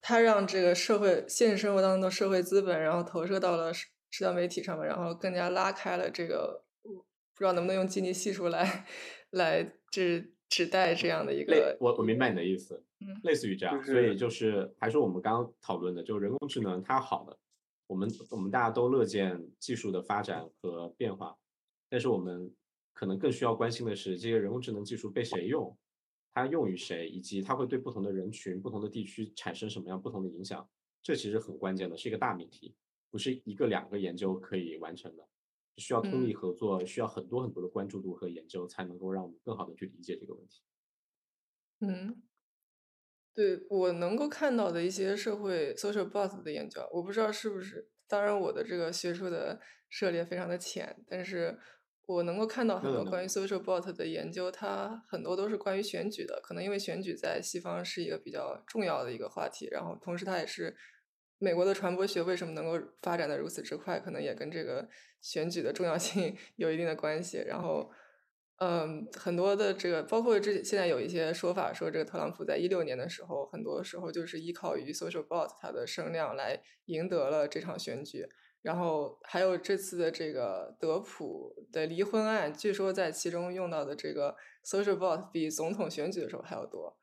[0.01, 3.87] 它让这个社会现实生活当中的社会资本，然后投射到了社
[4.19, 8.85] 交媒体上面，然后更加拉开了这个，不知道能不能用基尼系数来
[9.31, 10.25] 来这。
[10.49, 12.79] 指代这样的一个，我我明白你的意思，
[13.23, 17.35] 类似于这样，所以就是还是我们刚刚讨论的，就是人工智能它好的，
[17.87, 21.35] 我们我们大家都乐见技术的发展和变化，
[21.89, 22.53] 但是我们
[22.93, 25.75] 可能更需要关心的是，这些人工智能技术被谁用，
[26.33, 30.67] 它用于谁，以及它会对不同的人群、不同的地区产生什么样不同的影响，
[31.01, 32.75] 这其实很关键的，是一个大命题，
[33.11, 35.27] 不是一个两个研究可以完成的。
[35.77, 40.61] 需要通力合作，需要很多很多的关注度和研究，才能够让我们更好的去理解这个问题。
[41.79, 42.21] 嗯，
[43.33, 49.59] 对我能够看到的一些社会 social bot 的研究，我不知道是不是，当然我的这个学术的
[49.89, 51.57] 涉猎非常的浅，但是
[52.05, 60.75] 我能够看到很多关于 social bot 的研究，它很多都是关于选举的，可能因为选举在西方是一个比较重要的一个话题，然后同时它也是。
[61.39, 63.99] 美国的传播学为什么能够发展的如此之快？
[63.99, 64.87] 可能也跟这个
[65.19, 67.43] 选举的重要性 有一定的关系。
[67.45, 67.91] 然后，
[68.59, 78.25] 嗯，很多的这个，包括这现在有一些说法说，这个特朗普在一六年的时候，很多时候就是依靠于 social bot 它的声量来赢得了这场选举。
[78.63, 84.35] 然后还有这次的这个德普的离婚案，据说在其中用到的这个
[84.65, 86.97] social bot 比总统选举的时候还要多。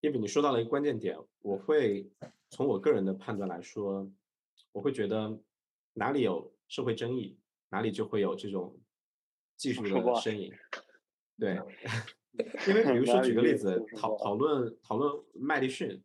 [0.00, 2.10] 因为你说到了一个关键点，我会。
[2.48, 4.08] 从我个人的判断来说，
[4.70, 5.36] 我会觉得
[5.94, 7.36] 哪里有社会争议，
[7.70, 8.78] 哪里就会有这种
[9.56, 10.54] 技术的身影。
[11.36, 11.60] 对，
[12.68, 16.00] 因为比如说举个例子，讨讨论讨论麦迪逊，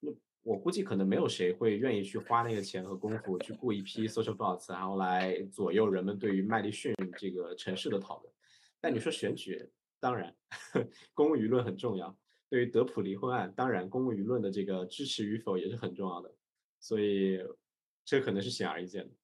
[0.00, 0.12] 那
[0.46, 8.32] 我估计可能没有谁会愿意去花那个钱和功夫去雇一批 social bots，然后来左右人们对于麦迪逊这个城市的讨论。
[8.80, 9.68] 但你说选举，
[9.98, 10.32] 当然
[11.14, 12.16] 公共舆论很重要。
[12.48, 16.32] 对于德普离婚案，当然公共舆论的这个支持与否也是很重要的，
[16.78, 17.40] 所以
[18.04, 19.14] 这可能是显而易见的。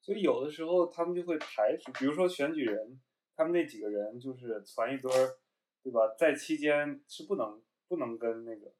[0.00, 3.00] 所以有的时候他们就会排除，比如说选举人，
[3.34, 5.38] 他们那几个人就是攒一堆儿，
[5.82, 6.14] 对吧？
[6.16, 8.72] 在期间是不能不能跟那个，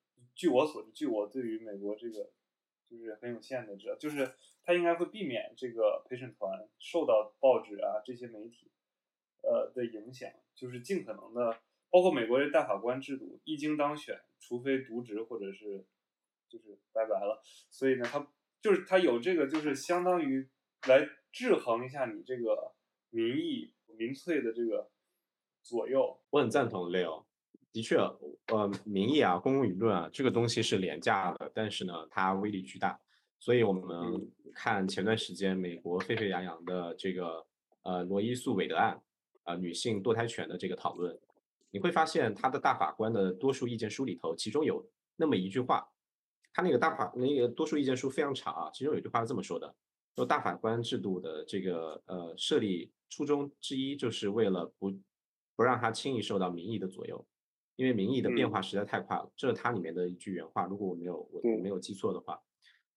[0.43, 2.33] 据我所知，据我对于美国这个
[2.91, 4.29] 就是很有限的知道，就是
[4.65, 8.73] 他应该会避免这个陪审团受到报纸啊这些媒体
[9.43, 11.57] 呃的影响，就是尽可能的。
[11.91, 15.87] 包括美国这大法官制度，一经当选，除非渎职或者是
[16.49, 17.41] 就是拜拜了。
[17.71, 18.27] 所以呢，他
[18.61, 20.51] 就是他有这个，就是相当于
[20.89, 22.75] 来制衡一下你这个
[23.11, 24.91] 民意民粹的这个
[25.63, 26.21] 左右。
[26.31, 27.27] 我很赞同 Leo，
[27.73, 33.01] 的确，呃，民意啊，公共舆论啊，这个东西是廉价的，但是呢，它威力巨大。
[33.39, 37.45] 所以我们看前段时间美国沸沸扬扬的这个
[37.83, 39.01] 呃罗伊诉韦德案
[39.45, 41.19] 啊，女性堕胎权的这个讨论。
[41.71, 44.87] 你会发现他的大法官的多数意见书里头，其中有
[45.17, 45.89] 那么一句话，
[46.53, 49.75] 他那个大法那个多数意见书非常长啊，其中有一句话是这么说的：
[50.15, 54.93] 说大法官制度的这个呃设立初衷之一，就是为了不
[55.57, 57.27] 不让他轻易受到民意的左右，
[57.83, 59.31] 因为民意的变化实在太快了。
[59.37, 62.41] 这是它里面的一句原话，如果我没有我没有记错的话，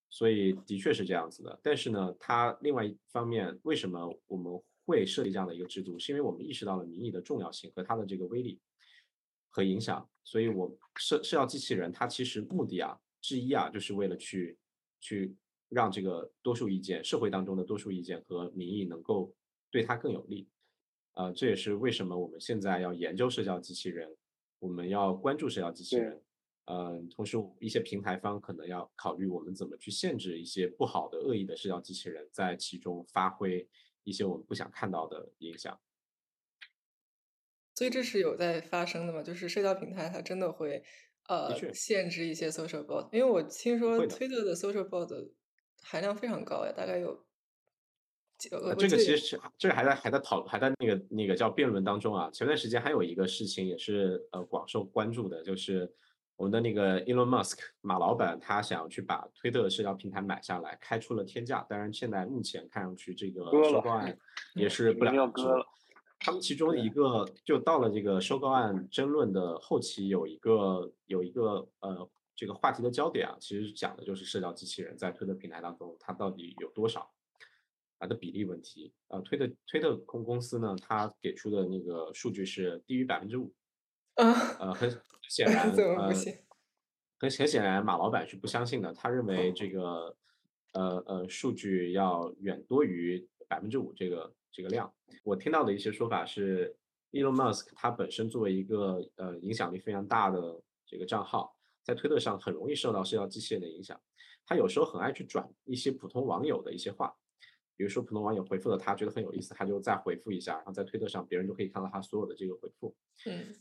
[0.10, 1.60] 所以的确是这样子的。
[1.64, 4.62] 但是呢，它另外一方面，为什么我们？
[4.88, 8.62] 会设立这样的一个制度，是因为我们意识到了民意的重要性和它的这个威力
[9.50, 14.56] 和影响，所以我社社交机器人，它其实目的啊之一啊，就是为了去
[15.00, 15.36] 去
[15.70, 19.34] 让这个多数意见，社会当中的多数意见和民意能够
[19.72, 20.48] 对它更有利。
[21.16, 24.16] 呃，这也是为什么我们现在要研究社交机器人，
[24.60, 26.22] 我们要关注社交机器人。
[26.68, 33.70] 嗯，同时一些平台方可能要考虑我们怎么去限制一些不好的、恶意的社交机器人在其中发挥
[34.04, 35.80] 一些我们不想看到的影响。
[37.76, 39.22] 所以这是有在发生的嘛？
[39.22, 40.84] 就是社交平台它真的会
[41.28, 43.10] 呃限制一些 social bot？
[43.12, 45.32] 因为我听说推特的 social bot
[45.84, 47.25] 含量非常高呀，大概有。
[48.52, 52.30] 呃，这个其实是这个还在还在讨还在那个那个叫辩论当中啊。
[52.32, 55.92] 前段时间还有一个事情也是呃广受关注的，就是。
[56.38, 61.66] 我们的那个 Elon Musk 马老板，他想要去把推特的社交平台买下来，开出了天价。
[61.70, 64.20] 当然，现在目前看上去这个收购案
[64.54, 65.44] 也是不了了之。
[66.20, 77.10] 他们其中一个就到了这个收购案争论的后期，有一个有一个呃这个话题的焦点啊，其实讲的就是社交机器人在推特平台当中它到底有多少
[78.00, 78.94] 它的比例问题。
[79.08, 83.54] 呃，推特推特公公司呢，它给出的那个数据是低于百分之五。
[84.16, 84.90] 呃，很
[85.30, 86.08] 显 然，呃，
[87.20, 88.94] 很很显然，马老板是不相信的。
[88.94, 90.16] 他认为这个，
[90.74, 94.94] 呃呃，数据要远多于百分之五这个这个量。
[95.24, 96.76] 我听到的一些说法是
[97.12, 104.00] ，Elon Musk 他本身作为一个呃影响力非常大的这个账号，在推特上很容易受到社交机器人的影响。
[104.46, 107.16] 他有时候很爱去转一些普通网友的一些话，
[107.78, 112.96] 比如说普通网友回复了他，觉得很有意思，他就再回复一下，然后在推特上别人就可以看到他所有的这个回复。
[113.26, 113.56] 嗯。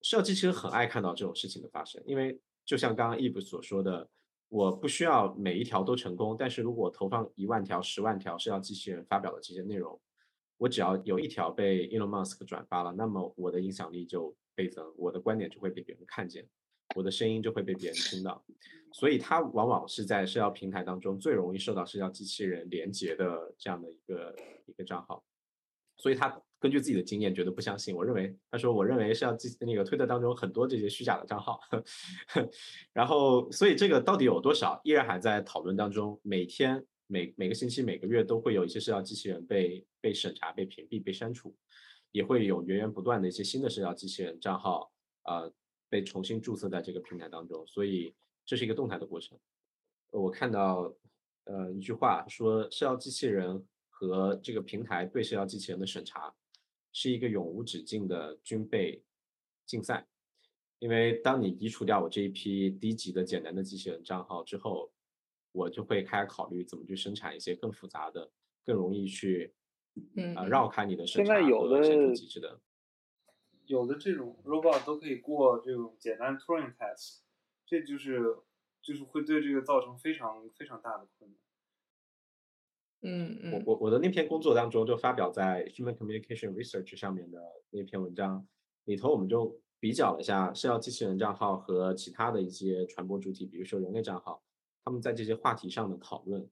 [0.00, 4.08] 社交机器人很爱看到这种事情的发生，因为就像刚刚 Eve 所说的，
[4.48, 10.00] 我不需要每一条都成功，但是如果投放一万条、十万条社交机器人发表的这些内容，
[10.56, 16.48] 我只要有一条被 Elon Musk 转发了，那么我的影响力就倍增，我的观点就会被别人看见，
[16.94, 18.44] 我的声音就会被别人听到，
[18.92, 24.36] 所以它往往是在社交平台当中最容易受到社交机器人连接的这样的一个
[24.66, 25.24] 一个账号，
[25.96, 26.40] 所以他。
[26.60, 27.94] 根据自己的经验，觉得不相信。
[27.94, 31.60] 我认为，他说，我认为是要记那个推特当中很多这些虚假的账号，
[32.92, 36.18] 然后，所以这个到底有多少，依然还在讨论当中。
[36.20, 41.54] 每天、每每个星期、每个月都会有一些社交机器人被被审查、被屏蔽、被删除，
[42.10, 44.90] 也会有源源不断的一些新的社交机器人账号
[45.22, 45.48] 啊
[45.88, 47.66] 被重新注册在这个平台当中。
[47.66, 49.38] 所以这是一个动态的过程。
[50.10, 50.94] 我看到
[51.44, 56.34] 呃一句话说，社交机器人和这个平台对社交机器人的审查。
[56.90, 59.04] 是一个永无止境的军备
[59.66, 60.04] 竞赛，
[60.78, 64.90] 因为当你移除掉我这一批低级的简单的机器人账号之后，
[65.52, 68.28] 我就会开始考虑怎么去生产一些更复杂的、
[68.64, 69.54] 更容易去
[70.16, 72.58] 嗯绕开你的审查和审核机制的。
[73.68, 77.20] 有的这种 robot 都可以过这种简单 Turing test，
[77.64, 78.36] 这就是
[78.82, 81.38] 就是会对这个造成非常非常大的困难。
[83.00, 87.40] 嗯嗯，我我我的那篇工作当中就发表在 Human Communication Research 上面的
[87.70, 88.44] 那篇文章
[88.84, 94.42] 里头，我们就比较了一下社交机器人账号和其他的一些传播主体，比如说人类账号，
[94.82, 96.50] 他们在这些话题上的讨论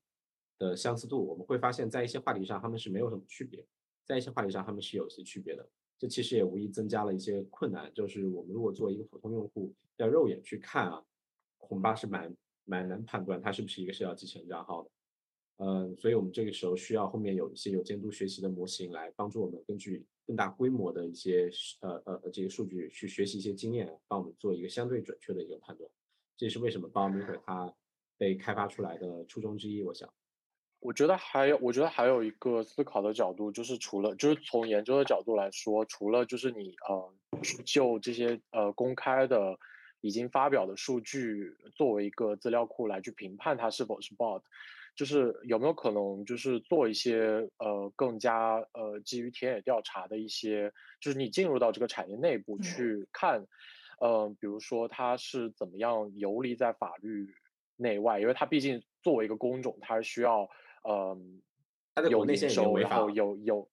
[0.58, 3.66] 的相似度，我们会发现，在一些话题上他们是没有什么区别，
[4.04, 5.68] 在一些话题上他们是有些区别的。
[5.98, 11.02] 这其实也无疑增加了一些困难，就是我们如果作为一个普通用户要肉眼去看啊，
[11.56, 14.90] 恐怕是蛮蛮难判断它是不是一个社交机器人账号的。
[15.58, 21.50] 嗯，所以我们这个时候需要后面有一些有监督学习的模型来帮助我们根据更大规模的一些
[21.80, 25.90] 呃呃这些数据去学习一些经验，帮我们做一个相对准确的一个判断。
[26.36, 27.74] 这也是为什么 Biometer 它
[28.18, 29.82] 被开发出来的初衷之一。
[29.82, 30.12] 我想，
[30.80, 37.14] 我觉得还有，我觉得还有一个思考的角度，就是除了就是从研究的角度来说，除了就是你呃
[37.64, 39.58] 就这些呃公开的
[40.00, 44.42] 已经发表的数据作为一个资料库来去评判它是否是 bot。
[44.94, 50.72] 就是有没有可能，就是做一些呃更加呃基于田野调查的一些，
[51.02, 53.44] 就是你进入到这个产业内部去看，
[54.00, 57.28] 呃，比如说它是怎么样游离在法律
[57.76, 60.48] 内外，因为它毕竟作为一个工种，它是需要
[60.86, 61.18] 呃
[62.08, 63.68] 有内收，然后有有。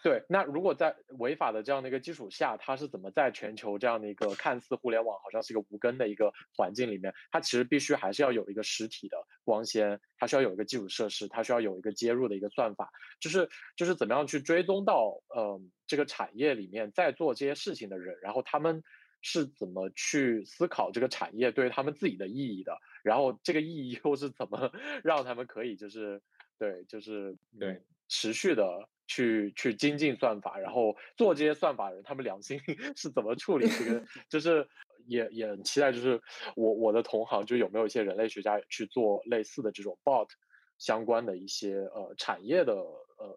[0.00, 12.88] 对，那如果在违法的这样的一个基础下，它是怎么在全球这样的一个看似互联网好像是一个无根的一个环境里面，它其实必须还是要有一个实体的光纤，它需要有一个基础设施，它需要有一个接入的一个算法，
[13.18, 18.84] 就是就是怎么样去追踪到呃这个产业里面在做这些事情的人，然后他们
[19.20, 24.70] 是怎么去思考这个产业对他们自己的意义的，然后这个意义又是怎么
[25.02, 26.22] 让他们可以就是
[26.58, 32.60] 对，就是对持续的去去精进算法，然后做这些算法人，他们良心
[32.96, 34.04] 是怎么处理这个？
[34.28, 34.66] 就是
[35.06, 36.20] 也也很期待，就是
[36.54, 40.28] 我我的同行就有没有一些人类学家去做类似的这种 bot
[40.78, 43.36] 相关的一些呃产业的呃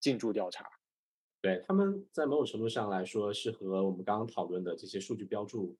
[0.00, 0.64] 进驻调查。
[1.40, 5.76] 对，他们在某种程度上来说，是和我们刚刚讨论的这些数据标注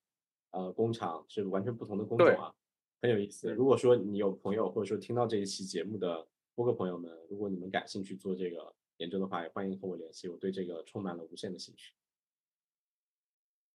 [0.52, 2.54] 呃工厂是完全不同的工种啊，
[3.02, 3.50] 很有意思。
[3.52, 11.92] 如果说你有朋友或者说听到这一期节目的播客朋友们，如果你们感兴趣做这个研究的话，也欢迎和我联系，我对这个充满了无限的兴趣。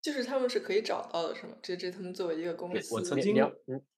[0.02, 1.58] 就是他们是可以找到的，是吗？
[1.62, 3.36] 这这他们作为一个公司，我曾经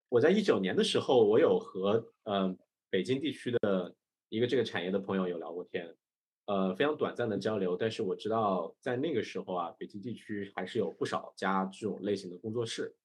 [0.09, 2.55] 我在一九年的时候，我有和呃
[2.89, 3.95] 北京地区的
[4.29, 5.95] 一个这个产业的朋友有聊过天。
[6.45, 12.95] 呃，非常短暂的交流，但是我知道在那个时候啊，北京地区还是有不少家这种类型的工作室，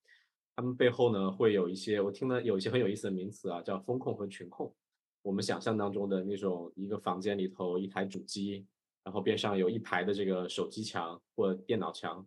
[0.54, 4.74] 他们背后呢会有一些我听了有一些很有意思的名词啊，叫风控和群控。
[5.22, 8.66] 我们想象当中的那种一个房间里头一台主机，
[9.04, 12.26] 然后边上有一排的这个手机墙或电脑墙，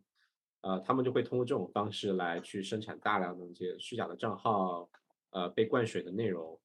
[0.61, 4.89] 呃，他们就会通过这种方式来去生产大量的这些虚假的账号，
[5.29, 6.59] 呃，被灌水的内容。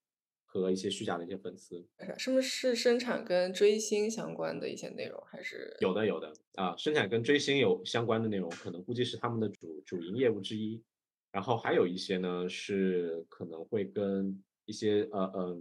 [0.61, 1.87] 和一些虚假的一些粉丝，
[2.17, 5.23] 是不是生产跟追星相关的一些内容？
[5.27, 10.83] 还是有的有的啊，生产跟追星有相关的内容，可能估计是他们的主主营业务之一。
[11.31, 15.61] 然后还有一些呢，是可能会跟一些呃呃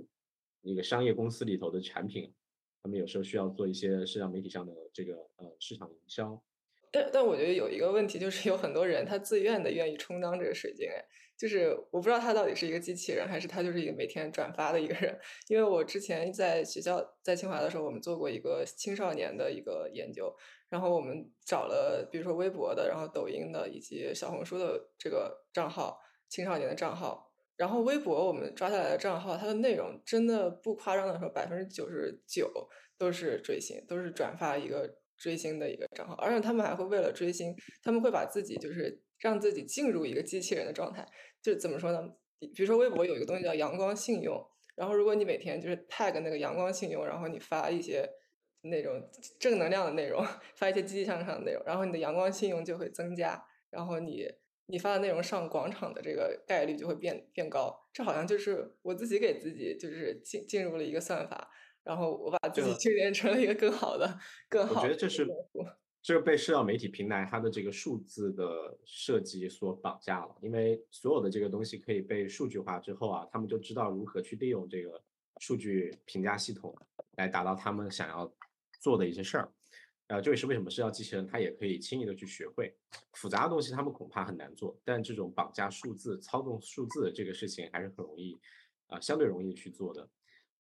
[0.62, 2.34] 那个商业公司里头的产品，
[2.82, 6.42] 他们有时候需要做一些社交媒体上的这个呃市场营销。
[6.90, 11.06] 但但我觉得有一个问题，就是有很多人他自愿的愿意充当这个水晶哎。
[11.38, 15.18] 就是我不知道他到底是一个机器人，还是他就是一个每天转发的一个人。
[15.48, 20.36] 因为我之前在学校在清华的时候，我们做过一个青少年的一个研究，
[20.70, 27.32] 然后我们找了比如说微博的，然后抖音的以及小红书的这个账号，青少年的账号。
[27.56, 32.52] 然后微博我们抓下来的账号，它的内容真的不夸张的说，百分之九十九
[33.00, 34.88] 都是追星，都是转发一个
[35.18, 41.08] 追星的一个账号，而且他们还会为了追星，他们会把自己就是让自己进入一个机器人的状态。
[41.42, 42.14] 就怎么说呢？
[42.40, 44.46] 比如说微博有一个东西叫阳光信用，
[44.76, 48.08] 然后如果你每天就是 tag 那个阳光信用，然后你发一些
[48.62, 50.24] 那种正能量的内容，
[50.56, 54.28] 发一些积极向上的内容，然后你的阳光信用就会增加，然后你
[54.68, 57.88] 你发的内容上广场的这个概率就会变变高。
[57.94, 61.50] 这好像就是我自己给自己就是进进入了一个算法，
[61.84, 64.82] 然后我把自己训练成了一个更好的、更好。
[64.82, 65.26] 我觉得这是。
[66.08, 75.04] 这个被社交媒体平台它的这个数字的设计所绑架了，因为所有的这个东西可以被数据化之后啊，他们就知道如何去利用这个
[75.42, 76.74] 数据评价系统
[77.18, 78.34] 来达到他们想要
[78.80, 79.52] 做的一些事儿。
[80.08, 82.74] 呃，这也是为什么社交机器人它也可以轻易的去学会
[83.12, 88.40] 复杂的东西，他们恐怕很难做，但这种绑架数字、操纵数字这个事情还是很容易
[88.88, 90.10] 啊，相对容易去做的。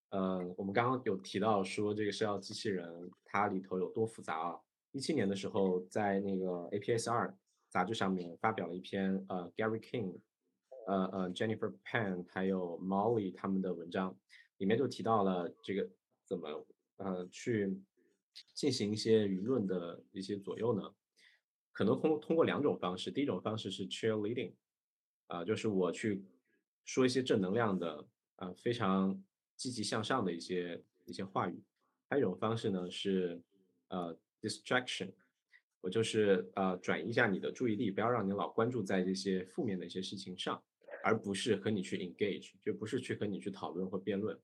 [0.09, 4.59] 呃，我们刚刚有提到说这个社交机器人它里头有多复杂啊。
[4.93, 7.35] 一七年的时候，在那个 APSR
[7.69, 10.19] 杂志上面发表了一篇呃 Gary King，
[10.87, 14.17] 呃呃 Jennifer Pan 还有 Molly 他们的文章，
[14.57, 15.87] 里面就提到了这个
[16.25, 16.65] 怎么
[16.95, 17.79] 呃去
[18.55, 20.95] 进行一些舆论的一些左右呢？
[21.71, 24.53] 可能通通过两种方式，第一种方式是 cheerleading，
[25.27, 26.25] 啊就是我去
[26.85, 28.07] 说一些正能量的
[28.37, 29.23] 啊非常
[29.55, 31.61] 积极向上的一些一些话语，
[32.09, 33.43] 还有一种方式呢是
[33.89, 34.17] 呃。
[34.41, 35.11] distraction，
[35.81, 40.61] 我就是呃转移一下你的注意力，不要让你老关注在这些负面的一些事情上，
[41.03, 44.37] 而不是和你去 engage，就不是去和你去讨论或辩论。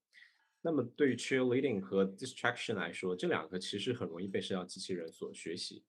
[0.62, 5.84] 那么对于 cheerleading 和 distraction 来说，这两个其实很容易被社交机器人所学习。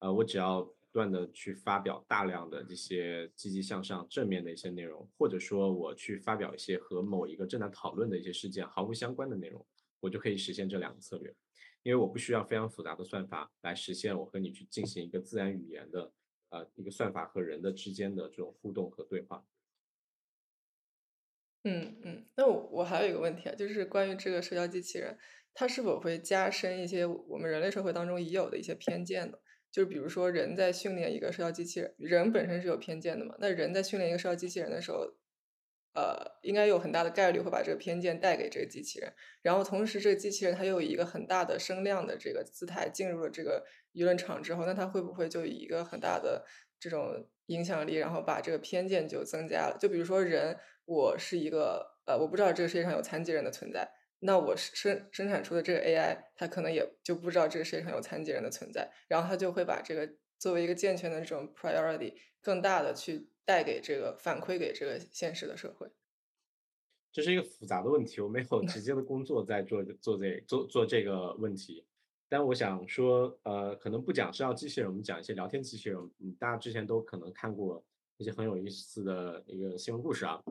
[0.00, 9.66] 呃，我只要不断的去发表大量的这些积极向上、正面的一些内容，或者说我去发表一些和某一个正在讨论的一些事件毫不相关的内容，
[10.00, 11.34] 我就可以实现这两个策略。
[11.86, 16.12] 因为我不需要非常复杂的算法来实现我和你去进行一个自然语言的，
[16.48, 19.46] 呃，一个算法和人的之间的这种互动和对话。
[21.62, 25.16] 嗯嗯，那我我还有一个问题啊，就是关于这个社交机器人，
[25.54, 29.38] 它是否会加深一些我们人类社会当中已有的一些偏见呢？
[29.70, 33.36] 就是比如说人在训练一个社交机器人，人本身是有偏见的嘛？
[33.38, 35.14] 那人在训练一个社交机器人的时候。
[35.96, 39.10] 呃，应该有很大的概率会把这个偏见带给这个机器人，
[39.40, 43.64] 然后同时这个机器人它又以一个很大的声量的这个姿态进入了这个
[43.94, 46.44] 舆论场之后，那它会不会就以一个很大的
[46.78, 49.78] 这种影响力，然后把这个偏见就增加了？
[49.80, 53.90] 就比如说人，我是一个呃，我不知道这个世界上有残疾人的存在，
[54.20, 60.06] 那我生生产出的这个 AI，它可能也就不知道这个世界上有残疾人的存在，然后它就会把这个
[60.38, 63.28] 作为一个健全的这种 priority 更大的去。
[63.46, 65.88] 带给这个反馈给这个现实的社会，
[67.12, 71.86] 这是一个复杂的问题，我没有 直接的工作在做做这做做这个问题。
[72.28, 76.10] 但我想说，呃，可能不讲是要机器人，我们讲一些聊天机器人。
[76.18, 77.84] 嗯，大家之前都可能看过
[78.16, 80.42] 一些很有意思的一个新闻故事啊，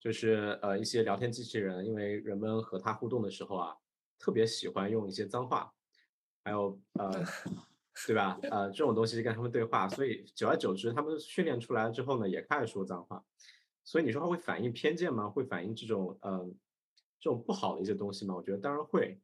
[0.00, 3.76] 就是呃一些聊天机器人，因为人们和它互动的时候啊，
[4.18, 5.70] 特别喜欢用一些脏话，
[6.42, 7.22] 还有呃，
[8.06, 8.38] 对吧？
[8.42, 13.24] 呃，这种东西跟他们对话，所以久而久之，他们训练出来之后呢，也开始说脏话。
[13.84, 15.28] 所以你说它会反映偏见吗？
[15.28, 16.44] 会反映这种呃
[17.20, 18.34] 这种不好的一些东西吗？
[18.34, 19.20] 我觉得当然会。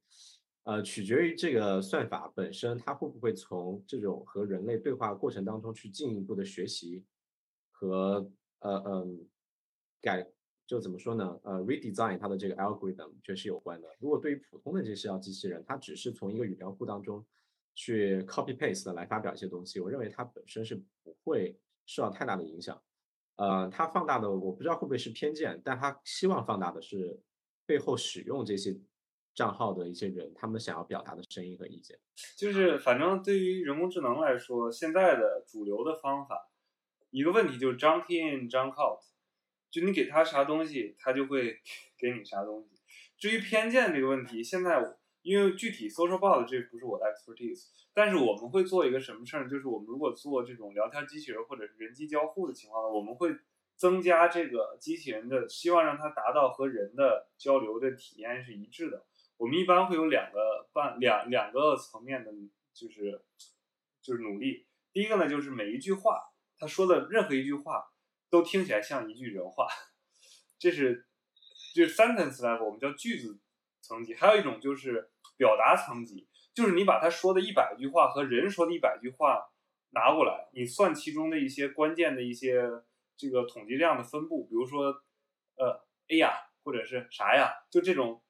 [0.65, 7.03] 呃，取决于这个算法本身，它会不会从这种和人类对话过程当中去进一步的学习
[7.71, 9.27] 和呃嗯
[10.03, 10.31] 改，
[10.67, 11.41] 就怎么说呢？
[11.45, 13.89] 呃，redesign 它的这个 algorithm 确实有关的。
[13.99, 17.25] 如果对于普通的这些聊机器人，它只是从一个语料库当中
[17.75, 22.83] 去 copy paste 来发表一些东西，我认为它本身是不会受到太大的影响。
[23.37, 27.21] 呃，它放大的我不知道会不会是偏见，但它希望放大的是
[27.67, 28.81] 背后使用这些。
[29.33, 31.97] 账号的一些人，他们想要表达的声音和意见，
[32.37, 36.51] 就是反正对于人工智能来说，现在的主流的方法，
[37.11, 39.01] 一个问题就是 junk in junk out，
[39.71, 41.61] 就你给他啥东西，他就会
[41.97, 42.83] 给你啥东西。
[43.17, 53.31] 至于偏见这个问题，现在因为具体 social bot 这不是我的 expertise，但是我们会做一个什么事儿，就是我们如果做这种聊天机器人或者是人机交互的情况，我们会
[53.77, 59.05] 增加这个机器人的，希望让它达到和人的交流的体验是一致的。
[59.37, 62.31] 我们一般会有两个半两两个层面的，
[62.75, 63.23] 就是
[64.03, 64.67] 就是努力。
[64.93, 66.21] 第一个呢，就是每一句话
[66.59, 67.85] 他说的任何一句话
[68.29, 69.67] 都听起来像一句人话，
[70.59, 71.07] 这是
[71.75, 73.39] 就是 sentence level，我们叫句子
[73.91, 74.15] 层级。
[74.15, 79.51] 还有一种就是表达层级，就是你把他说的一百句话和人说的一百句话
[79.91, 82.63] 拿过来，你算其中的一些关键的一些
[83.17, 85.03] 这个统计量的分布，比如说
[85.57, 88.23] 呃哎呀，或者是啥呀，就这种。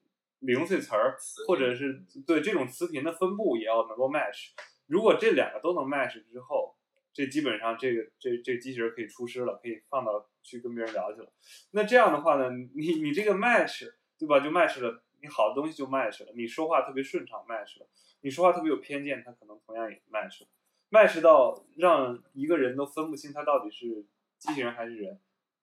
[0.42, 4.52] 零碎词儿，或者是对这种词频的分布也要能够 match。
[4.86, 6.78] 如果这两个都能 match 之后，
[7.12, 11.30] 这基本上这个这这机器人可以出师了，可以放到去跟别人聊去了。
[11.72, 13.84] 那这样的话呢，你你这个 match
[14.18, 14.40] 对吧？
[14.40, 16.32] 就 match 了，你好的东西就 match 了。
[16.34, 17.88] 你说话特别顺畅，match 了。
[18.22, 24.04] 你说话特别有偏见，他可能同样也 match，match 到让一个人都分不清他到底是
[24.38, 25.18] 机器人还是人。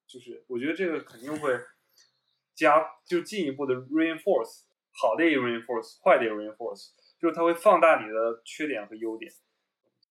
[0.08, 1.52] 就是我觉得这个肯定会
[2.56, 4.64] 加，就进一步的 reinforce。
[5.00, 9.32] 好的也 reinforce，坏的也 reinforce，就是它会放大你的缺点和优点。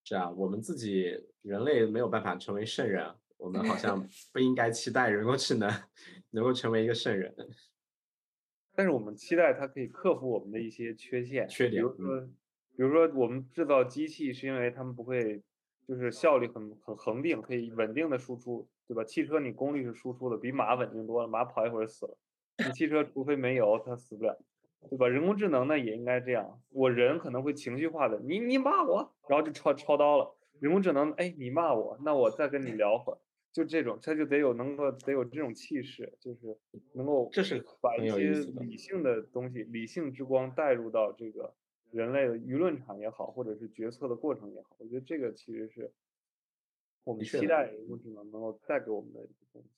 [0.05, 1.13] 是啊，我们自己
[1.43, 5.69] 人类没有办法成为圣人，我们好像 不应该期待人工智能
[6.31, 7.35] 能够成为一个圣人。
[8.77, 11.83] 但是我们期待它可以克服我们的一些缺陷，缺点。
[11.83, 12.21] 比如说，
[12.77, 15.43] 比如说我们制造机器是因为他们不会，
[15.89, 19.03] 就是效率很很恒定，可以稳定的输出，对吧？
[19.03, 22.19] 汽车你功率是输出的，比马稳定多了，马跑一会儿死了，
[22.67, 24.39] 你汽车除非没油，它死不了。
[24.89, 25.09] 对吧？
[25.09, 26.61] 人工智能呢也应该这样。
[26.71, 30.37] 我人可能会情绪化的，你你骂我，然后就抄抄刀了。
[30.61, 33.19] 人工智能，哎，你骂我，那我再跟你聊会儿，
[33.57, 36.55] 就这种，他就得有能够得有这种气势，就是
[36.93, 41.55] 能够这是把一些理性的东西、理性之光带入到这个
[41.91, 44.77] 人类的舆论场也好，或者是决策的过程也好。
[44.79, 45.91] 我觉得这个其实是
[47.03, 49.71] 我们期待人工智能能够带给我们的一个东西。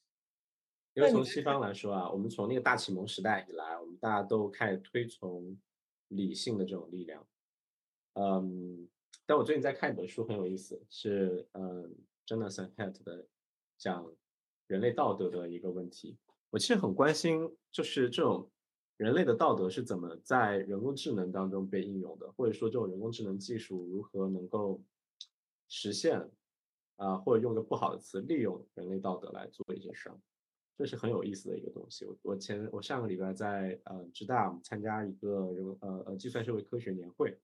[0.95, 5.57] 因为从西方来说啊，我们从那个大启蒙时代以来，我们大家都开始推崇
[6.09, 7.25] 理性的这种力量。
[8.15, 8.89] 嗯，
[9.25, 11.95] 但我最近在看一本书，很有意思，是嗯
[12.27, 13.25] ，Jonathan Haidt 的
[13.79, 14.13] 讲
[14.67, 16.19] 人类道德的一个问题。
[16.51, 18.51] 我其实很关心，就是这种
[18.97, 24.83] 人类的道德是怎么在人工智能当中被应用的，或者说这种人工智能技术如何能够
[25.69, 26.29] 实现
[26.97, 30.19] 啊，或者用个不好的词，利用人类道德来做一些事儿。
[30.77, 32.05] 这是很有意思的一个东西。
[32.07, 37.37] 我我前我上个礼拜在呃浙大参加一个人呃呃计算社会科学年会，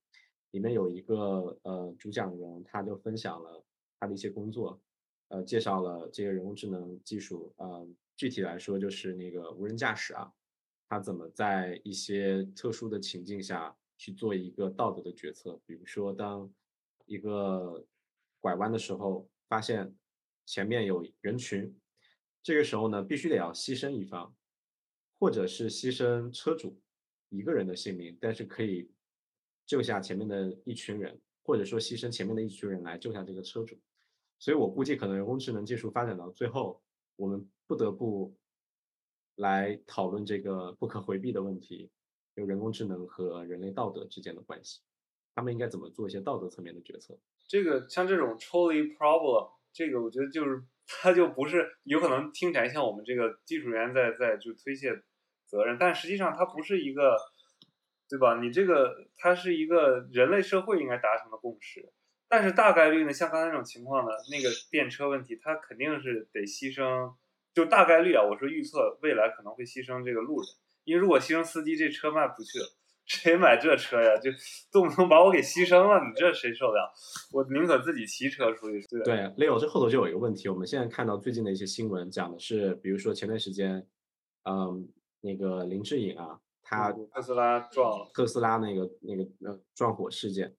[0.52, 3.64] 里面有一个呃主讲人，他就分享了
[3.98, 4.80] 他的一些工作，
[5.28, 10.32] 呃介绍了这个人工智能技术，呃具体来说就是那个无人驾驶啊，
[10.88, 16.52] 它怎么在一些特殊的情境下去做一个道德的决策，比如说当
[17.06, 17.86] 一个
[18.40, 19.94] 拐弯的时候，发现
[20.46, 21.74] 前面有人群。
[22.42, 24.36] 这个时候呢，必须得要牺牲一方，
[25.18, 26.78] 或者是牺牲车主
[27.30, 28.90] 一个人的性命，但是可以
[29.64, 33.80] 救下前面的一群人，或者说牺牲前面的一群人来救下这个车主。
[34.44, 36.82] 所以我估计，可能人工智能技术发展到最后，
[37.16, 38.36] 我们不得不
[39.36, 41.90] 来讨论这个不可回避的问题：，
[42.36, 44.82] 就人工智能和人类道德之间的关系，
[45.34, 47.18] 他们应该怎么做一些道德层面的决策？
[47.48, 50.62] 这个像这种抽离 problem，这个我觉得就是。
[50.86, 54.90] 它就不是有可能听起来像我们这个技术员在在就推卸
[55.46, 57.16] 责任，但实际上它不是一个，
[58.06, 58.38] 对吧？
[58.38, 61.90] 你这个它是一个人类社会应该达成的共识，
[62.34, 67.14] 但是大概率呢，像刚才那种情况呢，那个电车问题，它肯定是得牺牲，
[67.54, 70.48] 就大概率啊，我说预测未来可能会牺牲这个路人，
[70.82, 72.66] 因为如果牺牲司机，这车卖不出去了。
[73.06, 74.18] 谁买这车呀？
[74.18, 74.32] 就
[74.72, 76.92] 动不动把我给牺牲了，你这谁受得了？
[77.30, 78.84] 我宁可自己骑车出去。
[78.88, 80.48] 对对，Leo，这后头就有一个问题。
[80.48, 83.86] 我们现在看到最近的一些新闻，讲的是，比如说前段时间，
[84.44, 84.88] 嗯，
[85.20, 90.56] 那个林志颖啊，他特斯拉撞特斯拉那个那个呃撞火事件，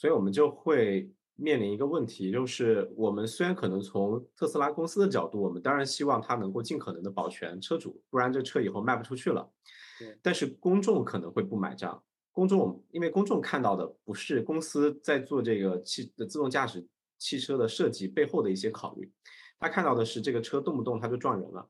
[0.00, 9.46] 所以我们就会面临一个问题，就是我们虽然可能从特斯拉公司的角度，我们当然希望它能够尽可能的保全车主，不然这车以后卖不出去了。
[10.22, 12.02] 但是公众可能会不买账，
[12.32, 19.12] 公众因为公众看到的不是公司在做这个汽的自动驾驶汽车的设计背后的一些考虑，
[19.58, 21.68] 他看到的是这个车动不动他就撞人了，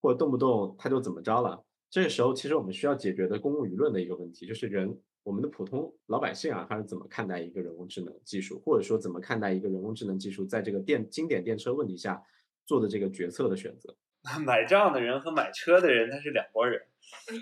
[0.00, 1.64] 或者动不动他就怎么着了。
[1.88, 12.22] 这个时候，其实我们需要解决的公共舆论的一个问题，就是人我们的普通老百姓啊，他是怎么看待一个人工智能技术，或者说怎么看待一个人工智能技术在这个电经典电车问题下
[12.66, 13.96] 做的这个决策的选择。
[14.46, 16.80] 买账的人和买车的人他是两拨人，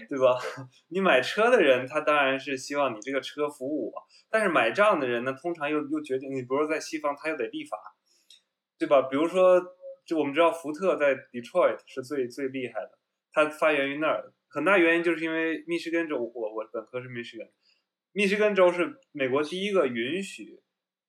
[0.08, 0.38] 对吧？
[0.88, 7.76] 你买车的人他当然是希望你这个车服务我，但是买账的人呢，通常又又决定你，比如说在西方他又得立法，
[8.78, 9.02] 对吧？
[9.10, 9.62] 比如说，
[10.06, 12.98] 就我们知道福特在 Detroit 是最最厉害的，
[13.32, 17.46] 它发源于那儿，很大原因就是因为密歇根州，我我本科是密歇根，
[18.12, 20.60] 密歇根州是美国第一个允许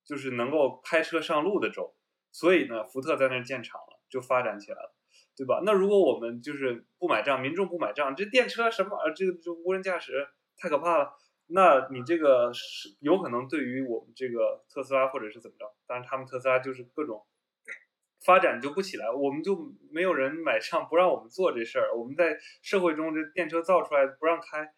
[0.05, 1.95] 就是能够开车上路的州，
[2.31, 4.95] 所以呢，福特在那儿建厂了，就发展起来了。
[5.33, 5.61] 对吧？
[5.65, 11.13] 那如果我们就是不买账，民众不买账，这电车什么这个这无人驾驶太可怕了。
[11.47, 15.65] 那你这个是有可能对于我们这个特斯拉或者是怎么着？
[15.87, 17.25] 当然他们特斯拉就是各种
[18.23, 21.97] 发展就不起来，我们就没有人买账，不让我们做这事儿。
[21.97, 24.71] 我们在社会中这电车造出来不让开，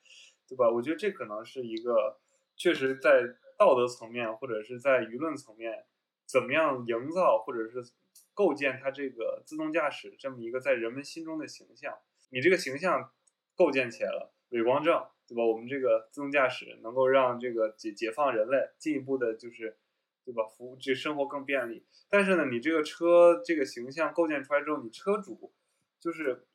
[0.48, 0.70] 对吧？
[0.70, 2.20] 我觉得这可能是一个
[2.56, 3.24] 确实在
[3.58, 5.86] 道德层面或者是在舆论层面
[6.26, 7.94] 怎么样营造或者是。
[8.36, 11.96] 构建它这个自动驾驶这么一个在人们心中的形象，
[12.32, 13.12] 你这个形象
[13.56, 15.46] 构建起来了，伪光正，对吧？
[15.46, 19.78] 我们这个自动驾驶能够让这个解解放人类，进一步的就是，
[20.26, 20.44] 对吧？
[20.48, 21.86] 服务这生活更便利。
[22.10, 25.54] 但是呢，你这个车这个形象构建出来之后，你车主
[26.00, 26.48] 就是，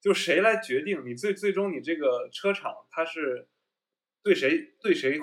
[0.00, 3.48] 就谁来决定你最最终你这个车厂它是
[4.22, 5.18] 对谁对谁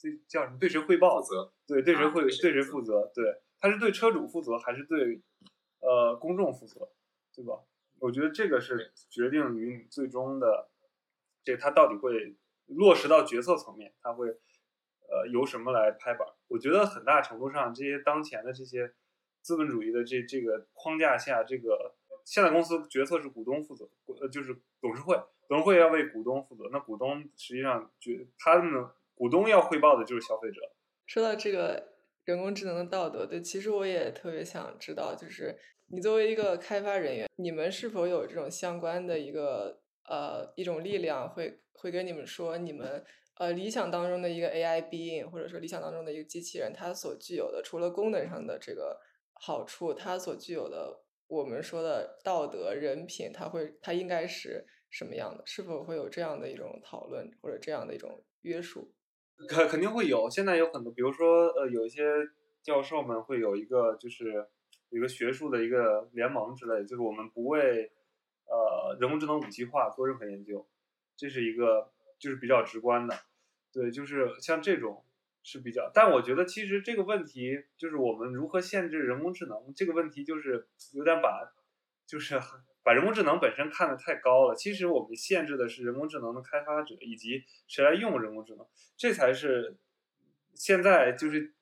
[0.00, 1.52] 对叫什么对谁汇报负责？
[1.66, 3.10] 对对谁会对谁负责？
[3.14, 3.24] 对，
[3.58, 5.22] 他是对车主负责还是对？
[5.80, 6.88] 呃，公众负责，
[7.34, 7.60] 对吧？
[7.98, 10.70] 我觉得这个是决定于你最终的，
[11.42, 16.26] 这它到底会落实到决策层面，它会呃由什么来拍板？
[16.48, 18.94] 我觉得很大程度上，这些当前的这些
[19.42, 21.94] 资本主义的这这个框架下，这个
[22.24, 23.88] 现在公司决策是股东负责，
[24.20, 25.16] 呃就是董事会，
[25.48, 30.60] 董事会要为股东负责，那股东实际上决他们股东要汇报的就是消费者。
[31.06, 31.92] 说到这个
[32.24, 35.58] 人工智能的道德，对，其实我也特别想知道，就是。
[35.88, 43.04] 你作为一个开发人员，你们是否有这种相关的一个呃一种力量，会会跟你们说，你们
[43.36, 48.98] 呃理想当中的一个 AI being，或者说理想当中的一个机器人，它所具有的除了功能上的这个
[49.34, 51.03] 好处，它所具有的
[51.34, 55.42] 我们说的道德人品，它会它应该是什么样的？
[55.46, 58.92] 是否会有这样的一种讨论，或者这样的一种约束？
[59.48, 60.28] 肯肯定会有。
[60.30, 62.02] 现在有很多，比如说呃有一些
[62.62, 64.48] 教授们会有一个就是。
[64.90, 67.90] 一个学术的一个联盟之类，就是我们不为
[68.46, 70.64] 呃人工智能武器化做任何研究，
[71.16, 73.16] 这是一个就是比较直观的，
[73.72, 75.04] 对，就是像这种
[75.44, 81.52] 是比较，但我觉得其实这个问题就是我们如何限制人工智能这个问题，就是有点把
[82.04, 82.40] 就是
[82.82, 88.66] 把人工智能本身看得太高了，其实我们限制的是人工智能的开发者以及谁来用人工智能，
[88.96, 89.76] 这才是
[90.54, 91.54] 现在就是。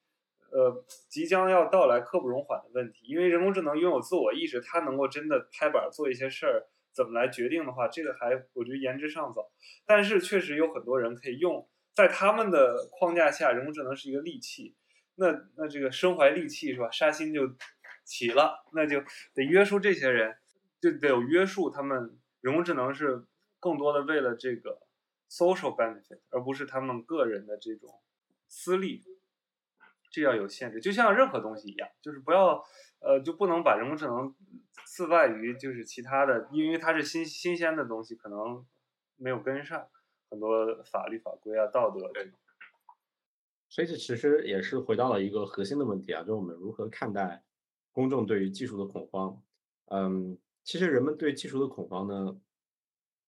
[0.54, 9.50] 呃，即将要到来刻不容缓的问题，因为人工智能拥有自我意识，它能够真的拍板做一些事儿，怎么来决定的话，这个还我觉得言之尚早。
[9.86, 14.74] 但是确实有很多人可以用，在他们的框架下，人工智能是一个利器。
[15.16, 16.90] 那那这个身怀利器是吧？
[16.90, 17.54] 杀心就
[18.04, 19.02] 起了，那就
[19.34, 20.36] 得约束这些人，
[20.80, 22.18] 就得有约束他们。
[22.40, 23.24] 人工智能是
[23.60, 24.82] 更多的为了这个
[25.30, 28.00] social benefit，而不是他们个人的这种
[28.48, 29.04] 私利。
[30.10, 32.62] 这要有限制，就像任何东西一样，就是不要，
[33.00, 34.34] 呃，就不能把人工智能
[34.84, 38.62] 自外于就是其他的，因为它是新新鲜的东西，可能
[39.16, 39.88] 没有跟上
[40.32, 42.32] 很多法律法规啊、道德这种。
[43.68, 47.44] 所以这其实也是回到了一个核心的问题啊，就是我们如何看待
[47.92, 49.42] 公众对于技术的恐慌。
[49.88, 52.40] 嗯，其实人们对技术的恐慌呢，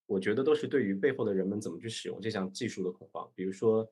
[0.07, 3.31] 我觉得都是对于背后的人们怎么去使用这项技术的恐慌。
[3.35, 3.87] 比如说，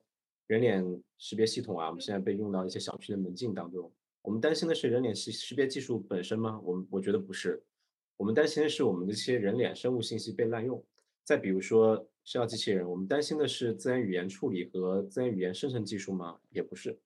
[0.47, 3.91] 人脸识别系统啊，我们现在被用到一些小区的门禁当中，
[4.23, 6.59] 我们担心的是人脸识识别技术本身吗？
[6.63, 7.61] 我们我觉得不是，
[8.17, 10.83] 我们担心的是我们的这些人脸生物信息被滥用。
[11.23, 16.39] 再比如说，社交机器人，我们担心的是自然语言处理和自然语言生成技术吗？
[16.49, 16.97] 也不是。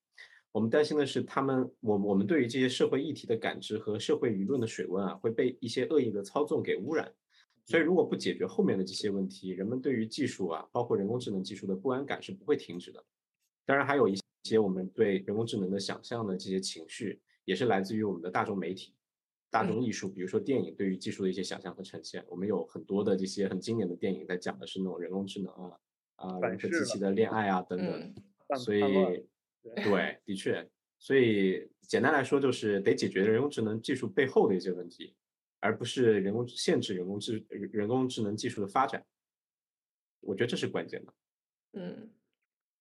[0.52, 7.11] 我们担心的是，他们我我们对于这些社会议题的感知和社会舆论的水温啊，会被一些恶意的操纵给污染。
[7.65, 13.03] 所以，如果不解决后面的这些问题，人们对于技术啊，包括人工智能技术的不安感是不会停止的。
[13.65, 18.94] 当然，还有一些我们对人工智能的想象的这些情绪，也是来自于我们的大众媒体、
[19.49, 22.24] 大众艺术，比如说电影对于技术的一些想象和呈现。
[22.28, 25.80] 我们有很多的这些很经典的电影，在讲的是那种人工智能啊
[26.15, 28.15] 啊，人和机器的恋爱啊等等。
[28.57, 28.82] 所以。
[29.76, 30.65] 对，的确，
[30.98, 35.14] 所以简单来说，就是得解决人工智能技术背后的一些问题，
[35.60, 39.06] 而不是人工限制人工智人工智能技术的发展。
[40.22, 41.14] 我觉得这是关键的。
[41.74, 42.10] 嗯，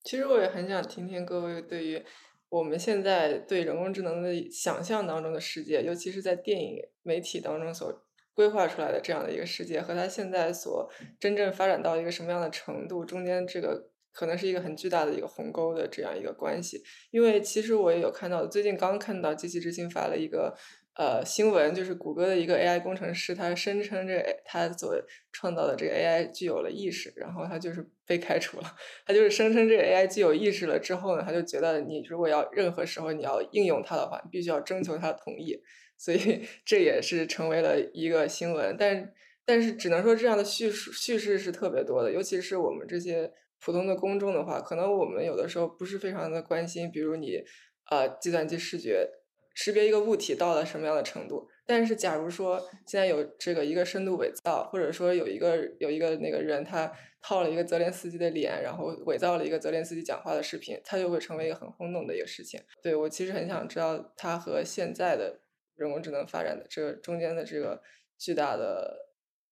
[0.04, 2.04] 其实我也很想听听各位对于
[2.48, 8.02] 我们现在对人工智能的想象当中的世界，尤其是在电影媒体当中所
[8.34, 13.90] 规划出来的这样的一个世界，和它现在所真正发展到一个什么样的程度，中间这个。
[14.18, 20.56] 可能是一个很巨大的一个鸿沟的这样一个关系，因为其实我也有看到，最近刚看到机器之心发了一个
[20.98, 24.94] 呃新闻，就是谷歌的一个 AI 工程师，他声称这他所
[25.30, 28.64] 创造的这个 AI 具有了意识，然后他就是被开除了。
[29.04, 35.60] 他就是声称这个 AI 具有意识了之后呢，他就觉得你如果要任何时候你要应用它的话，必须要征求他的同意，
[35.98, 38.76] 所以 这也是成为了一个新闻。
[38.78, 39.12] 但
[39.44, 43.32] 但是只能说这样的叙述叙事是特别多的，尤其是我们这些。
[43.58, 47.42] 普通的公众的话，可能我们有的时候不是非常的关心，比如你，
[47.90, 49.08] 呃，计算机视觉
[49.56, 51.48] 识别一个物体到了什么样的程度。
[51.64, 62.60] 但是，假如说现在有这个一个深度伪造，或者说有一个有一个那个人他套了一个泽连斯基的脸，然后伪造了一个泽连斯基讲话的视频，他就会成为一个很轰动的一个事情。
[62.82, 65.40] 对我其实很想知道，它和现在的
[65.74, 67.82] 人工智能发展的这个中间的这个
[68.16, 69.10] 巨大的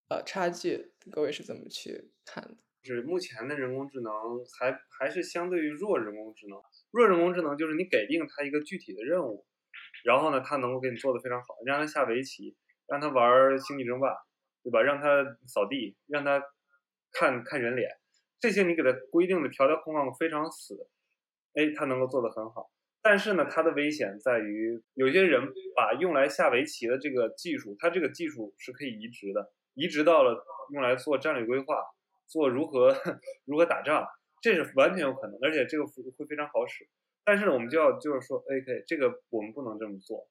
[0.09, 2.55] 呃差距，各位是怎么去看的？
[2.81, 4.13] 就是目前的人工智能
[4.57, 6.57] 还还是相对于弱人工智能，
[6.91, 9.43] 弱人工智能就是你给定它一个具体的任务，
[10.05, 12.55] 然后呢，他能够给你做的非常好，你让他下围棋，
[12.87, 14.15] 让他玩星际争霸，
[14.63, 14.81] 对吧？
[14.81, 16.41] 让他扫地，让他
[17.11, 17.89] 看看人脸，
[18.39, 20.87] 这些你给他规定的条条框框非常死，
[21.55, 22.69] 哎，他能够做的很好。
[23.01, 31.83] 但是呢，它的危险在于有些人把用来下围棋的这个技术，它这个技术是可以移植的，移植到了用来做战略规划。
[32.27, 32.91] 做如何
[33.45, 34.03] 如何打仗，
[34.41, 36.89] 这是完全有可能，而且这个会非常好使。
[37.25, 40.29] 但是呢，我们就要就是说，OK，这个我们不能这么做，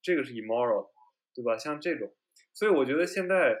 [0.00, 0.88] 这个是 immoral，
[1.34, 1.58] 对吧？
[1.58, 2.14] 像这种，
[2.54, 3.56] 所以我觉得现在，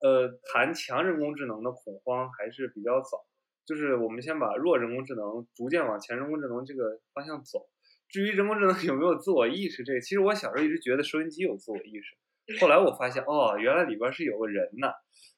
[0.00, 3.26] 呃，谈强人工智能的恐慌还是比较早。
[3.64, 7.68] 就是我们先把弱人工智能逐渐往前人工智能这个方向走。
[8.08, 14.88] 至于人工智能 有没有自我意识，这个其实我小时候一直觉得收音机有自我意识，后来我发现，哦，原来里边是有个人呢。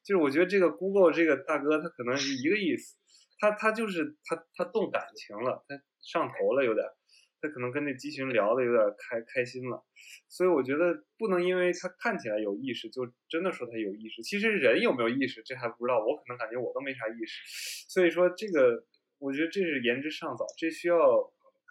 [0.02, 2.96] 就是我觉得这个 Google 这个大哥他可能是一个意思，
[3.38, 6.86] 他他就是他他动感情了，他上头了有点，
[7.40, 9.82] 他可能跟那机器人聊的有点开开心了，
[10.28, 18.84] 所以我觉得不能因为他看起来有意识就真的说他有意识，其实人有没有意识这还不知道，我可能感觉我都没啥意识，所以说这个
[19.18, 20.96] 我觉得这是言之尚早，这需要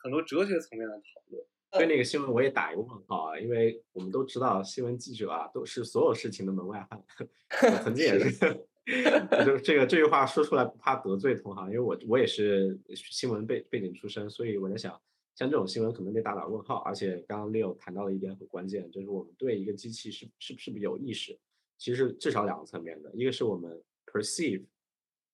[0.02, 1.46] 很多哲学层面的讨论。
[1.76, 7.04] 对那个新闻我也打一个问号啊，因为我们都知道新闻记者啊都是所有事情的门外汉，
[7.74, 8.68] 我曾经也是，
[9.46, 14.92] 就这个这句话说出来不怕得罪同行，因为我我也是新闻背背景出身，所以我在想，
[15.36, 16.78] 像这种新闻可能得打打问号。
[16.80, 21.40] 而且刚刚 Leo 谈到了一点很关键，就是我们对一个机器是是不是有意识，
[21.78, 24.66] 其实至少两个层面的，一个是我们 perceive，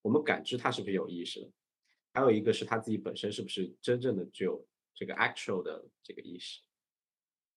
[0.02, 1.52] 我们感知它是不是有意识的，
[2.14, 4.66] 还有一个是它自己本身是不是真正的具有。
[4.96, 6.60] 这个 actual 的这个意识，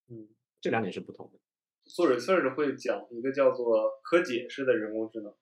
[0.07, 0.29] 嗯，
[0.61, 1.41] 这两点是不同的。
[1.91, 5.35] 做 research 会讲一个叫做可解释的人工智能，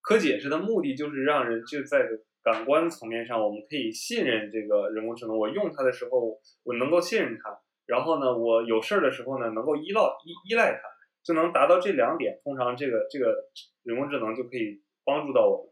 [0.00, 2.08] 可解释的目的就是让人就在
[2.42, 5.36] 感官层面上，我们可以信任这个人工智能。
[5.36, 10.80] 我用它的时候，我能够信任它，然后呢，我有事儿的时候呢，能够依赖依依赖它，
[11.22, 12.40] 就能达到这两点。
[12.42, 13.34] 通常这个这个
[13.82, 15.70] 人工智能就可以帮助到我们。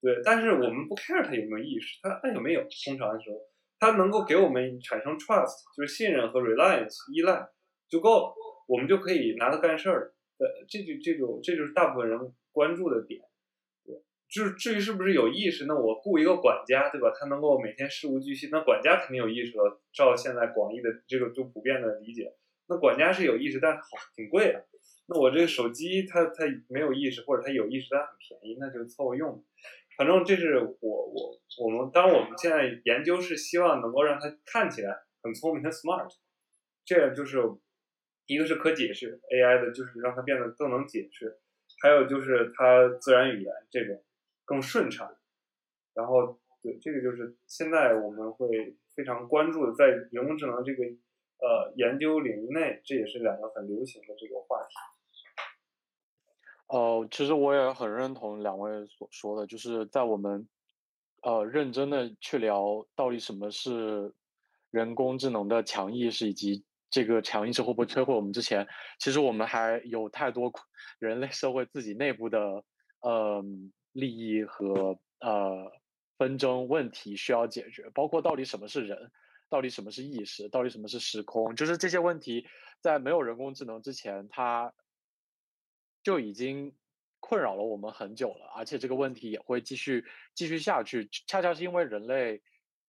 [0.00, 3.36] 对，但是我们不 care 它有没有意识，它它有没有，通常的时候。
[3.80, 7.48] 它能够给我们产生 trust，就是信任和 reliance 依赖
[7.90, 8.34] 就够了，
[8.68, 10.14] 我们就可以拿它干事儿。
[10.38, 12.18] 对，这就这就这就是大部分人
[12.52, 13.20] 关注的点。
[14.34, 17.12] 对，就是至于是不是有意识，那我雇一个管家，对吧？
[17.16, 19.80] 他能够每天事无巨细，那管家肯定有意识了。
[19.92, 22.34] 照现在广义的这个就普遍的理解，
[22.68, 24.66] 那管家是有意识，但好挺贵的。
[25.06, 29.44] 那我这个手机它它没有意识，或者它有意识，但很便宜，那就凑合用。
[29.96, 36.10] 反正这是我我我们，当然我们现在研究是希望能够让它看起来很聪明、很 smart，
[36.84, 37.38] 这样就是
[38.26, 41.38] 一个是可解释 AI 的，就是让它变得更能解释，
[41.82, 44.02] 还有就是它自然语言这种
[44.44, 45.16] 更顺畅。
[45.94, 54.74] 然后对这个就是现在我们会非常关注的，在人工智能这个呃研究领域内，这也是两个很流行的这个话题。
[56.66, 60.48] 呃，其实我也很认同两位所说的，就是在我们
[61.22, 64.12] 呃认真的去聊到底什么是
[64.70, 68.66] 人工智能的强意识，以及这个强意识会不会摧毁我们之前，
[68.98, 70.50] 其实我们还有太多
[70.98, 72.64] 人类社会自己内部的
[73.00, 73.44] 呃
[73.94, 75.72] 利益和呃
[76.18, 79.10] 纷争问题需要解决，包括到底什么是人，
[79.48, 82.46] 到底什么是意识，到底什么是时空，就是这些问题
[82.80, 84.74] 在没有人工智能之前，它。
[86.04, 86.70] 就已经
[87.18, 90.04] 困扰了我们很久了，而且这个问题也会继续
[90.34, 91.08] 继续下去。
[91.26, 92.42] 恰恰是因为人类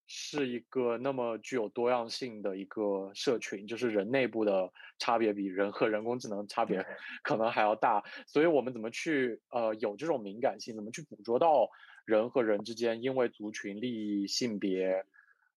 [0.07, 6.86] 是一个那么具有多样性的一个社群，就是人内部的差别比人和人工智能差别
[7.23, 11.69] 可能还要大，所以我们怎么去呃有这种敏感性，怎么去捕捉到
[12.06, 15.06] 人和人之间因为族群利益、性别、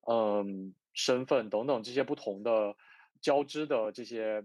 [0.06, 2.76] 嗯身份等等这些不同的
[3.20, 4.44] 交织的这些。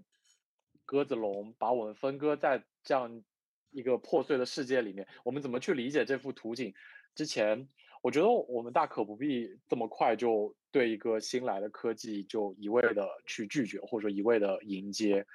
[0.85, 3.23] 鸽子笼把我们分割在这样
[3.71, 6.73] 一个破碎的世界里面，我们怎么去理解这幅图景？
[7.15, 7.69] 之前
[8.03, 15.25] 我觉得我们大可不必这么快就对一个新来的科技就一味的去拒绝，或者说一味的迎接，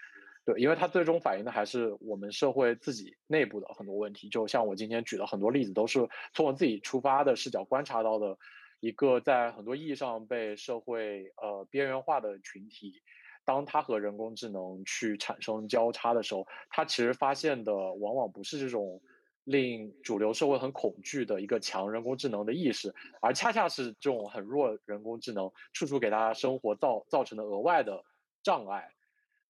[0.45, 4.29] 对，因为它最终反映的还是我们社会自己内部的很多问题。
[4.29, 8.37] 就像我今天举的很多例子，都是从我自己出发的视角观察到的
[8.81, 13.01] 一个在很多意义上被社会呃边缘化的群体。
[13.47, 19.01] 当他和人工智能去产生交叉的时候，他其实发现的往往不是这种
[19.49, 28.05] 令主流社会很恐惧的一个强人工智能的意识，而恰恰是这种很弱人工智能处处给大家生活造造成的额外的
[28.43, 28.89] 障碍。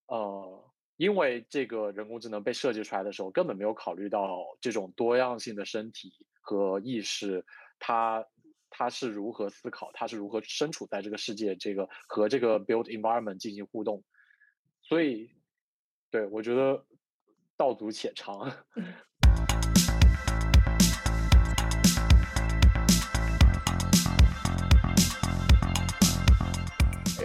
[0.07, 0.65] 呃，
[0.97, 7.45] 因为这个人工智能被设计出来的时候，根本没有考虑到这种多样性的身体和意识，
[7.79, 8.25] 它。
[8.71, 9.91] 它是如何思考？
[9.95, 14.05] 它是如何身处在这个世界，这个和这个 build environment 进行互动？
[14.83, 15.31] 所以，
[16.11, 16.85] 对我觉得
[17.57, 18.53] 道阻且长。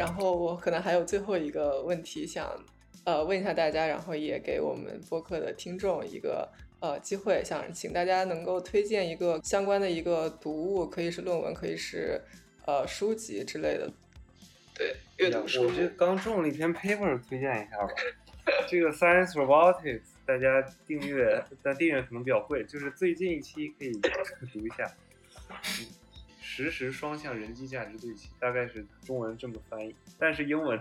[0.03, 2.45] 然后我可能还有最后一个问题想
[3.05, 6.49] 呃问一下大家，然后也给我们播客的听众一个。
[6.81, 12.21] 呃，机会想请大家能够推荐一个相关的一个读物，可以是论文，可以是
[12.65, 13.89] 呃书籍之类的。
[14.75, 15.63] 对，阅读书。
[15.63, 17.87] 我这刚中了一篇 paper，推荐一下吧。
[18.67, 23.93] 这个 Science Robotics，大家订阅，但订阅可能比较贵，就是最近一期可以
[24.51, 24.93] 读一下。
[26.53, 30.79] 实时双向人机价值对齐，大概是中文这么翻译，但是英文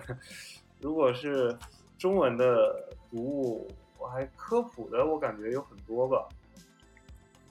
[0.80, 1.56] 如果是
[1.96, 3.68] 中文的读物。
[3.98, 6.28] 我还科普的，我感觉有很多吧。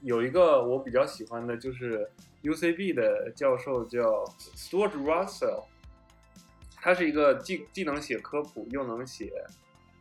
[0.01, 2.05] 有一个我比较喜欢的，就是
[2.43, 4.25] UCB 的教授叫
[4.57, 5.63] Stuart Russell，
[6.75, 9.31] 他是一个既既能写科普又能写，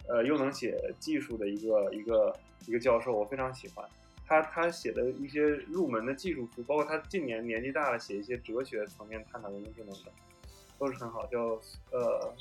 [0.09, 2.37] 呃，又能写技术的一个一个
[2.67, 3.89] 一个教授，我非常喜欢
[4.31, 4.41] 他。
[4.43, 10.13] 他写的一些入门的技术书，包括他近年年纪大了写一些哲学层面探讨人工智能的，
[10.79, 11.27] 都是很好。
[11.27, 12.33] 叫呃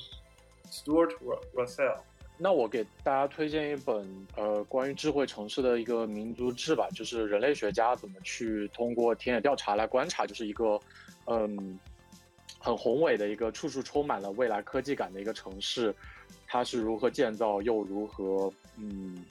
[0.70, 1.16] Stuart
[1.54, 1.98] Russell。
[2.38, 10.80] 那我给大家推荐一本呃关于智慧城市的一个民族志吧，就是人类学家怎么去通过田野调查来观察，就是一个
[11.26, 11.78] 嗯
[12.58, 15.94] 很宏伟的一个处处充满了未来科技感的一个城市，
[16.46, 19.24] 它是如何建造又如何嗯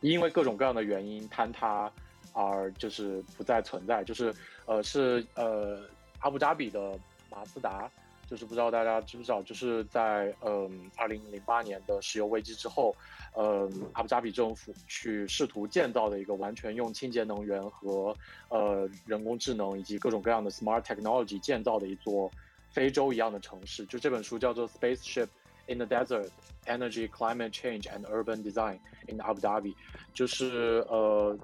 [0.00, 1.90] 因为各种各样的原因坍塌
[2.32, 4.34] 而就是不再存在，就是
[4.66, 5.80] 呃是呃
[6.20, 6.98] 阿布扎比的
[7.30, 7.90] 马自达。
[8.30, 12.94] 就是不知道大家知不知道，就是在嗯二零零八年的石油危机之后，
[13.32, 18.14] 呃阿布扎比政府去试图建造的一个完全用清洁能源和
[18.50, 22.30] 呃人工智能以及各种各样的 smart technology 建造的一座
[22.68, 23.86] 非洲一样的城市。
[23.86, 25.28] 就这本书叫做《Spaceship
[25.66, 26.28] in the Desert:
[26.68, 28.78] Energy, Climate Change and Urban Design
[29.08, 29.72] in Abu Dhabi》，
[30.14, 31.36] 就是呃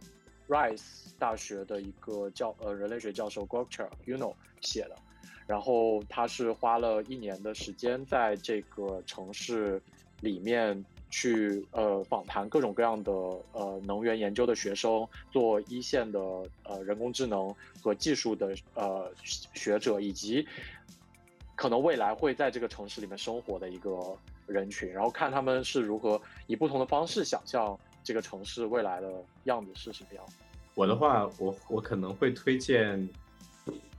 [0.49, 4.97] Rice 大学的一个教呃人类学教授 Gokcha Yuno 写的。
[5.47, 9.81] 然后他是花了一年的时间，在这个城市
[10.21, 13.13] 里面去呃访谈各种各样的
[13.53, 16.19] 呃能源研究的学生，做一线的
[16.63, 20.47] 呃人工智能和技术的呃学者，以及
[21.55, 29.11] 可能未来会在这个城市里面生活的一个人群，然后看他们是如何以不同的方式想象这个城市未来的
[29.45, 30.25] 样子是什么样。
[30.75, 33.09] 我的话，我我可能会推荐，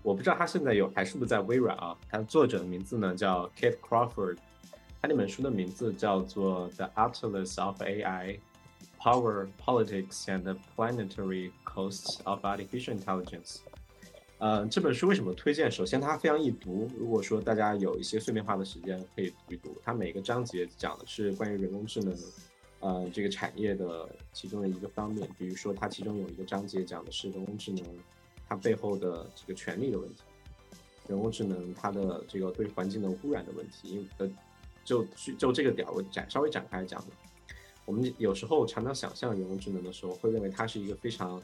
[0.04, 1.98] 我不知道他现在有还是不是在微软啊？
[2.10, 4.38] 他作者的名字呢叫 Kate Crawford，
[5.02, 8.40] 他那本书的名字叫做《The Atlas of AI:
[9.00, 13.58] Power, Politics, and the Planetary Costs of Artificial Intelligence》。
[14.46, 15.72] 呃，这本书为什么推荐？
[15.72, 16.88] 首先，它非常易读。
[17.00, 19.76] 如果说大家有一些碎片化的时间，可以读一读。
[19.84, 22.16] 它每个章节讲的是关于人工智能，
[22.80, 25.28] 呃，这个产业的其中的一个方面。
[25.36, 27.84] 比如说，它其中有一个章节讲的是人工智能
[28.48, 30.22] 它背后的这个权利的问题，
[31.08, 33.96] 人工智能它的这个对环境的污染的问题。
[33.96, 34.30] 因呃，
[34.84, 35.04] 就
[35.40, 37.04] 就这个点我展稍微展开讲。
[37.84, 41.42] 我们有时候常常想象人工智能的时候，会认为它是一个非常。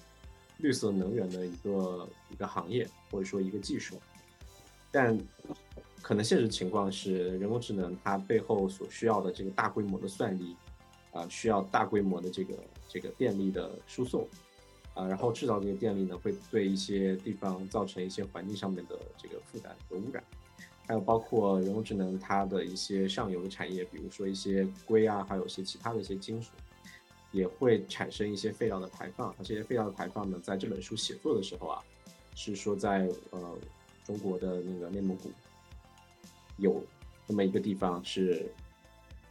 [0.61, 3.99] 绿色能源的一个一个行业，或者说一个技术，
[4.91, 5.17] 但
[6.01, 10.55] 可能现实情况是，人工智能它背后所需要的这个大规模的算力，
[11.11, 12.53] 啊，需要大规模的这个
[12.88, 14.27] 这个电力的输送，
[14.93, 20.23] 啊，然后制造这些电力呢，会对一些地方造成一些环境上面的这个负担和污染，
[20.88, 26.51] 还有包括人工智能它的一些上游的产业，比如说一些硅啊，还有一些其他的一些金属。
[27.31, 31.81] 也会产生一些废料的排放，而这些废料的排放呢，在这本书写作的时候啊，
[32.35, 33.57] 是说在呃
[34.03, 35.31] 中国的那个内蒙古
[36.57, 36.83] 有
[37.27, 38.51] 那么一个地方是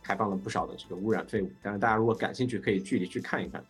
[0.02, 1.51] 排放了不少的这个污染废物。
[1.60, 3.62] 但是，大家如果感兴趣，可以具体去看一看。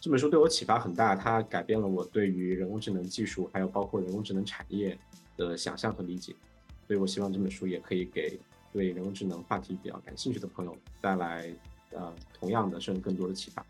[0.00, 4.98] 这本书对我启发很大，它改变了我对于人工智能技术，还有包括人工智能产业
[5.36, 6.34] 的想象和理解。
[6.86, 8.40] 所以我希望这本书也可以给
[8.72, 11.52] 对人工智能话题比较感兴趣的朋友带来。
[11.90, 13.64] 呃，同样的，甚至更多的启发。